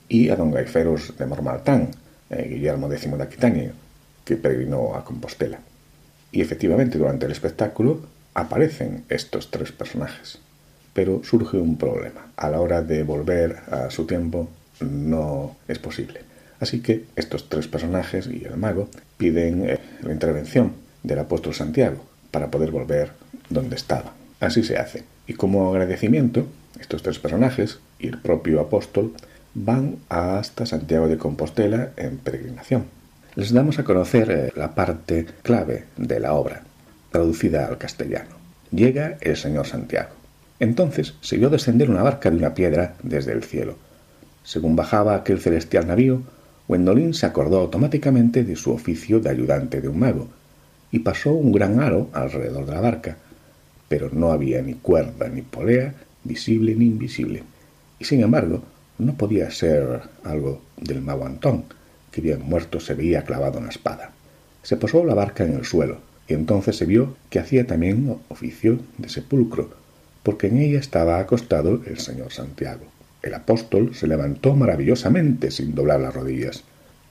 y 0.09 0.31
a 0.31 0.37
don 0.37 0.51
Gaiferos 0.51 1.17
de 1.17 1.27
Mormaltán, 1.27 1.91
eh, 2.31 2.49
Guillermo 2.49 2.91
X 2.91 3.17
de 3.17 3.23
Aquitania, 3.23 3.73
que 4.25 4.37
peregrinó 4.37 4.95
a 4.95 5.05
Compostela. 5.05 5.61
Y 6.33 6.41
efectivamente, 6.41 6.99
durante 6.99 7.27
el 7.27 7.33
espectáculo 7.33 8.01
aparecen 8.35 9.05
estos 9.09 9.51
tres 9.51 9.73
personajes. 9.73 10.39
Pero 10.93 11.23
surge 11.25 11.57
un 11.57 11.79
problema. 11.79 12.27
A 12.37 12.51
la 12.51 12.61
hora 12.61 12.83
de 12.83 13.03
volver 13.03 13.57
a 13.71 13.91
su 13.91 14.07
tiempo 14.07 14.49
no 14.81 15.57
es 15.69 15.79
posible. 15.79 16.21
Así 16.61 16.81
que 16.81 17.05
estos 17.17 17.49
tres 17.49 17.69
personajes 17.69 18.27
y 18.27 18.45
el 18.45 18.57
mago 18.57 18.89
piden 19.17 19.69
eh, 19.69 19.79
la 20.03 20.13
intervención 20.13 20.73
del 21.03 21.19
apóstol 21.19 21.55
Santiago 21.55 22.05
para 22.31 22.51
poder 22.51 22.71
volver 22.71 23.13
donde 23.51 23.77
estaba. 23.77 24.13
Así 24.41 24.63
se 24.63 24.79
hace. 24.79 25.05
Y 25.27 25.35
como 25.35 25.71
agradecimiento, 25.71 26.47
estos 26.81 27.03
tres 27.03 27.19
personajes 27.19 27.79
y 27.99 28.09
el 28.09 28.19
propio 28.19 28.61
apóstol 28.61 29.13
van 29.55 29.97
hasta 30.09 30.67
Santiago 30.67 31.09
de 31.09 31.19
Compostela 31.19 31.91
en 31.97 32.19
peregrinación. 32.19 32.85
Les 33.35 33.53
damos 33.53 33.79
a 33.79 33.85
conocer 33.85 34.31
eh, 34.31 34.53
la 34.57 34.75
parte 34.75 35.27
clave 35.43 35.85
de 35.97 36.21
la 36.21 36.35
obra, 36.35 36.63
traducida 37.11 37.67
al 37.67 37.79
castellano. 37.79 38.37
Llega 38.71 39.19
el 39.21 39.37
señor 39.37 39.67
Santiago. 39.67 40.11
Entonces 40.59 41.15
se 41.21 41.37
vio 41.37 41.51
descender 41.51 41.91
una 41.91 42.03
barca 42.03 42.31
de 42.31 42.37
una 42.37 42.55
piedra 42.55 42.95
desde 43.03 43.33
el 43.33 43.45
cielo. 43.45 43.77
Según 44.43 44.77
bajaba 44.77 45.15
aquel 45.15 45.41
celestial 45.41 45.87
navío, 45.87 46.23
Gwendolyn 46.69 47.15
se 47.15 47.27
acordó 47.27 47.61
automáticamente 47.61 48.43
de 48.43 48.57
su 48.57 48.73
oficio 48.73 49.21
de 49.21 49.31
ayudante 49.31 49.81
de 49.81 49.89
un 49.89 50.01
mago 50.01 50.29
y 50.91 51.01
pasó 51.01 51.33
un 51.33 51.53
gran 51.53 51.81
aro 51.81 52.09
alrededor 52.13 52.67
de 52.67 52.73
la 52.73 52.81
barca, 52.81 53.17
pero 53.89 54.11
no 54.13 54.33
había 54.33 54.63
ni 54.63 54.75
cuerda 54.75 55.29
ni 55.29 55.43
polea, 55.43 55.95
visible 56.25 56.75
ni 56.75 56.87
invisible. 56.87 57.45
Y 57.99 58.05
sin 58.05 58.21
embargo, 58.23 58.63
no 58.99 59.15
podía 59.15 59.51
ser 59.51 60.03
algo 60.25 60.63
del 60.77 61.03
mago 61.03 61.27
Antón, 61.27 61.65
que 62.11 62.21
bien 62.21 62.43
muerto 62.43 62.81
se 62.81 62.95
veía 62.95 63.25
clavado 63.25 63.59
en 63.59 63.65
la 63.65 63.71
espada. 63.71 64.11
Se 64.63 64.77
posó 64.77 65.05
la 65.05 65.15
barca 65.15 65.45
en 65.45 65.55
el 65.55 65.65
suelo, 65.65 65.99
y 66.27 66.35
entonces 66.35 66.77
se 66.77 66.87
vio 66.87 67.17
que 67.31 67.39
hacía 67.39 67.67
también 67.67 68.17
oficio 68.29 68.79
de 68.99 69.09
sepulcro, 69.09 69.71
porque 70.23 70.49
en 70.49 70.59
ella 70.59 70.81
estaba 70.81 71.21
acostado 71.21 71.83
el 71.87 71.99
señor 71.99 72.33
Santiago. 72.33 72.96
El 73.27 73.35
apóstol 73.35 73.93
se 73.93 74.07
levantó 74.07 74.55
maravillosamente 74.55 75.51
sin 75.51 75.75
doblar 75.75 75.99
las 75.99 76.15
rodillas. 76.15 76.63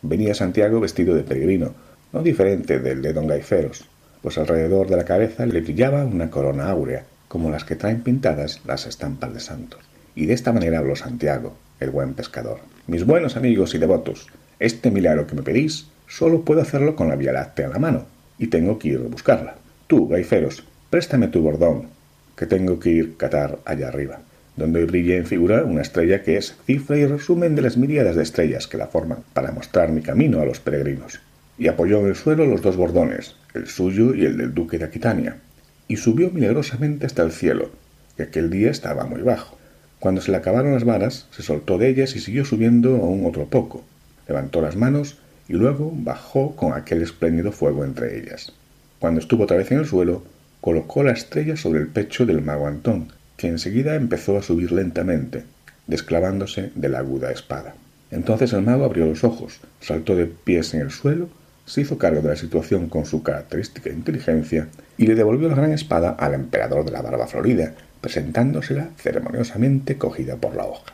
Venía 0.02 0.34
Santiago 0.34 0.80
vestido 0.80 1.14
de 1.14 1.24
peregrino, 1.24 1.74
no 2.14 2.24
diferente 2.24 2.80
del 2.80 3.02
de 3.02 3.12
don 3.12 3.28
Gaiferos, 3.28 3.84
pues 4.22 4.38
alrededor 4.38 4.88
de 4.88 4.96
la 4.96 5.04
cabeza 5.04 5.46
le 5.46 5.60
brillaba 5.60 6.06
una 6.06 6.32
corona 6.32 6.70
áurea, 6.70 7.04
como 7.28 7.52
las 7.52 7.66
que 7.66 7.76
traen 7.76 8.00
pintadas 8.00 8.62
las 8.66 8.86
estampas 8.86 9.34
de 9.34 9.42
santos. 9.42 9.82
Y 10.16 10.26
de 10.26 10.36
esta 10.36 10.54
manera 10.54 10.80
habló 10.80 10.96
Santiago, 10.96 11.58
el 11.82 11.90
buen 11.90 12.14
pescador. 12.14 12.60
Mis 12.88 13.06
buenos 13.06 13.36
amigos 13.36 13.76
y 13.76 13.78
devotos, 13.78 14.28
este 14.60 14.92
milagro 14.92 15.28
que 15.28 15.36
me 15.36 15.44
pedís, 15.44 15.88
solo 16.08 16.44
puedo 16.44 16.62
hacerlo 16.62 16.96
con 16.96 17.10
la 17.10 17.18
Vía 17.18 17.34
Láctea 17.34 17.66
en 17.66 17.74
la 17.74 17.80
mano, 17.80 18.06
y 18.38 18.48
tengo 18.48 18.80
que 18.80 18.88
ir 18.88 19.02
a 19.06 19.10
buscarla. 19.10 19.56
Tú, 19.88 20.08
Gaiferos, 20.08 20.64
préstame 20.90 21.28
tu 21.28 21.42
bordón, 21.42 21.90
que 22.38 22.46
tengo 22.46 22.80
que 22.80 22.90
ir 22.90 23.18
catar 23.18 23.60
allá 23.66 23.90
arriba, 23.90 24.22
donde 24.56 24.86
brilla 24.86 25.18
en 25.18 25.26
figura 25.26 25.64
una 25.64 25.82
estrella 25.82 26.24
que 26.24 26.38
es 26.38 26.56
cifra 26.66 26.98
y 26.98 27.06
resumen 27.06 27.56
de 27.56 27.62
las 27.62 27.78
miríadas 27.78 28.16
de 28.16 28.24
estrellas 28.24 28.68
que 28.68 28.78
la 28.78 28.88
forman, 28.88 29.20
para 29.34 29.52
mostrar 29.52 29.92
mi 29.92 30.02
camino 30.02 30.40
a 30.40 30.46
los 30.46 30.60
peregrinos. 30.60 31.20
Y 31.58 31.68
apoyó 31.68 32.00
en 32.00 32.08
el 32.08 32.16
suelo 32.16 32.46
los 32.46 32.62
dos 32.62 32.78
bordones, 32.78 33.36
el 33.54 33.68
suyo 33.68 34.14
y 34.14 34.26
el 34.26 34.38
del 34.38 34.54
duque 34.54 34.78
de 34.78 34.86
Aquitania, 34.86 35.38
y 35.88 35.98
subió 35.98 36.32
milagrosamente 36.32 37.06
hasta 37.06 37.24
el 37.24 37.32
cielo, 37.32 37.72
que 38.18 38.24
aquel 38.24 38.50
día 38.50 38.72
estaba 38.72 39.06
muy 39.06 39.22
bajo. 39.22 39.58
Cuando 40.00 40.22
se 40.22 40.32
le 40.32 40.38
acabaron 40.38 40.74
las 40.74 40.84
varas, 40.84 41.28
se 41.32 41.44
soltó 41.44 41.78
de 41.78 41.90
ellas 41.90 42.16
y 42.16 42.20
siguió 42.20 42.46
subiendo 42.46 42.96
aún 42.98 43.26
otro 43.26 43.46
poco. 43.46 43.84
Levantó 44.28 44.62
las 44.62 44.76
manos 44.76 45.18
y 45.48 45.54
luego 45.54 45.92
bajó 45.94 46.56
con 46.56 46.74
aquel 46.74 47.02
espléndido 47.02 47.52
fuego 47.52 47.84
entre 47.84 48.18
ellas. 48.20 48.54
Cuando 49.00 49.20
estuvo 49.20 49.44
otra 49.44 49.58
vez 49.58 49.72
en 49.72 49.80
el 49.80 49.86
suelo, 49.86 50.24
colocó 50.62 51.04
la 51.04 51.12
estrella 51.12 51.56
sobre 51.56 51.80
el 51.80 51.88
pecho 51.88 52.26
del 52.26 52.42
mago 52.42 52.68
Antón, 52.68 53.10
que 53.38 53.48
enseguida 53.48 53.96
empezó 53.96 54.38
a 54.38 54.44
subir 54.44 54.72
lentamente, 54.72 55.44
desclavándose 55.88 56.72
de 56.76 56.90
la 56.90 57.00
aguda 57.00 57.32
espada. 57.32 57.76
Entonces 58.12 58.54
el 58.54 58.62
mago 58.62 58.86
abrió 58.86 59.06
los 59.06 59.24
ojos, 59.24 59.60
saltó 59.82 60.16
de 60.16 60.26
pies 60.26 60.74
en 60.74 60.82
el 60.82 60.92
suelo, 60.92 61.28
se 61.66 61.82
hizo 61.82 61.98
cargo 61.98 62.22
de 62.22 62.30
la 62.30 62.36
situación 62.36 62.88
con 62.90 63.06
su 63.06 63.24
característica 63.24 63.90
inteligencia 63.90 64.68
y 64.98 65.08
le 65.08 65.16
devolvió 65.16 65.50
la 65.50 65.56
gran 65.56 65.72
espada 65.72 66.12
al 66.12 66.34
emperador 66.34 66.86
de 66.86 66.92
la 66.92 67.02
barba 67.02 67.28
florida, 67.28 67.74
presentándosela 68.02 68.90
ceremoniosamente 68.98 69.98
cogida 69.98 70.36
por 70.36 70.56
la 70.56 70.66
hoja. 70.66 70.94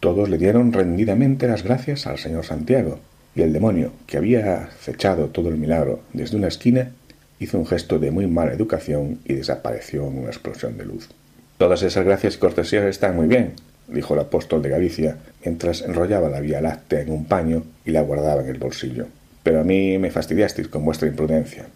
Todos 0.00 0.28
le 0.28 0.38
dieron 0.38 0.72
rendidamente 0.72 1.48
las 1.48 1.64
gracias 1.64 2.06
al 2.06 2.18
señor 2.18 2.44
Santiago, 2.44 3.00
y 3.34 3.42
el 3.42 3.52
demonio, 3.52 3.92
que 4.06 4.18
había 4.18 4.64
acechado 4.64 5.28
todo 5.28 5.48
el 5.48 5.56
milagro 5.56 6.02
desde 6.12 6.36
una 6.36 6.48
esquina, 6.48 6.90
hizo 7.38 7.58
un 7.58 7.66
gesto 7.66 7.98
de 7.98 8.10
muy 8.10 8.26
mala 8.26 8.52
educación 8.52 9.20
y 9.24 9.34
desapareció 9.34 10.06
en 10.06 10.18
una 10.18 10.28
explosión 10.28 10.76
de 10.76 10.84
luz. 10.84 11.08
Todas 11.62 11.84
esas 11.84 12.04
gracias 12.04 12.34
y 12.34 12.38
cortesías 12.38 12.82
están 12.86 13.14
muy 13.14 13.28
bien, 13.28 13.52
dijo 13.86 14.14
el 14.14 14.20
apóstol 14.20 14.62
de 14.62 14.68
Galicia, 14.68 15.18
mientras 15.44 15.82
enrollaba 15.82 16.28
la 16.28 16.40
vía 16.40 16.60
láctea 16.60 17.02
en 17.02 17.12
un 17.12 17.24
paño 17.24 17.62
y 17.84 17.92
la 17.92 18.02
guardaba 18.02 18.42
en 18.42 18.48
el 18.48 18.58
bolsillo. 18.58 19.06
Pero 19.44 19.60
a 19.60 19.62
mí 19.62 19.96
me 19.96 20.10
fastidiasteis 20.10 20.66
con 20.66 20.84
vuestra 20.84 21.06
imprudencia. 21.06 21.66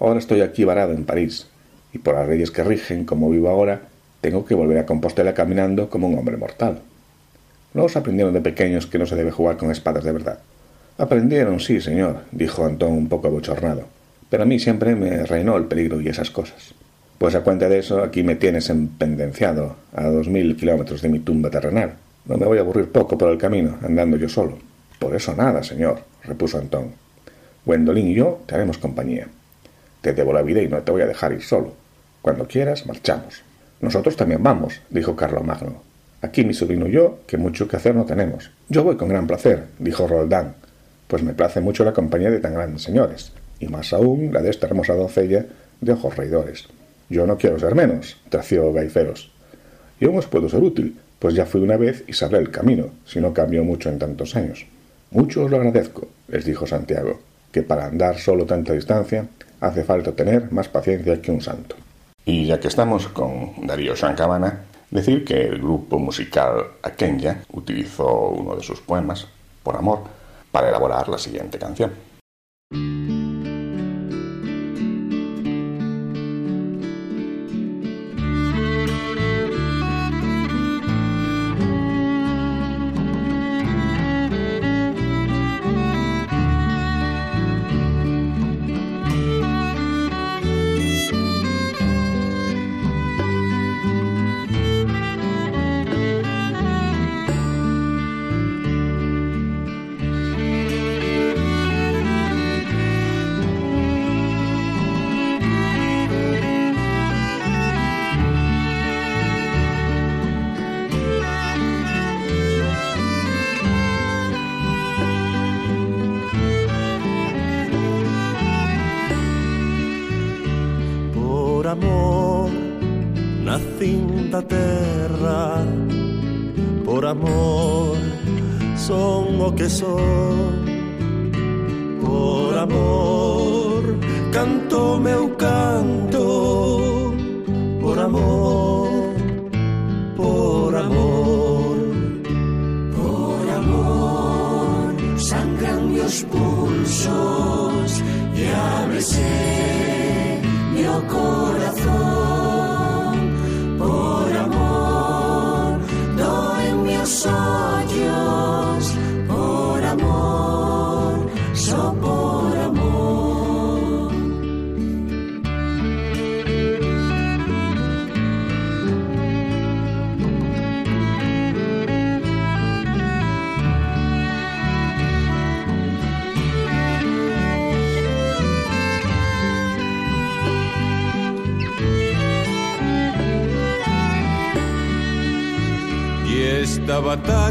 Ahora 0.00 0.18
estoy 0.18 0.40
aquí 0.40 0.64
varado 0.64 0.94
en 0.94 1.04
París, 1.04 1.46
y 1.92 1.98
por 1.98 2.14
las 2.14 2.26
leyes 2.26 2.50
que 2.50 2.64
rigen, 2.64 3.04
como 3.04 3.28
vivo 3.28 3.50
ahora, 3.50 3.82
tengo 4.22 4.46
que 4.46 4.54
volver 4.54 4.78
a 4.78 4.86
Compostela 4.86 5.34
caminando 5.34 5.90
como 5.90 6.08
un 6.08 6.18
hombre 6.18 6.38
mortal. 6.38 6.78
¿No 7.74 7.84
os 7.84 7.96
aprendieron 7.96 8.32
de 8.32 8.40
pequeños 8.40 8.86
que 8.86 8.98
no 8.98 9.04
se 9.04 9.16
debe 9.16 9.30
jugar 9.30 9.58
con 9.58 9.70
espadas 9.70 10.04
de 10.04 10.12
verdad? 10.12 10.38
Aprendieron, 10.96 11.60
sí, 11.60 11.82
señor, 11.82 12.22
dijo 12.32 12.64
Antón 12.64 12.92
un 12.92 13.10
poco 13.10 13.26
abochornado, 13.26 13.88
pero 14.30 14.44
a 14.44 14.46
mí 14.46 14.58
siempre 14.58 14.94
me 14.94 15.26
reinó 15.26 15.58
el 15.58 15.66
peligro 15.66 16.00
y 16.00 16.08
esas 16.08 16.30
cosas. 16.30 16.72
Pues 17.18 17.34
a 17.34 17.42
cuenta 17.42 17.68
de 17.68 17.80
eso, 17.80 18.02
aquí 18.02 18.22
me 18.22 18.36
tienes 18.36 18.70
empendenciado 18.70 19.74
a 19.92 20.04
dos 20.04 20.28
mil 20.28 20.56
kilómetros 20.56 21.02
de 21.02 21.08
mi 21.08 21.18
tumba 21.18 21.50
terrenal. 21.50 21.94
No 22.26 22.36
me 22.36 22.46
voy 22.46 22.58
a 22.58 22.60
aburrir 22.60 22.90
poco 22.92 23.18
por 23.18 23.30
el 23.30 23.38
camino, 23.38 23.76
andando 23.82 24.16
yo 24.16 24.28
solo. 24.28 24.58
Por 25.00 25.16
eso 25.16 25.34
nada, 25.34 25.62
señor, 25.62 26.00
repuso 26.22 26.58
Antón. 26.58 26.92
Gwendolyn 27.64 28.08
y 28.08 28.14
yo 28.14 28.40
te 28.46 28.54
haremos 28.54 28.78
compañía. 28.78 29.26
Te 30.00 30.12
debo 30.12 30.32
la 30.32 30.42
vida 30.42 30.62
y 30.62 30.68
no 30.68 30.78
te 30.78 30.92
voy 30.92 31.02
a 31.02 31.06
dejar 31.06 31.32
ir 31.32 31.42
solo. 31.42 31.72
Cuando 32.22 32.46
quieras, 32.46 32.86
marchamos. 32.86 33.42
Nosotros 33.80 34.16
también 34.16 34.42
vamos, 34.42 34.80
dijo 34.88 35.16
Carlomagno. 35.16 35.82
Aquí 36.22 36.44
mi 36.44 36.54
sobrino 36.54 36.86
y 36.86 36.92
yo, 36.92 37.20
que 37.26 37.36
mucho 37.36 37.66
que 37.66 37.76
hacer 37.76 37.94
no 37.94 38.04
tenemos. 38.04 38.50
Yo 38.68 38.84
voy 38.84 38.96
con 38.96 39.08
gran 39.08 39.26
placer, 39.26 39.66
dijo 39.78 40.06
Roldán, 40.06 40.54
pues 41.06 41.22
me 41.22 41.34
place 41.34 41.60
mucho 41.60 41.84
la 41.84 41.92
compañía 41.92 42.30
de 42.30 42.40
tan 42.40 42.54
grandes 42.54 42.82
señores, 42.82 43.32
y 43.60 43.68
más 43.68 43.92
aún 43.92 44.32
la 44.32 44.42
de 44.42 44.50
esta 44.50 44.66
hermosa 44.66 44.94
doncella 44.94 45.46
de 45.80 45.92
ojos 45.92 46.16
reidores. 46.16 46.68
Yo 47.08 47.26
no 47.26 47.38
quiero 47.38 47.58
ser 47.58 47.74
menos, 47.74 48.16
tració 48.28 48.72
Gaiferos. 48.72 49.30
Yo 50.00 50.14
os 50.14 50.26
puedo 50.26 50.48
ser 50.48 50.62
útil, 50.62 50.98
pues 51.18 51.34
ya 51.34 51.46
fui 51.46 51.60
una 51.60 51.76
vez 51.76 52.04
y 52.06 52.12
sabré 52.12 52.38
el 52.38 52.50
camino, 52.50 52.90
si 53.04 53.20
no 53.20 53.32
cambió 53.32 53.64
mucho 53.64 53.88
en 53.88 53.98
tantos 53.98 54.36
años. 54.36 54.66
Mucho 55.10 55.44
os 55.44 55.50
lo 55.50 55.56
agradezco, 55.56 56.06
les 56.28 56.44
dijo 56.44 56.66
Santiago, 56.66 57.18
que 57.50 57.62
para 57.62 57.86
andar 57.86 58.18
solo 58.18 58.44
tanta 58.44 58.74
distancia 58.74 59.26
hace 59.60 59.84
falta 59.84 60.12
tener 60.12 60.52
más 60.52 60.68
paciencia 60.68 61.20
que 61.20 61.32
un 61.32 61.40
santo. 61.40 61.76
Y 62.24 62.46
ya 62.46 62.60
que 62.60 62.68
estamos 62.68 63.08
con 63.08 63.66
Darío 63.66 63.94
Shankabana, 63.94 64.64
decir 64.90 65.24
que 65.24 65.46
el 65.46 65.58
grupo 65.58 65.98
musical 65.98 66.66
Akenya 66.82 67.42
utilizó 67.52 68.28
uno 68.28 68.54
de 68.54 68.62
sus 68.62 68.80
poemas, 68.80 69.26
Por 69.62 69.76
Amor, 69.76 70.00
para 70.52 70.68
elaborar 70.68 71.08
la 71.08 71.18
siguiente 71.18 71.58
canción. 71.58 71.90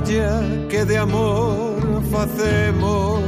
batalla 0.08 0.68
que 0.70 0.86
de 0.86 0.98
amor 0.98 2.02
facemos 2.12 3.22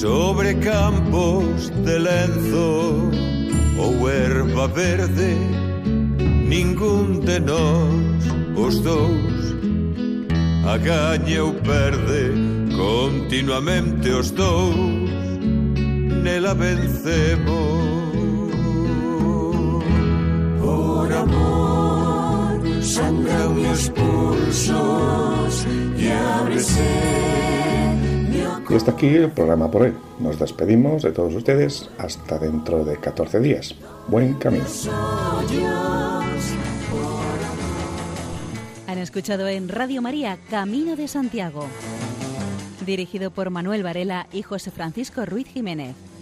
sobre 0.00 0.54
campos 0.56 1.70
de 1.84 1.98
lenzo 1.98 3.10
ou 3.78 4.08
erva 4.08 4.68
verde 4.68 5.36
ningún 6.46 7.20
de 7.20 7.40
nós 7.40 7.88
os 8.56 8.80
dous 8.80 9.54
agaña 10.66 11.44
ou 11.44 11.54
perde 11.54 12.32
continuamente 12.76 14.10
os 14.10 14.30
dous 14.32 15.10
nela 16.22 16.54
vencemos. 16.54 17.84
Por 20.60 21.12
amor 21.12 22.60
sangran 22.82 23.72
os 23.72 23.88
pulsos 23.90 25.33
y 25.96 26.06
Y 28.72 28.76
hasta 28.76 28.92
aquí 28.92 29.06
el 29.08 29.30
programa 29.30 29.70
por 29.70 29.82
hoy. 29.82 29.94
Nos 30.18 30.38
despedimos 30.38 31.02
de 31.02 31.12
todos 31.12 31.34
ustedes 31.34 31.90
hasta 31.98 32.38
dentro 32.38 32.84
de 32.84 32.96
14 32.98 33.40
días. 33.40 33.74
Buen 34.08 34.34
camino. 34.34 34.64
Han 38.86 38.98
escuchado 38.98 39.48
en 39.48 39.68
Radio 39.68 40.02
María 40.02 40.38
Camino 40.50 40.96
de 40.96 41.08
Santiago, 41.08 41.66
dirigido 42.84 43.30
por 43.30 43.50
Manuel 43.50 43.82
Varela 43.82 44.26
y 44.32 44.42
José 44.42 44.70
Francisco 44.70 45.24
Ruiz 45.24 45.48
Jiménez. 45.48 46.13